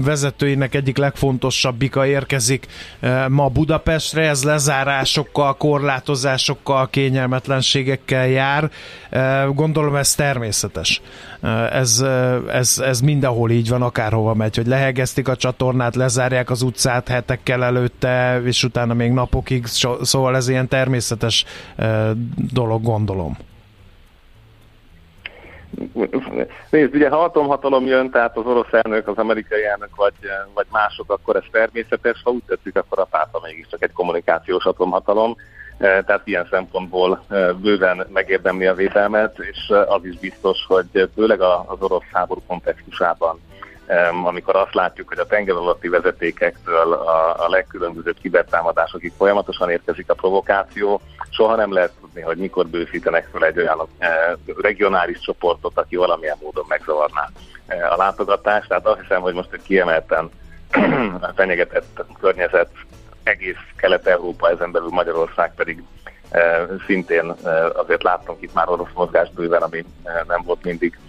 vezetőinek 0.03 0.75
egyik 0.75 0.97
legfontosabbika 0.97 2.05
érkezik 2.05 2.65
ma 3.27 3.47
Budapestre, 3.47 4.27
ez 4.27 4.43
lezárásokkal, 4.43 5.53
korlátozásokkal, 5.57 6.89
kényelmetlenségekkel 6.89 8.27
jár. 8.27 8.71
Gondolom 9.53 9.95
ez 9.95 10.15
természetes. 10.15 11.01
Ez, 11.71 12.03
ez, 12.51 12.79
ez 12.85 12.99
mindenhol 13.01 13.51
így 13.51 13.69
van, 13.69 13.81
akárhova 13.81 14.33
megy, 14.33 14.55
hogy 14.55 14.67
lehegeztik 14.67 15.27
a 15.27 15.35
csatornát, 15.35 15.95
lezárják 15.95 16.49
az 16.49 16.61
utcát 16.61 17.07
hetekkel 17.07 17.63
előtte, 17.63 18.41
és 18.45 18.63
utána 18.63 18.93
még 18.93 19.11
napokig, 19.11 19.65
szóval 20.01 20.35
ez 20.35 20.49
ilyen 20.49 20.67
természetes 20.67 21.45
dolog, 22.35 22.83
gondolom. 22.83 23.37
Nézd, 26.69 26.95
ugye 26.95 27.09
ha 27.09 27.23
atomhatalom 27.23 27.85
jön, 27.85 28.09
tehát 28.09 28.37
az 28.37 28.45
orosz 28.45 28.73
elnök, 28.83 29.07
az 29.07 29.17
amerikai 29.17 29.65
elnök, 29.65 29.95
vagy, 29.95 30.13
vagy 30.53 30.65
mások, 30.71 31.11
akkor 31.11 31.35
ez 31.35 31.43
természetes, 31.51 32.21
ha 32.23 32.31
úgy 32.31 32.43
tetszik, 32.47 32.75
akkor 32.75 32.99
a 32.99 33.03
pápa 33.03 33.39
mégiscsak 33.43 33.83
egy 33.83 33.91
kommunikációs 33.91 34.65
atomhatalom, 34.65 35.35
e, 35.77 36.03
tehát 36.03 36.27
ilyen 36.27 36.47
szempontból 36.51 37.23
e, 37.29 37.51
bőven 37.53 38.07
megérdemli 38.13 38.65
a 38.65 38.73
védelmet, 38.73 39.39
és 39.39 39.73
az 39.87 40.05
is 40.05 40.17
biztos, 40.17 40.65
hogy 40.67 41.09
főleg 41.15 41.41
az 41.41 41.77
orosz 41.79 42.09
háború 42.11 42.41
kontextusában 42.47 43.39
amikor 44.23 44.55
azt 44.55 44.73
látjuk, 44.73 45.07
hogy 45.07 45.19
a 45.19 45.25
tenger 45.25 45.55
alatti 45.55 45.87
vezetékektől 45.87 46.93
a, 46.93 47.45
a 47.45 47.49
legkülönbözőbb 47.49 48.17
kibertámadásokig 48.21 49.13
folyamatosan 49.17 49.69
érkezik 49.69 50.09
a 50.09 50.13
provokáció, 50.13 51.01
soha 51.29 51.55
nem 51.55 51.73
lehet 51.73 51.91
tudni, 52.01 52.21
hogy 52.21 52.37
mikor 52.37 52.67
bővítenek 52.67 53.29
fel 53.31 53.45
egy 53.45 53.57
olyan 53.57 53.87
e, 53.97 54.37
regionális 54.61 55.19
csoportot, 55.19 55.77
aki 55.77 55.95
valamilyen 55.95 56.37
módon 56.41 56.65
megzavarná 56.67 57.29
e, 57.67 57.91
a 57.91 57.95
látogatást. 57.97 58.67
Tehát 58.67 58.85
azt 58.85 59.01
hiszem, 59.01 59.21
hogy 59.21 59.33
most 59.33 59.53
egy 59.53 59.61
kiemelten 59.61 60.29
fenyegetett 61.35 62.05
környezet 62.19 62.69
egész 63.23 63.57
Kelet-Európa, 63.75 64.49
ezen 64.49 64.71
belül 64.71 64.89
Magyarország 64.89 65.53
pedig 65.55 65.83
e, 66.29 66.67
szintén 66.85 67.35
azért 67.73 68.03
láttunk 68.03 68.41
itt 68.41 68.53
már 68.53 68.69
orosz 68.69 68.93
mozgást 68.93 69.33
bőven, 69.33 69.61
ami 69.61 69.85
nem 70.27 70.41
volt 70.45 70.63
mindig 70.63 70.97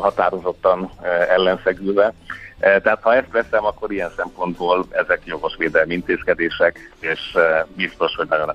határozottan 0.00 0.90
ellenszegülve. 1.28 2.12
Eh, 2.58 2.80
tehát 2.80 3.02
ha 3.02 3.14
ezt 3.14 3.30
veszem, 3.30 3.64
akkor 3.64 3.92
ilyen 3.92 4.12
szempontból 4.16 4.86
ezek 4.90 5.20
jogos 5.24 5.56
védelmi 5.56 5.94
intézkedések, 5.94 6.94
és 7.00 7.38
biztos, 7.74 8.14
hogy 8.14 8.28
nagyon, 8.28 8.54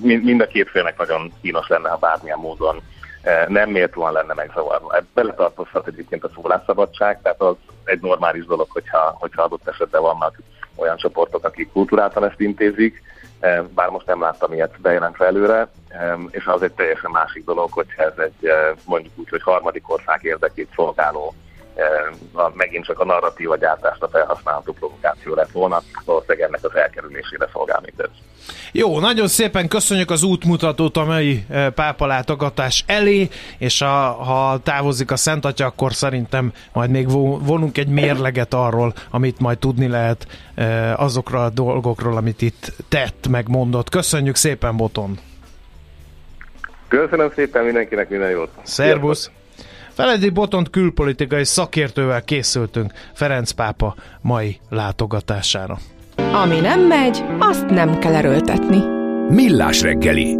mind 0.00 0.40
a 0.40 0.46
két 0.46 0.68
félnek 0.68 0.98
nagyon 0.98 1.32
kínos 1.40 1.68
lenne, 1.68 1.88
ha 1.88 1.96
bármilyen 1.96 2.38
módon 2.38 2.82
nem 3.48 3.70
méltóan 3.70 4.12
lenne 4.12 4.34
megzavarva. 4.34 4.96
Bele 5.14 5.34
tartozhat 5.34 5.86
egyébként 5.86 6.24
a 6.24 6.30
szólásszabadság, 6.34 7.22
tehát 7.22 7.40
az 7.40 7.54
egy 7.84 8.00
normális 8.00 8.44
dolog, 8.44 8.66
hogyha, 8.70 9.16
hogyha 9.18 9.42
adott 9.42 9.68
esetben 9.68 10.00
vannak 10.00 10.38
olyan 10.74 10.96
csoportok, 10.96 11.44
akik 11.44 11.72
kultúráltan 11.72 12.24
ezt 12.24 12.40
intézik, 12.40 13.02
bár 13.74 13.88
most 13.88 14.06
nem 14.06 14.20
láttam 14.20 14.52
ilyet 14.52 14.80
bejelentve 14.80 15.26
előre, 15.26 15.68
és 16.30 16.46
az 16.46 16.62
egy 16.62 16.72
teljesen 16.72 17.10
másik 17.10 17.44
dolog, 17.44 17.72
hogyha 17.72 18.02
ez 18.02 18.18
egy 18.18 18.52
mondjuk 18.84 19.12
úgy, 19.16 19.28
hogy 19.28 19.42
harmadik 19.42 19.90
ország 19.90 20.24
érdekét 20.24 20.72
szolgáló 20.74 21.34
a, 22.32 22.50
megint 22.54 22.84
csak 22.84 23.00
a 23.00 23.04
narratíva 23.04 23.56
gyártásra 23.56 24.08
felhasználható 24.08 24.72
provokáció 24.72 25.34
lett 25.34 25.50
volna, 25.50 25.82
valószínűleg 26.04 26.48
ennek 26.48 26.64
az 26.64 26.76
elkerülésére 26.76 27.48
szolgál 27.52 27.80
mindez. 27.84 28.10
Jó, 28.72 28.98
nagyon 28.98 29.28
szépen 29.28 29.68
köszönjük 29.68 30.10
az 30.10 30.22
útmutatót 30.22 30.96
a 30.96 31.04
mai 31.04 31.44
pápa 31.74 32.06
látogatás 32.06 32.84
elé, 32.86 33.28
és 33.58 33.80
a, 33.80 33.86
ha 34.12 34.58
távozik 34.62 35.10
a 35.10 35.16
Szent 35.16 35.44
Atya, 35.44 35.66
akkor 35.66 35.92
szerintem 35.92 36.52
majd 36.72 36.90
még 36.90 37.10
vonunk 37.44 37.78
egy 37.78 37.88
mérleget 37.88 38.54
arról, 38.54 38.92
amit 39.10 39.40
majd 39.40 39.58
tudni 39.58 39.88
lehet 39.88 40.26
azokról 40.96 41.40
a 41.40 41.50
dolgokról, 41.50 42.16
amit 42.16 42.42
itt 42.42 42.72
tett, 42.88 43.28
meg 43.28 43.48
mondott. 43.48 43.88
Köszönjük 43.88 44.36
szépen, 44.36 44.76
Boton! 44.76 45.18
Köszönöm 46.88 47.32
szépen 47.34 47.64
mindenkinek, 47.64 48.08
minden 48.08 48.30
jót! 48.30 48.50
Szervusz! 48.62 49.30
Feledi 50.00 50.28
Botont 50.28 50.70
külpolitikai 50.70 51.44
szakértővel 51.44 52.22
készültünk 52.22 52.92
Ferenc 53.14 53.50
pápa 53.50 53.94
mai 54.20 54.60
látogatására. 54.68 55.78
Ami 56.16 56.60
nem 56.60 56.80
megy, 56.80 57.24
azt 57.38 57.66
nem 57.70 57.98
kell 57.98 58.14
erőltetni. 58.14 58.82
Millás 59.28 59.82
reggeli. 59.82 60.36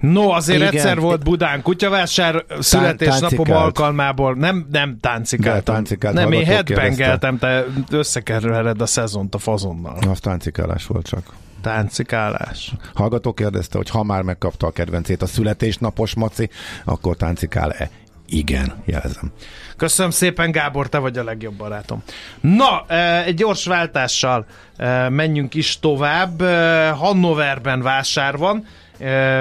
No, 0.00 0.28
azért 0.28 0.60
Igen. 0.60 0.72
egyszer 0.72 1.00
volt 1.00 1.24
Budán 1.24 1.62
kutyavásár 1.62 2.44
születésnapom 2.58 3.52
alkalmából. 3.52 4.34
Nem, 4.34 4.66
nem 4.72 4.96
táncikáltam. 5.00 5.74
táncikált, 5.74 6.14
nem, 6.14 6.32
én 6.32 6.44
headbangeltem, 6.44 7.38
te 7.38 7.64
összekerülheted 7.90 8.80
a 8.80 8.86
szezont 8.86 9.34
a 9.34 9.38
fazonnal. 9.38 9.98
Az 10.10 10.20
táncikálás 10.20 10.86
volt 10.86 11.06
csak. 11.06 11.22
Táncikálás. 11.66 12.72
Hallgató 12.94 13.32
kérdezte, 13.32 13.76
hogy 13.76 13.90
ha 13.90 14.02
már 14.02 14.22
megkapta 14.22 14.66
a 14.66 14.70
kedvencét 14.70 15.22
a 15.22 15.26
születésnapos 15.26 16.14
maci, 16.14 16.50
akkor 16.84 17.16
táncikál-e? 17.16 17.90
Igen, 18.26 18.82
jelzem. 18.84 19.32
Köszönöm 19.76 20.10
szépen, 20.10 20.50
Gábor, 20.50 20.88
te 20.88 20.98
vagy 20.98 21.18
a 21.18 21.24
legjobb 21.24 21.54
barátom. 21.54 22.02
Na, 22.40 22.84
e, 22.88 23.24
egy 23.24 23.34
gyors 23.34 23.66
váltással 23.66 24.46
e, 24.76 25.08
menjünk 25.08 25.54
is 25.54 25.78
tovább. 25.78 26.40
E, 26.40 26.90
Hannoverben 26.90 27.82
vásár 27.82 28.36
van, 28.36 28.66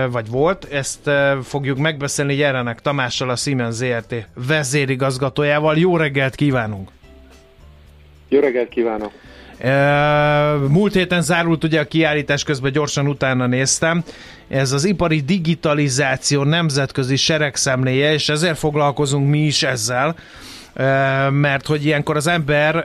vagy 0.09 0.29
volt, 0.29 0.67
ezt 0.71 1.09
fogjuk 1.43 1.77
megbeszélni 1.77 2.35
Jerenek 2.35 2.81
Tamással, 2.81 3.29
a 3.29 3.35
Siemens 3.35 3.75
ZRT 3.75 4.15
vezérigazgatójával. 4.47 5.77
Jó 5.77 5.97
reggelt 5.97 6.35
kívánunk! 6.35 6.89
Jó 8.29 8.39
reggelt 8.39 8.69
kívánok! 8.69 9.11
Múlt 10.67 10.93
héten 10.93 11.21
zárult 11.21 11.63
ugye 11.63 11.79
a 11.79 11.85
kiállítás 11.85 12.43
közben 12.43 12.71
gyorsan 12.71 13.07
utána 13.07 13.45
néztem. 13.47 14.03
Ez 14.47 14.71
az 14.71 14.85
ipari 14.85 15.19
digitalizáció 15.19 16.43
nemzetközi 16.43 17.15
seregszemléje, 17.15 18.13
és 18.13 18.29
ezért 18.29 18.57
foglalkozunk 18.57 19.29
mi 19.29 19.39
is 19.39 19.63
ezzel 19.63 20.15
mert 21.29 21.67
hogy 21.67 21.85
ilyenkor 21.85 22.15
az 22.15 22.27
ember 22.27 22.75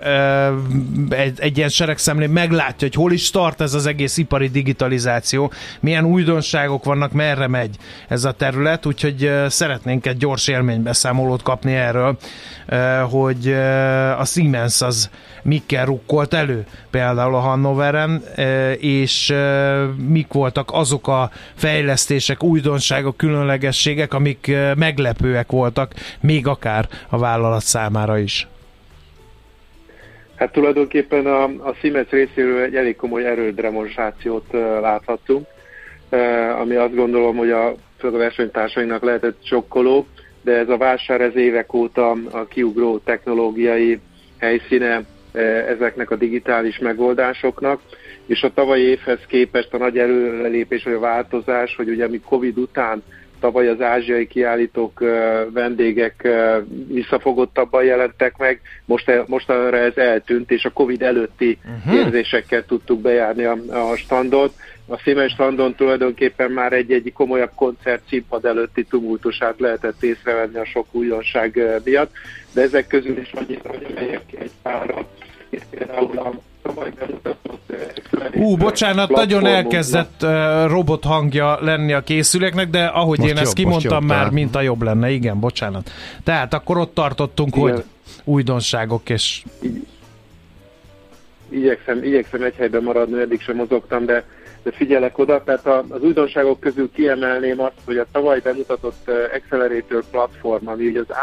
egy, 1.09 1.41
egy 1.41 1.57
ilyen 1.57 1.69
seregszemlén 1.69 2.31
meglátja, 2.31 2.89
hogy 2.89 2.95
hol 2.95 3.13
is 3.13 3.31
tart 3.31 3.61
ez 3.61 3.75
az 3.75 3.87
egész 3.87 4.17
ipari 4.17 4.49
digitalizáció, 4.49 5.53
milyen 5.81 6.05
újdonságok 6.05 6.85
vannak, 6.85 7.13
merre 7.13 7.47
megy 7.47 7.77
ez 8.09 8.25
a 8.25 8.33
terület, 8.33 8.87
úgyhogy 8.87 9.33
szeretnénk 9.49 10.07
egy 10.07 10.17
gyors 10.17 10.49
élménybeszámolót 10.49 11.43
kapni 11.43 11.75
erről, 11.75 12.17
hogy 13.11 13.53
a 14.19 14.25
Siemens 14.25 14.83
az 14.83 15.11
mikkel 15.43 15.85
rukkolt 15.85 16.35
elő, 16.35 16.67
például 16.91 17.35
a 17.35 17.39
Hannoveren, 17.39 18.23
és 18.79 19.35
mik 20.09 20.33
voltak 20.33 20.69
azok 20.73 21.09
a 21.09 21.31
fejlesztések, 21.55 22.43
újdonságok, 22.43 23.17
különlegességek, 23.17 24.15
amik 24.15 24.51
meglepőek 24.77 25.51
voltak, 25.51 25.93
még 26.21 26.47
akár 26.47 26.89
a 27.09 27.19
vállalat 27.19 27.63
számára 27.63 28.19
is. 28.19 28.49
Hát 30.35 30.53
tulajdonképpen 30.53 31.27
a, 31.27 31.43
a 31.45 31.75
Siemens 31.81 32.11
részéről 32.11 32.63
egy 32.63 32.75
elég 32.75 32.97
komoly 32.97 33.27
erődemonstrációt 33.27 34.45
láthattunk, 34.81 35.47
ami 36.61 36.75
azt 36.75 36.95
gondolom, 36.95 37.37
hogy 37.37 37.51
a, 37.51 37.67
a 38.03 38.11
versenytársainknak 38.11 39.03
lehetett 39.03 39.37
sokkoló, 39.43 40.07
de 40.43 40.53
ez 40.53 40.69
a 40.69 40.77
vásár 40.77 41.21
ez 41.21 41.37
évek 41.37 41.73
óta 41.73 42.11
a 42.31 42.45
kiugró 42.45 42.99
technológiai 42.99 44.01
helyszíne 44.39 45.05
ezeknek 45.69 46.11
a 46.11 46.17
digitális 46.17 46.79
megoldásoknak, 46.79 47.81
és 48.27 48.43
a 48.43 48.53
tavalyi 48.53 48.83
évhez 48.83 49.19
képest 49.27 49.75
a 49.75 49.79
nagy 49.79 49.99
előrelépés 49.99 50.85
vagy 50.85 50.93
a 50.93 50.99
változás, 50.99 51.75
hogy 51.77 51.89
ugye 51.89 52.09
mi 52.09 52.21
Covid 52.21 52.59
után 52.59 53.03
tavaly 53.41 53.69
az 53.69 53.81
ázsiai 53.81 54.27
kiállítók, 54.27 55.05
vendégek 55.53 56.29
visszafogottabban 56.89 57.85
jelentek 57.85 58.37
meg, 58.37 58.61
most, 58.85 59.13
most 59.27 59.51
arra 59.51 59.77
ez 59.77 59.97
eltűnt, 59.97 60.51
és 60.51 60.65
a 60.65 60.71
Covid 60.71 61.03
előtti 61.03 61.59
uh-huh. 61.65 61.95
érzésekkel 61.95 62.65
tudtuk 62.65 63.01
bejárni 63.01 63.45
a, 63.45 63.57
a 63.91 63.97
standot. 63.97 64.55
A 64.91 64.99
Siemens 64.99 65.33
Strandon 65.33 65.75
tulajdonképpen 65.75 66.51
már 66.51 66.73
egy-egy 66.73 67.13
komolyabb 67.13 67.53
koncert 67.55 68.03
színpad 68.09 68.45
előtti 68.45 68.85
tumultusát 68.85 69.55
lehetett 69.59 70.03
észrevenni 70.03 70.59
a 70.59 70.65
sok 70.65 70.87
újdonság 70.91 71.81
miatt, 71.85 72.11
de 72.53 72.63
ezek 72.63 72.87
közül 72.87 73.19
is 73.19 73.33
annyit, 73.33 73.61
hogy 73.67 73.87
melyek 73.95 74.23
egy 74.39 74.51
párra, 74.63 75.07
például 75.71 76.19
a 76.19 76.33
Ú, 78.35 78.57
bocsánat, 78.57 79.11
nagyon 79.11 79.47
elkezdett 79.47 80.23
uh, 80.23 80.31
robot 80.67 81.05
hangja 81.05 81.59
lenni 81.61 81.93
a 81.93 82.01
készüléknek, 82.01 82.71
de 82.71 82.85
ahogy 82.85 83.19
most 83.19 83.31
én 83.31 83.37
jobb, 83.37 83.45
ezt 83.45 83.55
kimondtam 83.55 84.05
már, 84.05 84.31
mint 84.31 84.57
a 84.57 84.61
jobb 84.61 84.83
lenne, 84.83 85.11
igen, 85.11 85.41
bocsánat. 85.41 85.91
Tehát 86.25 86.55
akkor 86.55 86.79
ott 86.79 86.95
tartottunk, 86.95 87.57
igen. 87.57 87.73
hogy 87.73 87.85
újdonságok 88.25 89.09
és... 89.09 89.43
Így, 89.63 89.87
igyekszem, 91.49 92.05
igyekszem 92.05 92.43
egy 92.43 92.55
helyben 92.57 92.83
maradni, 92.83 93.21
eddig 93.21 93.41
sem 93.41 93.57
mozogtam, 93.57 94.05
de, 94.05 94.13
de 94.15 94.25
figyelek 94.65 95.19
oda. 95.19 95.43
Tehát 95.45 95.67
az 95.67 96.03
újdonságok 96.03 96.61
közül 96.61 96.91
kiemelném 96.93 97.61
azt, 97.61 97.81
hogy 97.85 97.99
a 97.99 98.07
tavaly 98.13 98.41
bemutatott 98.41 99.11
Accelerator 99.35 100.05
platform, 100.11 100.69
ami 100.69 100.87
ugye 100.87 101.01
az 101.01 101.15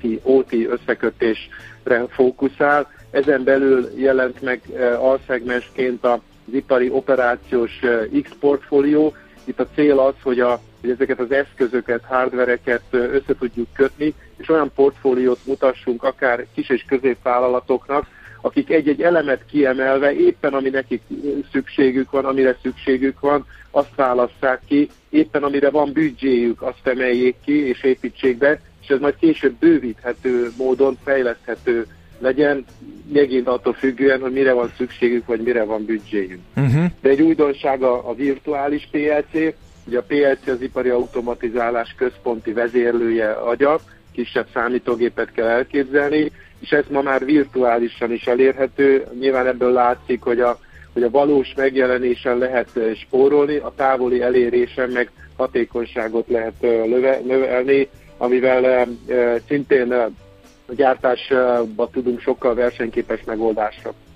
IT-OT 0.00 0.52
összekötésre 0.52 2.06
fókuszál, 2.08 2.88
ezen 3.10 3.44
belül 3.44 3.90
jelent 3.96 4.42
meg 4.42 4.60
alszegmensként 4.98 6.04
az 6.04 6.18
ipari 6.52 6.90
operációs 6.90 7.80
X 8.22 8.30
portfólió. 8.40 9.14
Itt 9.44 9.60
a 9.60 9.66
cél 9.74 9.98
az, 9.98 10.14
hogy, 10.22 10.40
a, 10.40 10.60
hogy 10.80 10.90
ezeket 10.90 11.20
az 11.20 11.30
eszközöket, 11.30 12.04
hardvereket 12.04 12.82
össze 12.90 13.34
tudjuk 13.38 13.68
kötni, 13.72 14.14
és 14.36 14.48
olyan 14.48 14.70
portfóliót 14.74 15.38
mutassunk 15.46 16.02
akár 16.02 16.46
kis 16.54 16.68
és 16.68 16.84
középvállalatoknak, 16.88 18.06
akik 18.44 18.70
egy-egy 18.70 19.02
elemet 19.02 19.44
kiemelve 19.50 20.14
éppen 20.14 20.54
ami 20.54 20.68
nekik 20.68 21.02
szükségük 21.52 22.10
van, 22.10 22.24
amire 22.24 22.56
szükségük 22.62 23.20
van, 23.20 23.46
azt 23.70 23.94
válasszák 23.96 24.60
ki, 24.68 24.88
éppen 25.08 25.42
amire 25.42 25.70
van 25.70 25.92
büdzséjük, 25.92 26.62
azt 26.62 26.86
emeljék 26.86 27.34
ki 27.44 27.68
és 27.68 27.82
építsék 27.82 28.38
be, 28.38 28.60
és 28.82 28.88
ez 28.88 29.00
majd 29.00 29.16
később 29.20 29.54
bővíthető 29.54 30.50
módon 30.56 30.98
fejleszthető 31.04 31.86
legyen, 32.18 32.64
megint 33.12 33.46
attól 33.46 33.72
függően, 33.72 34.20
hogy 34.20 34.32
mire 34.32 34.52
van 34.52 34.72
szükségük, 34.76 35.26
vagy 35.26 35.40
mire 35.40 35.64
van 35.64 35.84
büdzséjük. 35.84 36.40
Uh-huh. 36.56 36.84
De 37.00 37.08
egy 37.08 37.22
újdonság 37.22 37.82
a, 37.82 38.08
a 38.08 38.14
virtuális 38.14 38.88
PLC, 38.90 39.54
ugye 39.86 39.98
a 39.98 40.04
PLC 40.06 40.46
az 40.46 40.60
ipari 40.60 40.88
automatizálás 40.88 41.94
központi 41.98 42.52
vezérlője 42.52 43.30
agya, 43.30 43.80
kisebb 44.12 44.46
számítógépet 44.52 45.32
kell 45.32 45.46
elképzelni, 45.48 46.32
és 46.64 46.70
ez 46.70 46.84
ma 46.90 47.02
már 47.02 47.24
virtuálisan 47.24 48.12
is 48.12 48.26
elérhető. 48.26 49.06
Nyilván 49.20 49.46
ebből 49.46 49.72
látszik, 49.72 50.22
hogy 50.22 50.40
a, 50.40 50.58
hogy 50.92 51.02
a 51.02 51.10
valós 51.10 51.52
megjelenésen 51.56 52.38
lehet 52.38 52.68
spórolni, 52.96 53.56
a 53.56 53.72
távoli 53.76 54.22
elérésen 54.22 54.90
meg 54.90 55.10
hatékonyságot 55.36 56.28
lehet 56.28 56.60
növelni, 57.26 57.88
amivel 58.16 58.88
szintén 59.48 59.92
a 59.92 60.10
gyártásba 60.74 61.88
tudunk 61.92 62.20
sokkal 62.20 62.54
versenyképes 62.54 63.20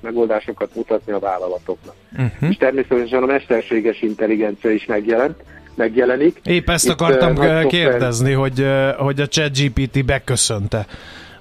megoldásokat 0.00 0.74
mutatni 0.74 1.12
a 1.12 1.18
vállalatoknak. 1.18 1.94
Uh-huh. 2.12 2.50
És 2.50 2.56
természetesen 2.56 3.22
a 3.22 3.26
mesterséges 3.26 4.02
intelligencia 4.02 4.70
is 4.70 4.86
megjelent, 4.86 5.36
megjelenik. 5.74 6.40
Épp 6.44 6.68
ezt 6.68 6.84
Itt 6.84 6.90
akartam 6.90 7.36
uh, 7.36 7.66
kérdezni, 7.66 8.32
hogy, 8.32 8.66
hogy 8.98 9.20
a 9.20 9.26
ChatGPT 9.26 10.04
beköszönte 10.04 10.86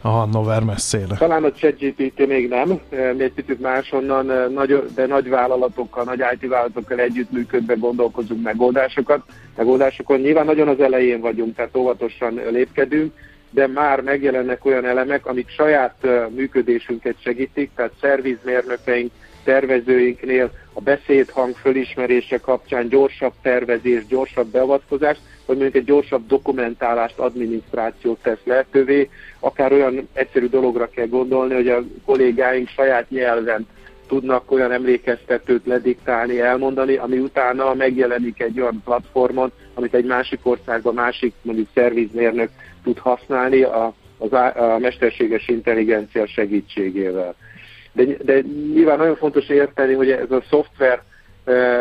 a 0.08 0.10
Hannover 0.10 0.64
messzére. 0.64 1.16
Talán 1.18 1.44
a 1.44 1.52
ChatGPT 1.52 2.28
még 2.28 2.48
nem, 2.50 2.80
egy 3.18 3.32
picit 3.32 3.60
máshonnan, 3.60 4.52
nagy, 4.52 4.84
de 4.96 5.06
nagy 5.06 5.30
vállalatokkal, 5.30 6.04
nagy 6.04 6.24
IT 6.34 6.50
vállalatokkal 6.50 7.00
együttműködve 7.00 7.74
gondolkozunk 7.74 8.44
megoldásokat. 8.44 9.22
Megoldásokon 9.58 10.20
nyilván 10.20 10.46
nagyon 10.46 10.68
az 10.68 10.80
elején 10.80 11.20
vagyunk, 11.20 11.56
tehát 11.56 11.76
óvatosan 11.76 12.42
lépkedünk, 12.52 13.14
de 13.50 13.68
már 13.68 14.02
megjelennek 14.02 14.66
olyan 14.66 14.86
elemek, 14.86 15.26
amik 15.26 15.50
saját 15.50 16.08
működésünket 16.36 17.16
segítik, 17.20 17.72
tehát 17.76 17.92
szervizmérnökeink, 18.02 19.12
tervezőinknél 19.48 20.52
a 20.74 20.82
beszédhang 20.82 21.56
fölismerése 21.56 22.38
kapcsán 22.38 22.88
gyorsabb 22.88 23.34
tervezés, 23.42 24.06
gyorsabb 24.06 24.48
beavatkozás, 24.48 25.18
vagy 25.46 25.56
mondjuk 25.56 25.76
egy 25.76 25.84
gyorsabb 25.84 26.28
dokumentálást, 26.28 27.20
adminisztrációt 27.20 28.20
tesz 28.22 28.44
lehetővé. 28.44 29.10
Akár 29.40 29.72
olyan 29.74 30.08
egyszerű 30.14 30.48
dologra 30.48 30.90
kell 30.90 31.08
gondolni, 31.08 31.54
hogy 31.54 31.68
a 31.68 31.84
kollégáink 32.06 32.68
saját 32.68 33.10
nyelven 33.10 33.68
tudnak 34.08 34.52
olyan 34.52 34.72
emlékeztetőt 34.72 35.66
lediktálni, 35.66 36.40
elmondani, 36.40 36.96
ami 36.96 37.18
utána 37.18 37.74
megjelenik 37.74 38.42
egy 38.42 38.60
olyan 38.60 38.82
platformon, 38.86 39.52
amit 39.74 39.94
egy 39.94 40.06
másik 40.06 40.40
országban 40.44 40.94
másik 40.94 41.34
mondjuk 41.42 41.68
szervizmérnök 41.74 42.50
tud 42.84 42.98
használni 42.98 43.62
a, 43.62 43.94
a, 44.18 44.36
a 44.36 44.78
mesterséges 44.78 45.48
intelligencia 45.48 46.28
segítségével. 46.28 47.36
De, 47.98 48.18
de 48.24 48.42
nyilván 48.74 48.98
nagyon 48.98 49.16
fontos 49.16 49.50
érteni, 49.50 49.94
hogy 49.94 50.12
ez 50.12 50.32
a 50.32 50.44
szoftver 50.50 51.02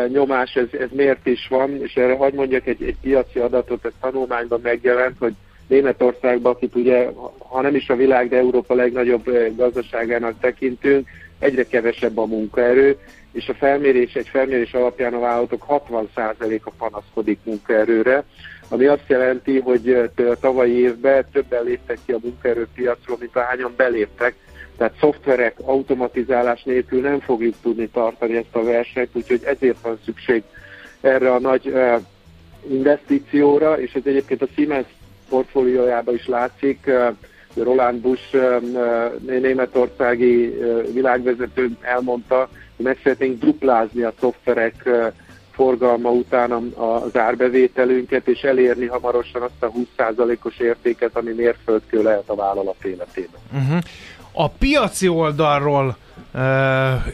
nyomás, 0.07 0.55
ez, 0.55 0.79
ez 0.79 0.89
miért 0.91 1.25
is 1.27 1.47
van, 1.49 1.81
és 1.81 1.95
erre 1.95 2.15
hagyd 2.15 2.35
mondjak 2.35 2.67
egy, 2.67 2.83
egy 2.83 2.95
piaci 3.01 3.39
adatot, 3.39 3.85
ez 3.85 3.91
tanulmányban 4.01 4.59
megjelent, 4.63 5.15
hogy 5.19 5.33
Németországban, 5.67 6.53
akit 6.53 6.75
ugye, 6.75 7.09
ha 7.37 7.61
nem 7.61 7.75
is 7.75 7.89
a 7.89 7.95
világ, 7.95 8.29
de 8.29 8.37
Európa 8.37 8.73
legnagyobb 8.73 9.55
gazdaságának 9.55 10.39
tekintünk, 10.39 11.07
egyre 11.39 11.63
kevesebb 11.63 12.17
a 12.17 12.25
munkaerő, 12.25 12.97
és 13.31 13.49
a 13.49 13.53
felmérés, 13.53 14.13
egy 14.13 14.27
felmérés 14.27 14.73
alapján 14.73 15.13
a 15.13 15.19
vállalatok 15.19 15.65
60%-a 15.69 16.71
panaszkodik 16.77 17.39
munkaerőre, 17.43 18.23
ami 18.69 18.85
azt 18.85 19.07
jelenti, 19.07 19.59
hogy 19.59 20.09
a 20.15 20.39
tavalyi 20.39 20.79
évben 20.79 21.25
többen 21.31 21.63
léptek 21.63 21.97
ki 22.05 22.11
a 22.11 22.19
munkaerőpiacról, 22.21 23.17
mint 23.19 23.35
ahányan 23.35 23.73
beléptek, 23.77 24.35
tehát 24.77 24.97
szoftverek, 24.99 25.55
automatizálás 25.65 26.63
nélkül 26.63 27.01
nem 27.01 27.19
fogjuk 27.19 27.55
tudni 27.61 27.87
tartani 27.87 28.35
ezt 28.35 28.55
a 28.55 28.63
versenyt, 28.63 29.09
úgyhogy 29.13 29.41
ezért 29.43 29.81
van 29.81 29.99
szükség 30.05 30.43
erre 31.01 31.33
a 31.33 31.39
nagy 31.39 31.73
investícióra, 32.69 33.79
és 33.79 33.93
ez 33.93 34.01
egyébként 34.05 34.41
a 34.41 34.47
Siemens 34.55 34.87
portfóliójában 35.29 36.13
is 36.13 36.27
látszik, 36.27 36.91
Roland 37.53 38.01
Busch 38.01 38.37
németországi 39.25 40.57
világvezető 40.93 41.69
elmondta, 41.81 42.49
hogy 42.75 42.85
meg 42.85 42.99
szeretnénk 43.03 43.39
duplázni 43.39 44.01
a 44.01 44.13
szoftverek 44.19 44.89
forgalma 45.51 46.09
után 46.09 46.51
az 46.75 47.17
árbevételünket, 47.17 48.27
és 48.27 48.41
elérni 48.41 48.85
hamarosan 48.85 49.41
azt 49.41 49.63
a 49.63 49.71
20%-os 49.97 50.59
értéket, 50.59 51.15
ami 51.15 51.31
mérföldkő 51.31 52.01
lehet 52.01 52.29
a 52.29 52.35
vállalat 52.35 52.83
életében. 52.83 53.41
Uh-huh. 53.53 53.79
A 54.39 54.49
piaci 54.49 55.07
oldalról 55.07 55.97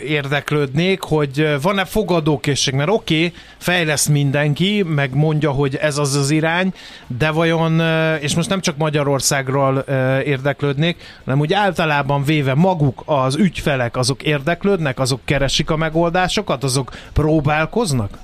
érdeklődnék, 0.05 1.01
hogy 1.01 1.61
van-e 1.61 1.85
fogadókészség, 1.85 2.73
mert 2.73 2.89
oké, 2.89 3.15
okay, 3.15 3.33
fejleszt 3.57 4.09
mindenki, 4.09 4.83
meg 4.87 5.15
mondja, 5.15 5.51
hogy 5.51 5.75
ez 5.75 5.97
az 5.97 6.15
az 6.15 6.29
irány, 6.29 6.73
de 7.07 7.31
vajon, 7.31 7.79
és 8.19 8.35
most 8.35 8.49
nem 8.49 8.59
csak 8.61 8.77
Magyarországról 8.77 9.77
érdeklődnék, 10.23 10.97
hanem 11.25 11.39
úgy 11.39 11.53
általában 11.53 12.23
véve 12.23 12.53
maguk 12.53 13.01
az 13.05 13.35
ügyfelek, 13.35 13.97
azok 13.97 14.23
érdeklődnek, 14.23 14.99
azok 14.99 15.19
keresik 15.25 15.69
a 15.69 15.77
megoldásokat, 15.77 16.63
azok 16.63 16.91
próbálkoznak? 17.13 18.17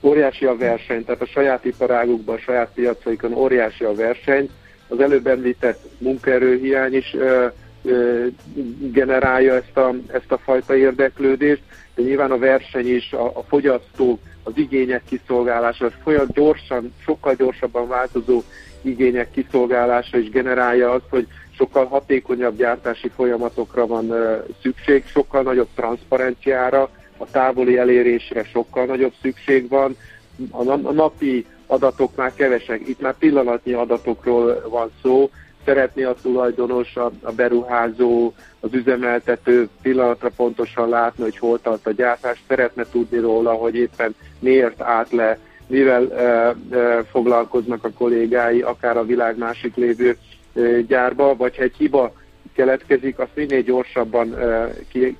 Óriási 0.00 0.44
a 0.44 0.56
verseny, 0.56 1.04
tehát 1.04 1.22
a 1.22 1.26
saját 1.26 1.64
iparágukban, 1.64 2.36
a 2.36 2.40
saját 2.40 2.68
piacaikon 2.74 3.32
óriási 3.32 3.84
a 3.84 3.94
verseny. 3.94 4.48
Az 4.88 5.00
előbb 5.00 5.26
említett 5.26 5.80
munkaerőhiány 5.98 6.94
is 6.94 7.16
generálja 8.78 9.54
ezt 9.54 9.76
a, 9.76 9.94
ezt 10.12 10.32
a 10.32 10.38
fajta 10.38 10.76
érdeklődést, 10.76 11.62
de 11.94 12.02
nyilván 12.02 12.30
a 12.30 12.38
verseny 12.38 12.94
is, 12.94 13.12
a, 13.12 13.24
a 13.24 13.42
fogyasztók, 13.48 14.20
az 14.42 14.52
igények 14.56 15.02
kiszolgálása, 15.08 15.84
az 15.84 15.92
folyam 16.02 16.26
gyorsan, 16.34 16.94
sokkal 17.04 17.34
gyorsabban 17.34 17.88
változó 17.88 18.42
igények 18.82 19.30
kiszolgálása 19.30 20.18
is 20.18 20.30
generálja 20.30 20.90
azt, 20.90 21.08
hogy 21.10 21.26
sokkal 21.56 21.86
hatékonyabb 21.86 22.56
gyártási 22.56 23.08
folyamatokra 23.08 23.86
van 23.86 24.14
szükség, 24.62 25.04
sokkal 25.06 25.42
nagyobb 25.42 25.68
transzparenciára, 25.74 26.90
a 27.16 27.30
távoli 27.30 27.78
elérésre 27.78 28.44
sokkal 28.44 28.84
nagyobb 28.84 29.12
szükség 29.22 29.68
van, 29.68 29.96
a 30.50 30.92
napi 30.92 31.46
adatok 31.68 32.16
már 32.16 32.34
kevesek, 32.34 32.88
itt 32.88 33.00
már 33.00 33.14
pillanatnyi 33.18 33.72
adatokról 33.72 34.68
van 34.68 34.90
szó, 35.02 35.30
szeretné 35.64 36.02
a 36.02 36.14
tulajdonos, 36.22 36.96
a, 36.96 37.10
a 37.22 37.32
beruházó, 37.32 38.32
az 38.60 38.72
üzemeltető 38.72 39.68
pillanatra 39.82 40.30
pontosan 40.36 40.88
látni, 40.88 41.22
hogy 41.22 41.38
hol 41.38 41.60
tart 41.60 41.86
a 41.86 41.90
gyártás, 41.90 42.42
szeretne 42.48 42.84
tudni 42.90 43.18
róla, 43.18 43.52
hogy 43.52 43.74
éppen 43.74 44.14
miért 44.38 44.80
állt 44.80 45.12
le, 45.12 45.38
mivel 45.66 46.12
e, 46.12 46.22
e, 46.76 47.02
foglalkoznak 47.02 47.84
a 47.84 47.90
kollégái, 47.98 48.60
akár 48.60 48.96
a 48.96 49.04
világ 49.04 49.38
másik 49.38 49.76
lévő 49.76 50.16
e, 50.54 50.80
gyárba, 50.80 51.36
vagy 51.36 51.56
ha 51.56 51.62
egy 51.62 51.76
hiba 51.78 52.12
keletkezik, 52.58 53.18
azt 53.18 53.30
minél 53.34 53.62
gyorsabban 53.62 54.36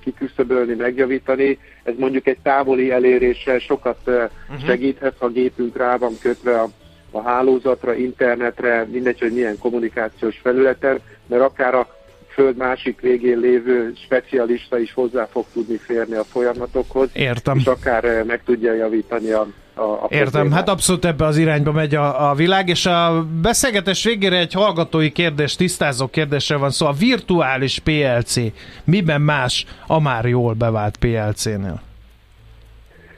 kiküszöbölni, 0.03 0.74
megjavítani. 0.74 1.59
Ez 1.82 1.95
mondjuk 1.99 2.26
egy 2.26 2.39
távoli 2.43 2.91
eléréssel 2.91 3.59
sokat 3.59 3.99
uh-huh. 4.07 4.66
segíthet, 4.66 5.14
ha 5.18 5.26
a 5.26 5.28
gépünk 5.28 5.76
rá 5.76 5.97
van 5.97 6.12
kötve 6.22 6.61
a, 6.61 6.68
a 7.11 7.20
hálózatra, 7.20 7.95
internetre, 7.95 8.86
mindegy, 8.91 9.18
hogy 9.18 9.32
milyen 9.32 9.59
kommunikációs 9.59 10.39
felületen, 10.43 11.01
mert 11.26 11.43
akár 11.43 11.74
a 11.74 11.89
föld 12.28 12.57
másik 12.57 13.01
végén 13.01 13.39
lévő 13.39 13.93
specialista 14.05 14.78
is 14.78 14.93
hozzá 14.93 15.28
fog 15.30 15.45
tudni 15.53 15.76
férni 15.76 16.14
a 16.14 16.24
folyamatokhoz, 16.24 17.09
Értem. 17.12 17.59
és 17.59 17.66
akár 17.66 18.24
meg 18.24 18.43
tudja 18.45 18.72
javítani 18.74 19.30
a 19.30 19.47
a, 19.78 19.92
a 19.92 20.06
Értem, 20.08 20.30
problémát. 20.30 20.58
hát 20.58 20.68
abszolút 20.68 21.04
ebbe 21.04 21.24
az 21.24 21.36
irányba 21.36 21.72
megy 21.72 21.94
a, 21.94 22.30
a 22.30 22.34
világ, 22.34 22.68
és 22.68 22.86
a 22.86 23.26
beszélgetés 23.42 24.04
végére 24.04 24.38
egy 24.38 24.52
hallgatói 24.52 25.12
kérdés, 25.12 25.56
tisztázó 25.56 26.06
kérdésre 26.06 26.56
van 26.56 26.70
szó. 26.70 26.86
A 26.86 26.92
virtuális 26.92 27.78
PLC 27.78 28.36
miben 28.84 29.20
más 29.20 29.66
a 29.86 30.00
már 30.00 30.24
jól 30.24 30.54
bevált 30.54 30.96
PLC-nél? 30.96 31.80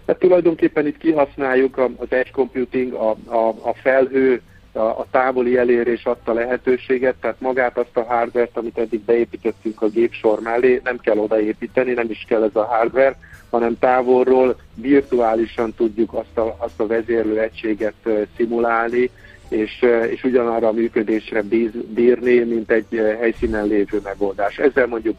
Hát 0.06 0.18
tulajdonképpen 0.18 0.86
itt 0.86 0.98
kihasználjuk 0.98 1.78
az 1.78 2.06
edge 2.08 2.30
computing, 2.32 2.92
a, 2.92 3.10
a, 3.26 3.48
a 3.48 3.74
felhő, 3.82 4.42
a, 4.72 4.78
a 4.78 5.06
távoli 5.10 5.56
elérés 5.56 6.04
adta 6.04 6.32
lehetőséget, 6.32 7.14
tehát 7.20 7.40
magát 7.40 7.78
azt 7.78 7.96
a 7.96 8.02
hardware 8.02 8.48
amit 8.54 8.78
eddig 8.78 9.00
beépítettünk 9.00 9.82
a 9.82 9.88
gépsor 9.88 10.40
mellé, 10.40 10.80
nem 10.84 10.98
kell 10.98 11.18
odaépíteni, 11.18 11.92
nem 11.92 12.10
is 12.10 12.24
kell 12.28 12.42
ez 12.42 12.56
a 12.56 12.64
hardware, 12.64 13.16
hanem 13.50 13.78
távolról 13.78 14.56
virtuálisan 14.74 15.74
tudjuk 15.74 16.12
azt 16.12 16.38
a, 16.38 16.56
azt 16.58 16.80
a 16.80 16.86
vezérlő 16.86 17.40
egységet 17.40 18.08
szimulálni, 18.36 19.10
és, 19.48 19.84
és 20.10 20.24
ugyanarra 20.24 20.68
a 20.68 20.72
működésre 20.72 21.42
bíz, 21.42 21.70
bírni, 21.88 22.38
mint 22.38 22.70
egy 22.70 23.16
helyszínen 23.18 23.66
lévő 23.66 24.00
megoldás. 24.04 24.58
Ezzel 24.58 24.86
mondjuk 24.86 25.16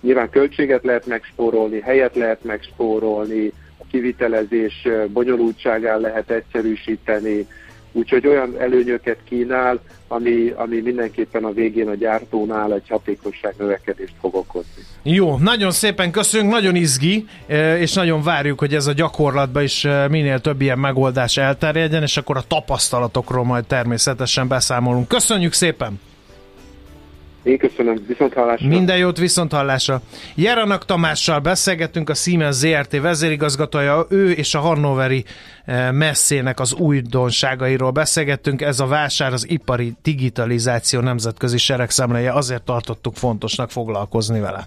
nyilván 0.00 0.30
költséget 0.30 0.84
lehet 0.84 1.06
megspórolni, 1.06 1.80
helyet 1.80 2.14
lehet 2.14 2.44
megspórolni, 2.44 3.52
kivitelezés 3.94 4.88
bonyolultságán 5.12 6.00
lehet 6.00 6.30
egyszerűsíteni, 6.30 7.46
Úgyhogy 7.96 8.26
olyan 8.26 8.54
előnyöket 8.58 9.18
kínál, 9.24 9.80
ami, 10.08 10.52
ami 10.56 10.80
mindenképpen 10.80 11.44
a 11.44 11.52
végén 11.52 11.88
a 11.88 11.94
gyártónál 11.94 12.72
egy 12.72 12.88
hatékonyság 12.88 13.54
növekedést 13.58 14.14
fog 14.20 14.34
okozni. 14.34 14.82
Jó, 15.02 15.36
nagyon 15.38 15.70
szépen 15.70 16.10
köszönjük, 16.10 16.52
nagyon 16.52 16.74
izgi, 16.74 17.26
e, 17.46 17.78
és 17.78 17.92
nagyon 17.92 18.22
várjuk, 18.22 18.58
hogy 18.58 18.74
ez 18.74 18.86
a 18.86 18.92
gyakorlatban 18.92 19.62
is 19.62 19.84
e, 19.84 20.08
minél 20.08 20.40
több 20.40 20.60
ilyen 20.60 20.78
megoldás 20.78 21.36
elterjedjen, 21.36 22.02
és 22.02 22.16
akkor 22.16 22.36
a 22.36 22.44
tapasztalatokról 22.48 23.44
majd 23.44 23.64
természetesen 23.64 24.48
beszámolunk. 24.48 25.08
Köszönjük 25.08 25.52
szépen! 25.52 26.00
Én 27.44 27.58
köszönöm, 27.58 28.04
viszont 28.06 28.34
hallásra. 28.34 28.68
Minden 28.68 28.96
jót, 28.96 29.18
viszont 29.18 29.52
hallásra. 29.52 30.00
Jeranak 30.34 30.84
Tamással 30.84 31.38
beszélgettünk, 31.38 32.10
a 32.10 32.14
Siemens 32.14 32.54
ZRT 32.54 33.00
vezérigazgatója, 33.00 34.06
ő 34.08 34.30
és 34.30 34.54
a 34.54 34.58
Hannoveri 34.58 35.24
eh, 35.64 35.92
messzének 35.92 36.60
az 36.60 36.74
újdonságairól 36.74 37.90
beszélgettünk. 37.90 38.62
Ez 38.62 38.80
a 38.80 38.86
vásár 38.86 39.32
az 39.32 39.50
ipari 39.50 39.92
digitalizáció 40.02 41.00
nemzetközi 41.00 41.58
seregszemleje, 41.58 42.32
azért 42.32 42.62
tartottuk 42.62 43.14
fontosnak 43.14 43.70
foglalkozni 43.70 44.40
vele. 44.40 44.66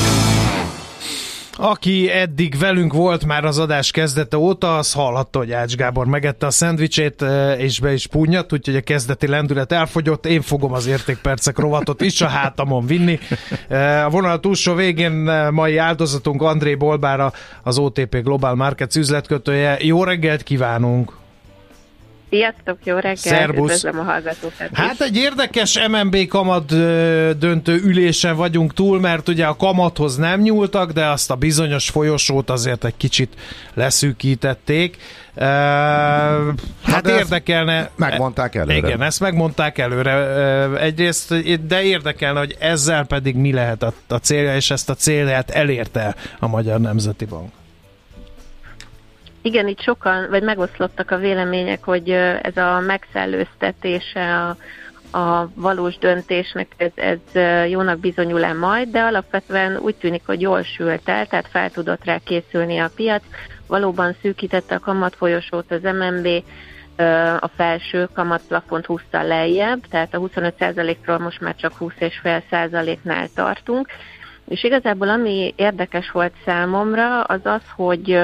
Aki 1.63 2.09
eddig 2.09 2.57
velünk 2.59 2.93
volt 2.93 3.25
már 3.25 3.45
az 3.45 3.59
adás 3.59 3.91
kezdete 3.91 4.37
óta, 4.37 4.77
az 4.77 4.93
hallhatta, 4.93 5.39
hogy 5.39 5.51
Ács 5.51 5.75
Gábor 5.75 6.05
megette 6.05 6.45
a 6.45 6.49
szendvicsét, 6.49 7.25
és 7.57 7.79
be 7.79 7.93
is 7.93 8.07
punyat, 8.07 8.53
úgyhogy 8.53 8.75
a 8.75 8.81
kezdeti 8.81 9.27
lendület 9.27 9.71
elfogyott. 9.71 10.25
Én 10.25 10.41
fogom 10.41 10.73
az 10.73 10.85
értékpercek 10.85 11.57
rovatot 11.57 12.01
is 12.01 12.21
a 12.21 12.27
hátamon 12.27 12.85
vinni. 12.85 13.19
A 14.05 14.09
vonal 14.09 14.39
túlsó 14.39 14.73
végén 14.73 15.11
mai 15.51 15.77
áldozatunk 15.77 16.41
André 16.41 16.75
Bolbára, 16.75 17.33
az 17.63 17.77
OTP 17.77 18.23
Global 18.23 18.55
Markets 18.55 18.95
üzletkötője. 18.95 19.77
Jó 19.79 20.03
reggelt 20.03 20.43
kívánunk! 20.43 21.20
Sziasztok, 22.31 22.77
jó 22.83 22.95
reggelt! 22.95 23.17
Szerbusz. 23.17 23.59
Üdvözlöm 23.59 23.99
a 23.99 24.03
hallgatókat 24.03 24.69
Hát 24.73 25.01
egy 25.01 25.17
érdekes 25.17 25.79
MNB 25.87 26.27
kamat 26.27 26.65
döntő 27.37 27.81
ülésen 27.83 28.35
vagyunk 28.35 28.73
túl, 28.73 28.99
mert 28.99 29.27
ugye 29.27 29.45
a 29.45 29.55
kamathoz 29.55 30.15
nem 30.15 30.41
nyúltak, 30.41 30.91
de 30.91 31.05
azt 31.05 31.31
a 31.31 31.35
bizonyos 31.35 31.89
folyosót 31.89 32.49
azért 32.49 32.85
egy 32.85 32.97
kicsit 32.97 33.33
leszűkítették. 33.73 34.97
Hát 36.83 37.07
érdekelne... 37.07 37.89
Megmondták 37.95 38.55
előre. 38.55 38.75
Igen, 38.75 39.01
ezt 39.01 39.19
megmondták 39.19 39.77
előre 39.77 40.13
egyrészt, 40.79 41.65
de 41.67 41.81
érdekelne, 41.81 42.39
hogy 42.39 42.55
ezzel 42.59 43.05
pedig 43.05 43.35
mi 43.35 43.53
lehet 43.53 43.83
a, 43.83 43.93
a 44.07 44.15
célja, 44.15 44.55
és 44.55 44.71
ezt 44.71 44.89
a 44.89 44.95
célját 44.95 45.49
elérte 45.49 46.15
a 46.39 46.47
Magyar 46.47 46.79
Nemzeti 46.79 47.25
Bank. 47.25 47.49
Igen, 49.41 49.67
itt 49.67 49.81
sokan, 49.81 50.29
vagy 50.29 50.43
megoszlottak 50.43 51.11
a 51.11 51.17
vélemények, 51.17 51.83
hogy 51.83 52.09
ez 52.41 52.57
a 52.57 52.79
megszellőztetése 52.79 54.37
a, 54.37 54.57
a 55.17 55.49
valós 55.55 55.97
döntésnek 55.97 56.67
ez, 56.77 56.91
ez 56.95 57.19
jónak 57.69 57.99
bizonyul-e 57.99 58.53
majd, 58.53 58.89
de 58.89 59.01
alapvetően 59.01 59.77
úgy 59.77 59.95
tűnik, 59.95 60.21
hogy 60.25 60.41
jól 60.41 60.63
sült 60.63 61.09
el, 61.09 61.25
tehát 61.25 61.47
fel 61.47 61.71
tudott 61.71 62.05
rá 62.05 62.17
készülni 62.17 62.77
a 62.79 62.91
piac. 62.95 63.23
Valóban 63.67 64.15
szűkítette 64.21 64.75
a 64.75 64.79
kamatfolyosót 64.79 65.71
az 65.71 65.81
MNB, 65.81 66.27
a 67.39 67.47
felső 67.55 68.09
kamatplafont 68.13 68.85
húzta 68.85 69.21
lejjebb, 69.21 69.87
tehát 69.89 70.13
a 70.13 70.19
25%-ról 70.19 71.17
most 71.17 71.41
már 71.41 71.55
csak 71.55 71.73
20,5%-nál 71.79 73.27
tartunk, 73.35 73.87
és 74.51 74.63
igazából 74.63 75.09
ami 75.09 75.53
érdekes 75.55 76.11
volt 76.11 76.33
számomra, 76.45 77.21
az 77.21 77.39
az, 77.43 77.61
hogy 77.75 78.19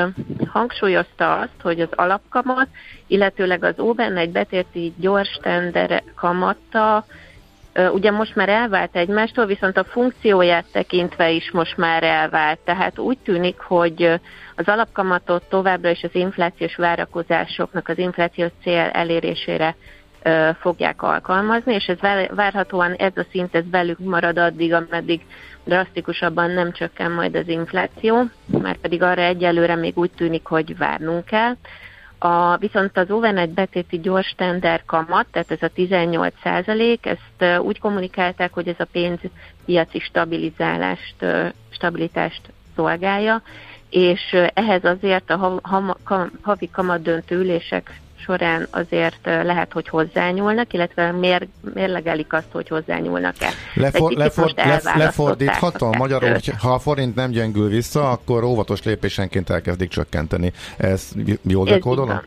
hangsúlyozta 0.47 1.39
azt, 1.39 1.61
hogy 1.61 1.82
az 1.82 1.89
alapkamat, 1.91 2.67
illetőleg 3.07 3.63
az 3.63 3.80
Óben 3.80 4.17
egy 4.17 4.32
betérti 4.32 4.93
gyors 4.97 5.39
tender 5.41 6.03
kamatta, 6.15 7.05
ugye 7.91 8.11
most 8.11 8.36
már 8.36 8.49
elvált 8.49 8.95
egymástól, 8.95 9.45
viszont 9.45 9.78
a 9.78 9.84
funkcióját 9.84 10.65
tekintve 10.71 11.30
is 11.30 11.51
most 11.51 11.78
már 11.78 12.03
elvált. 12.03 12.59
Tehát 12.59 12.99
úgy 12.99 13.17
tűnik, 13.17 13.59
hogy 13.59 14.03
az 14.55 14.67
alapkamatot 14.67 15.43
továbbra 15.49 15.89
is 15.89 16.03
az 16.03 16.15
inflációs 16.15 16.75
várakozásoknak 16.75 17.88
az 17.88 17.97
inflációs 17.97 18.51
cél 18.63 18.89
elérésére 18.93 19.75
fogják 20.59 21.01
alkalmazni, 21.01 21.73
és 21.73 21.86
ez 21.86 21.99
várhatóan 22.36 22.93
ez 22.93 23.11
a 23.15 23.25
szint 23.32 23.55
ez 23.55 23.69
velük 23.71 23.99
marad 23.99 24.38
addig, 24.38 24.73
ameddig 24.73 25.21
drasztikusabban 25.68 26.51
nem 26.51 26.72
csökken 26.72 27.11
majd 27.11 27.36
az 27.36 27.47
infláció, 27.47 28.24
már 28.45 28.78
pedig 28.78 29.01
arra 29.01 29.22
egyelőre 29.22 29.76
még 29.76 29.97
úgy 29.97 30.11
tűnik, 30.11 30.45
hogy 30.45 30.78
várnunk 30.78 31.26
kell. 31.26 31.55
A, 32.20 32.57
viszont 32.57 32.97
az 32.97 33.11
overnight 33.11 33.53
betéti 33.53 33.99
gyors 33.99 34.34
tender 34.38 34.84
kamat, 34.86 35.26
tehát 35.32 35.51
ez 35.51 35.61
a 35.61 35.68
18 35.68 36.34
százalék, 36.43 37.05
ezt 37.05 37.61
úgy 37.61 37.80
kommunikálták, 37.80 38.53
hogy 38.53 38.68
ez 38.68 38.80
a 38.80 38.88
pénzpiaci 38.91 39.99
stabilizálást, 39.99 41.26
stabilitást 41.70 42.41
szolgálja, 42.76 43.41
és 43.89 44.36
ehhez 44.53 44.84
azért 44.84 45.30
a 45.30 45.61
havi 46.41 46.70
kamat 46.70 47.01
döntő 47.01 47.36
ülések 47.36 47.99
során 48.20 48.68
azért 48.72 49.26
lehet, 49.26 49.72
hogy 49.74 49.88
hozzányúlnak, 49.88 50.74
illetve 50.74 51.11
mér, 51.11 51.47
mérlegelik 51.74 52.34
azt, 52.34 52.51
hogy 52.51 52.68
hozzányúlnak-e. 52.68 53.49
Lefor, 53.74 54.11
lefor, 54.11 54.51
lef, 54.55 54.95
lefordíthatom 54.95 55.91
magyarul, 55.97 56.32
hogy 56.32 56.51
ha 56.59 56.74
a 56.74 56.80
forint 56.80 57.15
nem 57.15 57.32
gyengül 57.32 57.70
vissza, 57.70 58.11
akkor 58.11 58.43
óvatos 58.43 58.84
lépésenként 58.84 59.49
elkezdik 59.49 59.89
csökkenteni. 59.89 60.53
Ez 60.78 61.11
jól 61.41 61.65
dekódolom? 61.65 62.22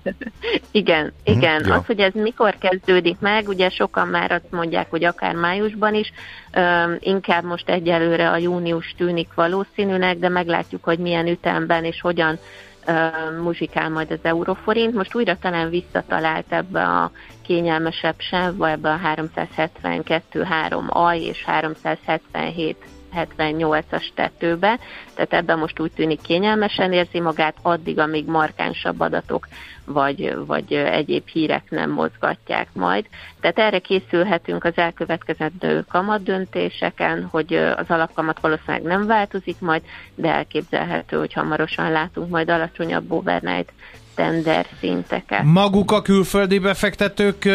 igen, 0.70 1.12
mhm, 1.24 1.36
igen. 1.36 1.60
Uh-huh, 1.60 1.76
az, 1.76 1.86
hogy 1.86 2.00
ez 2.00 2.12
mikor 2.14 2.56
kezdődik 2.58 3.16
meg, 3.20 3.48
ugye 3.48 3.70
sokan 3.70 4.08
már 4.08 4.32
azt 4.32 4.50
mondják, 4.50 4.90
hogy 4.90 5.04
akár 5.04 5.34
májusban 5.34 5.94
is, 5.94 6.12
uh, 6.54 6.96
inkább 6.98 7.44
most 7.44 7.68
egyelőre 7.68 8.30
a 8.30 8.36
június 8.36 8.94
tűnik 8.96 9.34
valószínűnek, 9.34 10.18
de 10.18 10.28
meglátjuk, 10.28 10.84
hogy 10.84 10.98
milyen 10.98 11.26
ütemben 11.26 11.84
és 11.84 12.00
hogyan 12.00 12.38
muzsikál 13.42 13.90
majd 13.90 14.10
az 14.10 14.18
euróforint. 14.22 14.94
Most 14.94 15.14
újra 15.14 15.36
talán 15.38 15.70
visszatalált 15.70 16.52
ebbe 16.52 16.82
a 16.82 17.10
kényelmesebb 17.42 18.14
sávba, 18.18 18.70
ebbe 18.70 18.90
a 18.90 18.98
372-3 18.98 20.88
aj 20.88 21.20
és 21.20 21.44
377 21.44 22.76
178-as 23.14 24.08
tetőbe, 24.14 24.78
tehát 25.14 25.32
ebben 25.32 25.58
most 25.58 25.80
úgy 25.80 25.92
tűnik 25.92 26.20
kényelmesen 26.20 26.92
érzi 26.92 27.20
magát, 27.20 27.56
addig, 27.62 27.98
amíg 27.98 28.26
markánsabb 28.26 29.00
adatok 29.00 29.48
vagy, 29.84 30.36
vagy 30.46 30.72
egyéb 30.72 31.28
hírek 31.28 31.70
nem 31.70 31.90
mozgatják 31.90 32.68
majd. 32.72 33.06
Tehát 33.40 33.58
erre 33.58 33.78
készülhetünk 33.78 34.64
az 34.64 34.76
elkövetkezendő 34.76 35.84
kamat 35.88 36.22
döntéseken, 36.22 37.28
hogy 37.30 37.54
az 37.54 37.86
alapkamat 37.88 38.40
valószínűleg 38.40 38.82
nem 38.82 39.06
változik 39.06 39.56
majd, 39.58 39.82
de 40.14 40.32
elképzelhető, 40.32 41.16
hogy 41.16 41.32
hamarosan 41.32 41.90
látunk 41.90 42.30
majd 42.30 42.50
alacsonyabb 42.50 43.12
overnight 43.12 43.72
tender 44.14 44.66
szinteket. 44.80 45.42
Maguk 45.42 45.90
a 45.90 46.02
külföldi 46.02 46.58
befektetők 46.58 47.48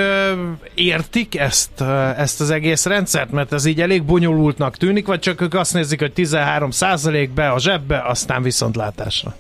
értik 0.74 1.40
ezt, 1.40 1.82
ezt 2.18 2.42
az 2.42 2.50
egész 2.50 2.86
rendszert, 2.86 3.32
mert 3.32 3.54
ez 3.54 3.66
így 3.66 3.82
elég 3.82 4.04
bonyolultnak 4.04 4.78
tűnik, 4.78 5.08
vagy 5.08 5.20
csak 5.20 5.42
ők 5.42 5.54
azt 5.54 5.74
nézik, 5.74 6.00
hogy 6.00 6.12
13% 6.16 7.30
be 7.36 7.50
a 7.52 7.60
zsebbe, 7.60 8.02
aztán 8.02 8.42
viszontlátásra? 8.42 9.36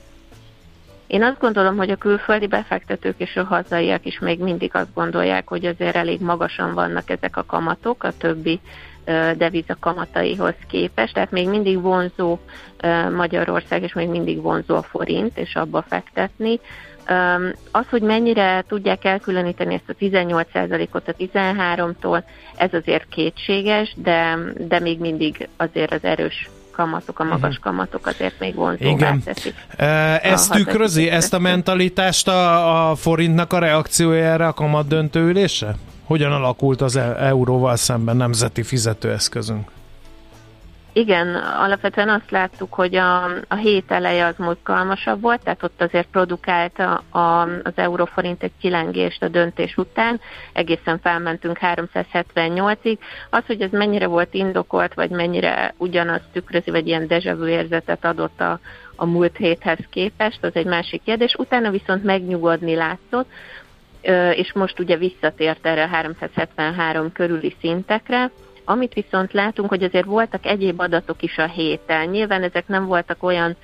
Én 1.07 1.23
azt 1.23 1.39
gondolom, 1.39 1.77
hogy 1.77 1.89
a 1.89 1.95
külföldi 1.95 2.47
befektetők 2.47 3.15
és 3.17 3.35
a 3.35 3.43
hazaiak 3.43 4.05
is 4.05 4.19
még 4.19 4.39
mindig 4.39 4.71
azt 4.73 4.93
gondolják, 4.93 5.47
hogy 5.47 5.65
azért 5.65 5.95
elég 5.95 6.21
magasan 6.21 6.73
vannak 6.73 7.09
ezek 7.09 7.37
a 7.37 7.45
kamatok 7.45 8.03
a 8.03 8.17
többi 8.17 8.59
deviza 9.37 9.75
kamataihoz 9.79 10.53
képest, 10.69 11.13
tehát 11.13 11.31
még 11.31 11.49
mindig 11.49 11.81
vonzó 11.81 12.37
Magyarország, 13.15 13.83
és 13.83 13.93
még 13.93 14.07
mindig 14.09 14.41
vonzó 14.41 14.75
a 14.75 14.81
forint, 14.81 15.37
és 15.37 15.55
abba 15.55 15.85
fektetni. 15.87 16.59
Az, 17.71 17.85
hogy 17.89 18.01
mennyire 18.01 18.63
tudják 18.67 19.05
elkülöníteni 19.05 19.73
ezt 19.73 19.89
a 19.89 19.93
18%-ot 19.99 21.07
a 21.07 21.13
13-tól, 21.13 22.23
ez 22.55 22.73
azért 22.73 23.09
kétséges, 23.09 23.93
de, 23.95 24.37
de 24.57 24.79
még 24.79 24.99
mindig 24.99 25.47
azért 25.57 25.93
az 25.93 26.03
erős 26.03 26.49
kamatok, 26.77 27.19
a 27.19 27.23
magas 27.23 27.41
uh-huh. 27.41 27.63
kamatok 27.63 28.07
azért 28.07 28.39
még 28.39 28.55
vonzóvá 28.55 29.15
teszik. 29.23 29.55
Ez 30.21 30.47
tükrözi, 30.47 31.09
ezt 31.09 31.33
a 31.33 31.39
mentalitást 31.39 32.27
a, 32.27 32.89
a 32.89 32.95
forintnak 32.95 33.53
a 33.53 33.59
reakciójára 33.59 34.47
a 34.47 34.53
kamat 34.53 34.87
döntőülése? 34.87 35.75
Hogyan 36.03 36.31
alakult 36.31 36.81
az 36.81 36.95
e- 36.95 37.15
euróval 37.19 37.75
szemben 37.75 38.17
nemzeti 38.17 38.63
fizetőeszközünk? 38.63 39.69
Igen, 40.97 41.35
alapvetően 41.35 42.09
azt 42.09 42.31
láttuk, 42.31 42.73
hogy 42.73 42.95
a, 42.95 43.23
a 43.47 43.55
hét 43.55 43.91
eleje 43.91 44.25
az 44.25 44.33
mozgalmasabb 44.37 45.21
volt, 45.21 45.43
tehát 45.43 45.63
ott 45.63 45.81
azért 45.81 46.07
produkálta 46.11 46.93
a, 47.09 47.41
az 47.41 47.71
euróforint 47.75 48.43
egy 48.43 48.51
kilengést 48.59 49.23
a 49.23 49.27
döntés 49.27 49.77
után, 49.77 50.19
egészen 50.53 50.99
felmentünk 50.99 51.57
378-ig. 51.61 52.97
Az, 53.29 53.43
hogy 53.45 53.61
ez 53.61 53.71
mennyire 53.71 54.07
volt 54.07 54.33
indokolt, 54.33 54.93
vagy 54.93 55.09
mennyire 55.09 55.73
ugyanazt 55.77 56.31
tükrözi, 56.33 56.71
vagy 56.71 56.87
ilyen 56.87 57.07
dejavű 57.07 57.47
érzetet 57.47 58.05
adott 58.05 58.41
a, 58.41 58.59
a 58.95 59.05
múlt 59.05 59.37
héthez 59.37 59.79
képest, 59.89 60.43
az 60.43 60.51
egy 60.55 60.65
másik 60.65 61.03
kérdés. 61.03 61.35
Utána 61.37 61.71
viszont 61.71 62.03
megnyugodni 62.03 62.75
látszott, 62.75 63.29
és 64.31 64.53
most 64.53 64.79
ugye 64.79 64.97
visszatért 64.97 65.65
erre 65.65 65.83
a 65.83 65.87
373 65.87 67.11
körüli 67.11 67.55
szintekre, 67.59 68.31
amit 68.69 68.93
viszont 68.93 69.33
látunk, 69.33 69.69
hogy 69.69 69.83
azért 69.83 70.05
voltak 70.05 70.45
egyéb 70.45 70.79
adatok 70.79 71.21
is 71.21 71.37
a 71.37 71.47
héten. 71.47 72.07
Nyilván 72.07 72.43
ezek 72.43 72.67
nem 72.67 72.85
voltak 72.85 73.23
olyan 73.23 73.55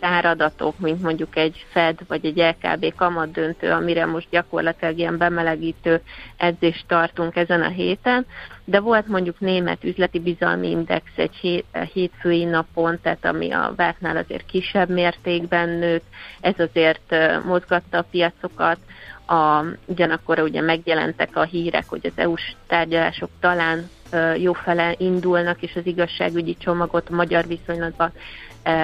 száradatok, 0.00 0.78
mint 0.78 1.02
mondjuk 1.02 1.36
egy 1.36 1.66
Fed 1.70 1.98
vagy 2.08 2.24
egy 2.24 2.36
LKB 2.36 2.94
kamat 2.94 3.32
döntő, 3.32 3.70
amire 3.70 4.06
most 4.06 4.26
gyakorlatilag 4.30 4.98
ilyen 4.98 5.18
bemelegítő 5.18 6.00
edzést 6.36 6.84
tartunk 6.86 7.36
ezen 7.36 7.62
a 7.62 7.68
héten, 7.68 8.26
de 8.64 8.80
volt 8.80 9.06
mondjuk 9.06 9.40
német 9.40 9.84
üzleti 9.84 10.20
bizalmi 10.20 10.70
index 10.70 11.04
egy 11.16 11.34
hét, 11.34 11.64
hétfői 11.92 12.44
napon, 12.44 12.98
tehát 13.02 13.24
ami 13.24 13.50
a 13.50 13.72
vártnál 13.76 14.16
azért 14.16 14.46
kisebb 14.46 14.88
mértékben 14.88 15.68
nőtt, 15.68 16.06
ez 16.40 16.54
azért 16.58 17.14
mozgatta 17.44 17.98
a 17.98 18.06
piacokat, 18.10 18.78
a, 19.26 19.64
ugyanakkor 19.84 20.38
ugye 20.38 20.60
megjelentek 20.60 21.36
a 21.36 21.42
hírek, 21.42 21.84
hogy 21.88 22.06
az 22.06 22.12
EU-s 22.14 22.52
tárgyalások 22.66 23.30
talán 23.40 23.88
jó 24.36 24.52
fele 24.52 24.94
indulnak, 24.98 25.62
és 25.62 25.72
az 25.74 25.86
igazságügyi 25.86 26.56
csomagot 26.56 27.08
a 27.08 27.14
magyar 27.14 27.46
viszonylatban 27.46 28.12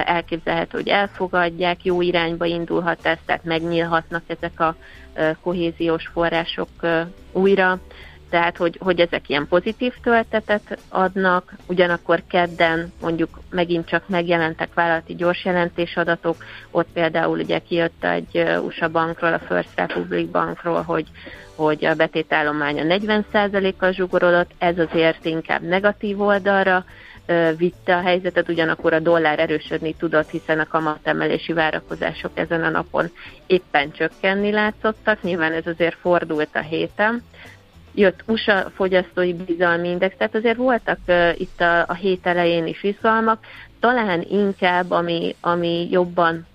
elképzelhető, 0.05 0.77
hogy 0.77 0.87
elfogadják, 0.87 1.83
jó 1.83 2.01
irányba 2.01 2.45
indulhat 2.45 3.05
ez, 3.05 3.17
tehát 3.25 3.43
megnyílhatnak 3.43 4.23
ezek 4.27 4.59
a 4.59 4.75
kohéziós 5.41 6.07
források 6.13 6.69
újra, 7.31 7.79
tehát 8.29 8.57
hogy, 8.57 8.77
hogy 8.79 8.99
ezek 8.99 9.29
ilyen 9.29 9.47
pozitív 9.47 9.93
töltetet 10.03 10.77
adnak, 10.89 11.53
ugyanakkor 11.67 12.23
kedden 12.27 12.93
mondjuk 13.01 13.39
megint 13.49 13.87
csak 13.87 14.07
megjelentek 14.07 14.73
vállalati 14.73 15.15
gyors 15.15 15.45
jelentésadatok, 15.45 16.35
ott 16.71 16.87
például 16.93 17.39
ugye 17.39 17.59
kijött 17.59 18.03
egy 18.03 18.43
USA 18.65 18.89
bankról, 18.89 19.33
a 19.33 19.39
First 19.39 19.69
Republic 19.75 20.31
bankról, 20.31 20.81
hogy 20.81 21.05
hogy 21.59 21.85
a 21.85 21.93
betétállománya 21.93 22.83
40%-kal 22.87 23.91
zsugorodott, 23.91 24.51
ez 24.57 24.79
azért 24.79 25.25
inkább 25.25 25.61
negatív 25.61 26.21
oldalra 26.21 26.85
vitte 27.57 27.95
a 27.95 28.01
helyzetet, 28.01 28.49
ugyanakkor 28.49 28.93
a 28.93 28.99
dollár 28.99 29.39
erősödni 29.39 29.93
tudott, 29.93 30.29
hiszen 30.29 30.59
a 30.59 30.67
kamatemelési 30.67 31.53
várakozások 31.53 32.31
ezen 32.33 32.63
a 32.63 32.69
napon 32.69 33.11
éppen 33.47 33.91
csökkenni 33.91 34.51
látszottak, 34.51 35.21
nyilván 35.21 35.53
ez 35.53 35.67
azért 35.67 35.95
fordult 35.95 36.55
a 36.55 36.59
héten. 36.59 37.23
Jött 37.93 38.23
USA 38.25 38.71
fogyasztói 38.75 39.33
bizalmi 39.33 39.89
index, 39.89 40.15
tehát 40.17 40.35
azért 40.35 40.57
voltak 40.57 40.97
uh, 41.07 41.39
itt 41.39 41.61
a, 41.61 41.79
a 41.87 41.93
hét 41.93 42.25
elején 42.25 42.67
is 42.67 42.83
izgalmak, 42.83 43.39
talán 43.79 44.25
inkább, 44.29 44.91
ami, 44.91 45.35
ami 45.41 45.87
jobban 45.91 46.47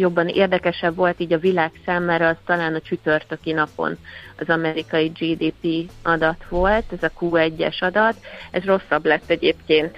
jobban 0.00 0.28
érdekesebb 0.28 0.94
volt 0.94 1.20
így 1.20 1.32
a 1.32 1.38
világ 1.38 1.70
számára, 1.84 2.28
az 2.28 2.36
talán 2.46 2.74
a 2.74 2.80
csütörtöki 2.80 3.52
napon 3.52 3.98
az 4.38 4.48
amerikai 4.48 5.12
GDP 5.18 5.90
adat 6.02 6.44
volt, 6.48 6.84
ez 6.92 7.02
a 7.02 7.12
Q1-es 7.20 7.78
adat. 7.78 8.14
Ez 8.50 8.64
rosszabb 8.64 9.04
lett 9.04 9.30
egyébként, 9.30 9.96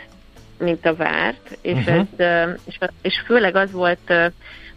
mint 0.59 0.86
a 0.86 0.94
várt, 0.94 1.59
és, 1.61 1.86
uh-huh. 1.86 2.07
ez, 2.16 2.48
és, 2.64 2.78
és 3.03 3.22
főleg 3.26 3.57
az 3.57 3.72
volt, 3.72 4.12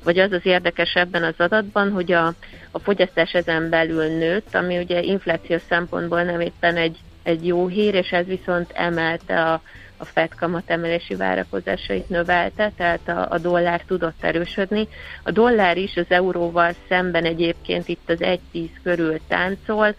vagy 0.04 0.20
az 0.20 0.32
az 0.32 0.46
érdekes 0.46 0.94
ebben 0.94 1.24
az 1.24 1.34
adatban, 1.38 1.92
hogy 1.92 2.12
a, 2.12 2.34
a 2.72 2.80
fogyasztás 2.80 3.32
ezen 3.32 3.70
belül 3.70 4.06
nőtt, 4.06 4.56
ami 4.56 4.78
ugye 4.78 5.02
inflációs 5.02 5.62
szempontból 5.70 6.24
nem 6.24 6.40
éppen 6.40 6.76
egy, 6.76 6.98
egy 7.24 7.48
jó 7.48 7.68
hír, 7.68 7.94
és 7.94 8.10
ez 8.10 8.26
viszont 8.26 8.72
emelte 8.74 9.44
a, 9.44 9.62
a 9.98 10.06
Fed 10.06 10.36
kamatemelési 10.36 11.16
várakozásait 11.16 12.10
növelte, 12.10 12.72
tehát 12.78 13.08
a, 13.08 13.28
a 13.30 13.38
dollár 13.38 13.82
tudott 13.82 14.24
erősödni. 14.24 14.88
A 15.24 15.32
dollár 15.32 15.78
is 15.78 15.98
az 15.98 16.06
euróval 16.10 16.74
szemben 16.88 17.26
egyébként 17.26 17.88
itt 17.88 18.10
az 18.10 18.20
1.10 18.20 18.70
körül 18.84 19.20
táncol, 19.28 19.96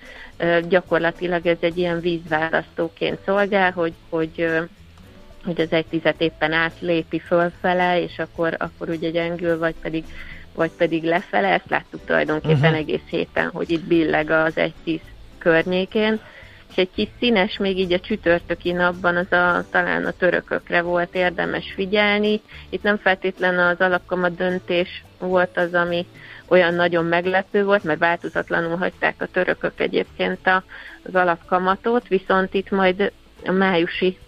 gyakorlatilag 0.68 1.46
ez 1.46 1.56
egy 1.60 1.78
ilyen 1.78 2.00
vízválasztóként 2.00 3.18
szolgál, 3.24 3.70
hogy, 3.70 3.92
hogy 4.08 4.66
hogy 5.46 5.60
az 5.60 5.72
egy 5.72 5.86
tizet 5.86 6.20
éppen 6.20 6.52
átlépi 6.52 7.18
fölfele, 7.18 8.00
és 8.00 8.18
akkor, 8.18 8.54
akkor 8.58 8.88
ugye 8.88 9.10
gyengül, 9.10 9.58
vagy 9.58 9.74
pedig, 9.82 10.04
vagy 10.54 10.70
pedig 10.70 11.04
lefele. 11.04 11.48
Ezt 11.48 11.68
láttuk 11.70 12.00
tulajdonképpen 12.04 12.56
uh-huh. 12.56 12.76
egész 12.76 13.06
héten, 13.10 13.50
hogy 13.50 13.70
itt 13.70 13.84
billeg 13.84 14.30
az 14.30 14.56
egy 14.56 14.74
tíz 14.84 15.00
környékén 15.38 16.20
és 16.70 16.76
egy 16.76 16.90
kis 16.94 17.08
színes 17.18 17.58
még 17.58 17.78
így 17.78 17.92
a 17.92 18.00
csütörtöki 18.00 18.72
napban 18.72 19.16
az 19.16 19.32
a, 19.32 19.64
talán 19.70 20.04
a 20.04 20.10
törökökre 20.10 20.82
volt 20.82 21.14
érdemes 21.14 21.72
figyelni. 21.74 22.40
Itt 22.68 22.82
nem 22.82 22.96
feltétlen 22.96 23.58
az 23.58 23.80
alapkamat 23.80 24.36
döntés 24.36 25.04
volt 25.18 25.56
az, 25.56 25.74
ami 25.74 26.06
olyan 26.48 26.74
nagyon 26.74 27.04
meglepő 27.04 27.64
volt, 27.64 27.84
mert 27.84 27.98
változatlanul 27.98 28.76
hagyták 28.76 29.14
a 29.18 29.26
törökök 29.26 29.80
egyébként 29.80 30.46
a, 30.46 30.64
az 31.02 31.14
alapkamatot, 31.14 32.08
viszont 32.08 32.54
itt 32.54 32.70
majd 32.70 33.12
a 33.44 33.52
májusi 33.52 34.18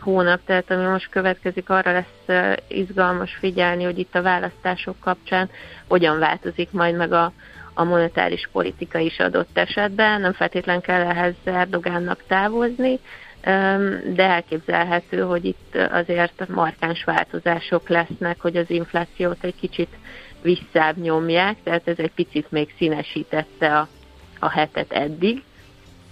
hónap, 0.00 0.40
tehát 0.44 0.70
ami 0.70 0.84
most 0.84 1.08
következik, 1.10 1.70
arra 1.70 1.92
lesz 1.92 2.58
izgalmas 2.68 3.34
figyelni, 3.34 3.84
hogy 3.84 3.98
itt 3.98 4.14
a 4.14 4.22
választások 4.22 5.00
kapcsán 5.00 5.50
hogyan 5.88 6.18
változik 6.18 6.70
majd 6.70 6.96
meg 6.96 7.12
a, 7.12 7.32
a 7.74 7.84
monetáris 7.84 8.48
politika 8.52 8.98
is 8.98 9.18
adott 9.18 9.58
esetben. 9.58 10.20
Nem 10.20 10.32
feltétlen 10.32 10.80
kell 10.80 11.00
ehhez 11.00 11.34
Erdogánnak 11.44 12.22
távozni, 12.26 12.98
de 14.14 14.22
elképzelhető, 14.22 15.20
hogy 15.20 15.44
itt 15.44 15.76
azért 15.90 16.48
markáns 16.48 17.04
változások 17.04 17.88
lesznek, 17.88 18.40
hogy 18.40 18.56
az 18.56 18.70
inflációt 18.70 19.44
egy 19.44 19.54
kicsit 19.60 19.88
visszább 20.42 20.96
nyomják, 20.96 21.56
tehát 21.62 21.88
ez 21.88 21.98
egy 21.98 22.12
picit 22.14 22.50
még 22.50 22.74
színesítette 22.76 23.78
a, 23.78 23.88
a 24.38 24.48
hetet 24.50 24.92
eddig. 24.92 25.42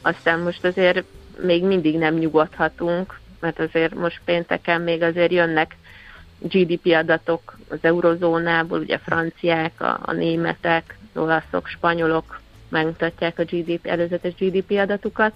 Aztán 0.03 0.41
most 0.41 0.65
azért 0.65 1.05
még 1.43 1.65
mindig 1.65 1.99
nem 1.99 2.15
nyugodhatunk, 2.15 3.21
mert 3.41 3.59
azért 3.59 3.95
most 3.95 4.21
pénteken 4.25 4.81
még 4.81 5.03
azért 5.03 5.33
jönnek 5.33 5.77
GDP 6.39 6.87
adatok 6.87 7.59
az 7.69 7.79
eurozónából, 7.81 8.79
ugye 8.79 8.99
franciák, 8.99 9.81
a, 9.81 10.01
a 10.03 10.13
németek, 10.13 10.97
olaszok, 11.17 11.67
spanyolok 11.67 12.41
megmutatják 12.69 13.39
a 13.39 13.45
GDP, 13.45 13.87
előzetes 13.87 14.35
GDP 14.35 14.71
adatukat, 14.71 15.33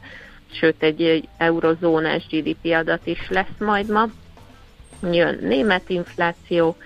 sőt 0.52 0.82
egy, 0.82 1.02
egy 1.02 1.28
eurozónás 1.36 2.26
GDP 2.30 2.72
adat 2.74 3.06
is 3.06 3.28
lesz 3.28 3.58
majd 3.58 3.90
ma. 3.90 4.06
jön 5.12 5.38
német 5.40 5.88
infláció, 5.88 6.76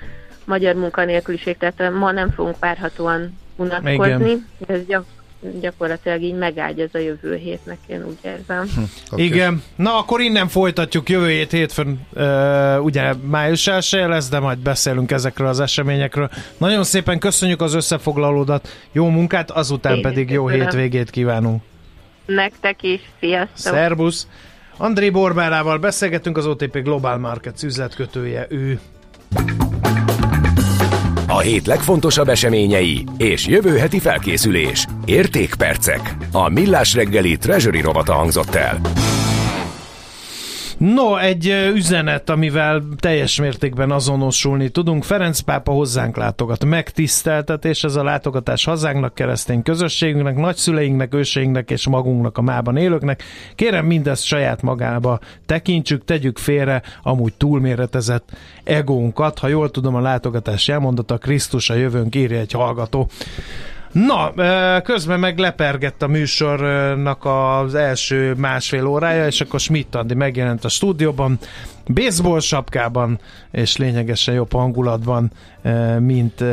magyar 0.45 0.75
munkanélküliség, 0.75 1.57
tehát 1.57 1.93
ma 1.93 2.11
nem 2.11 2.31
fogunk 2.31 2.59
várhatóan 2.59 3.39
unatkozni, 3.57 4.37
ez 4.67 4.85
gyak, 4.87 5.05
gyakorlatilag 5.61 6.23
így 6.23 6.35
megágy 6.35 6.81
ez 6.81 6.89
a 6.93 6.99
jövő 6.99 7.37
hétnek, 7.37 7.79
én 7.87 8.05
úgy 8.07 8.19
érzem. 8.23 8.69
Hm, 8.75 8.83
okay. 9.11 9.25
Igen, 9.25 9.63
na 9.77 9.99
akkor 9.99 10.21
innen 10.21 10.49
folytatjuk 10.49 11.09
jövő 11.09 11.29
hét 11.29 11.51
hétfőn, 11.51 12.07
uh, 12.15 12.85
ugye 12.85 13.15
május 13.15 13.67
1 13.67 13.85
lesz, 13.91 14.29
de 14.29 14.39
majd 14.39 14.59
beszélünk 14.59 15.11
ezekről 15.11 15.49
az 15.49 15.61
eseményekről. 15.61 16.31
Nagyon 16.59 16.85
szépen 16.85 17.19
köszönjük 17.19 17.61
az 17.61 17.75
összefoglalódat, 17.75 18.69
jó 18.93 19.09
munkát, 19.09 19.51
azután 19.51 19.97
én 19.97 20.03
pedig 20.03 20.31
jó 20.31 20.49
hétvégét 20.49 21.11
kívánunk. 21.11 21.63
Nektek 22.27 22.83
is, 22.83 23.01
sziasztok! 23.21 23.75
Szerbusz! 23.75 24.27
André 24.77 25.11
Borbárával 25.11 25.79
beszélgetünk, 25.79 26.37
az 26.37 26.47
OTP 26.47 26.83
Global 26.83 27.19
Markets 27.19 27.63
üzletkötője 27.63 28.47
ő. 28.49 28.81
A 31.31 31.39
hét 31.39 31.67
legfontosabb 31.67 32.29
eseményei 32.29 33.05
és 33.17 33.47
jövő 33.47 33.77
heti 33.79 33.99
felkészülés. 33.99 34.87
Értékpercek. 35.05 36.17
A 36.33 36.49
Millás 36.49 36.95
reggeli 36.95 37.37
Treasury 37.37 37.81
rovata 37.81 38.13
hangzott 38.13 38.55
el. 38.55 38.81
No, 40.81 41.17
egy 41.17 41.71
üzenet, 41.75 42.31
amivel 42.31 42.83
teljes 42.97 43.41
mértékben 43.41 43.91
azonosulni 43.91 44.69
tudunk. 44.69 45.05
Ferenc 45.05 45.41
pápa 45.41 45.73
hozzánk 45.73 46.17
látogat. 46.17 46.65
Megtiszteltetés 46.65 47.85
ez 47.85 47.97
a 47.97 48.03
látogatás 48.03 48.65
hazánknak, 48.65 49.15
keresztény 49.15 49.63
közösségünknek, 49.63 50.37
nagyszüleinknek, 50.37 51.15
őseinknek 51.15 51.71
és 51.71 51.87
magunknak, 51.87 52.39
a 52.39 52.43
mában 52.43 52.77
élőknek. 52.77 53.23
Kérem 53.55 53.87
mindezt 53.87 54.25
saját 54.25 54.63
magába 54.63 55.19
tekintsük, 55.47 56.05
tegyük 56.05 56.39
félre 56.39 56.83
amúgy 57.03 57.33
túlméretezett 57.33 58.31
egónkat. 58.65 59.39
Ha 59.39 59.49
jól 59.49 59.71
tudom, 59.71 59.95
a 59.95 60.01
látogatás 60.01 60.69
elmondata 60.69 61.19
Krisztus 61.19 61.71
a 61.71 61.75
jövőnk 61.75 62.15
írja 62.15 62.39
egy 62.39 62.53
hallgató. 62.53 63.09
Na, 63.93 64.33
közben 64.83 65.21
meg 65.21 65.39
lepergett 65.39 66.03
a 66.03 66.07
műsornak 66.07 67.25
az 67.25 67.75
első 67.75 68.35
másfél 68.35 68.87
órája, 68.87 69.27
és 69.27 69.41
akkor 69.41 69.61
Schmidt 69.61 69.95
Andi 69.95 70.15
megjelent 70.15 70.65
a 70.65 70.69
stúdióban, 70.69 71.39
baseball 71.87 72.41
sapkában, 72.41 73.21
és 73.51 73.77
lényegesen 73.77 74.35
jobb 74.35 74.53
hangulatban, 74.53 75.33
mint 75.99 76.45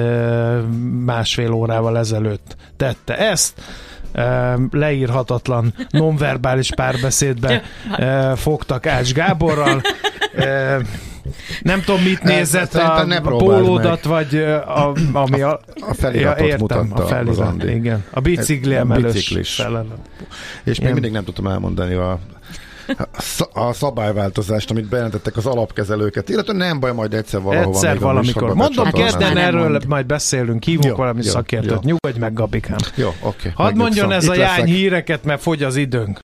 másfél 1.05 1.51
órával 1.51 1.97
ezelőtt 1.97 2.55
tette 2.77 3.17
ezt 3.17 3.61
leírhatatlan 4.71 5.73
nonverbális 5.89 6.69
párbeszédbe 6.75 7.61
fogtak 8.35 8.85
Ács 8.85 9.13
Gáborral. 9.13 9.81
Nem 11.61 11.81
tudom, 11.81 12.01
mit 12.01 12.23
nézett 12.23 12.73
a, 12.73 12.99
a 12.99 13.19
pólódat, 13.19 14.03
meg. 14.03 14.13
vagy 14.13 14.37
a, 14.37 14.93
ami 15.13 15.41
a, 15.41 15.59
a 15.89 15.93
feliratot 15.93 16.39
ja, 16.39 16.45
értem, 16.45 16.59
mutatta 16.59 17.03
a 17.03 17.07
felirat, 17.07 17.63
igen. 17.63 18.03
A 18.11 18.19
bicikli 18.19 18.75
emelős 18.75 19.37
És 20.63 20.79
még 20.79 20.93
mindig 20.93 21.11
nem 21.11 21.23
tudtam 21.23 21.47
elmondani 21.47 21.93
a 21.93 22.19
a 23.53 23.73
szabályváltozást, 23.73 24.71
amit 24.71 24.89
bejelentettek 24.89 25.37
az 25.37 25.45
alapkezelőket, 25.45 26.29
illetve 26.29 26.53
nem 26.53 26.79
baj, 26.79 26.93
majd 26.93 27.13
egyszer 27.13 27.41
valahova. 27.41 27.69
Egyszer 27.69 27.99
valamikor. 27.99 28.53
Mondom, 28.53 28.91
kedden 28.91 29.37
erről 29.37 29.69
mond. 29.69 29.87
majd 29.87 30.05
beszélünk, 30.05 30.63
hívunk 30.63 30.85
jó, 30.85 30.95
valami 30.95 31.21
jó, 31.23 31.29
szakértőt. 31.29 31.71
Jó. 31.71 31.79
Nyugodj 31.83 32.19
meg, 32.19 32.33
Gabikám. 32.33 32.77
Jó, 32.95 33.07
oké. 33.07 33.49
Okay. 33.49 33.51
Hadd 33.55 33.75
mondjon 33.75 34.11
ez 34.11 34.27
a 34.27 34.35
jány 34.35 34.65
híreket, 34.65 35.23
mert 35.23 35.41
fogy 35.41 35.63
az 35.63 35.75
időnk. 35.75 36.15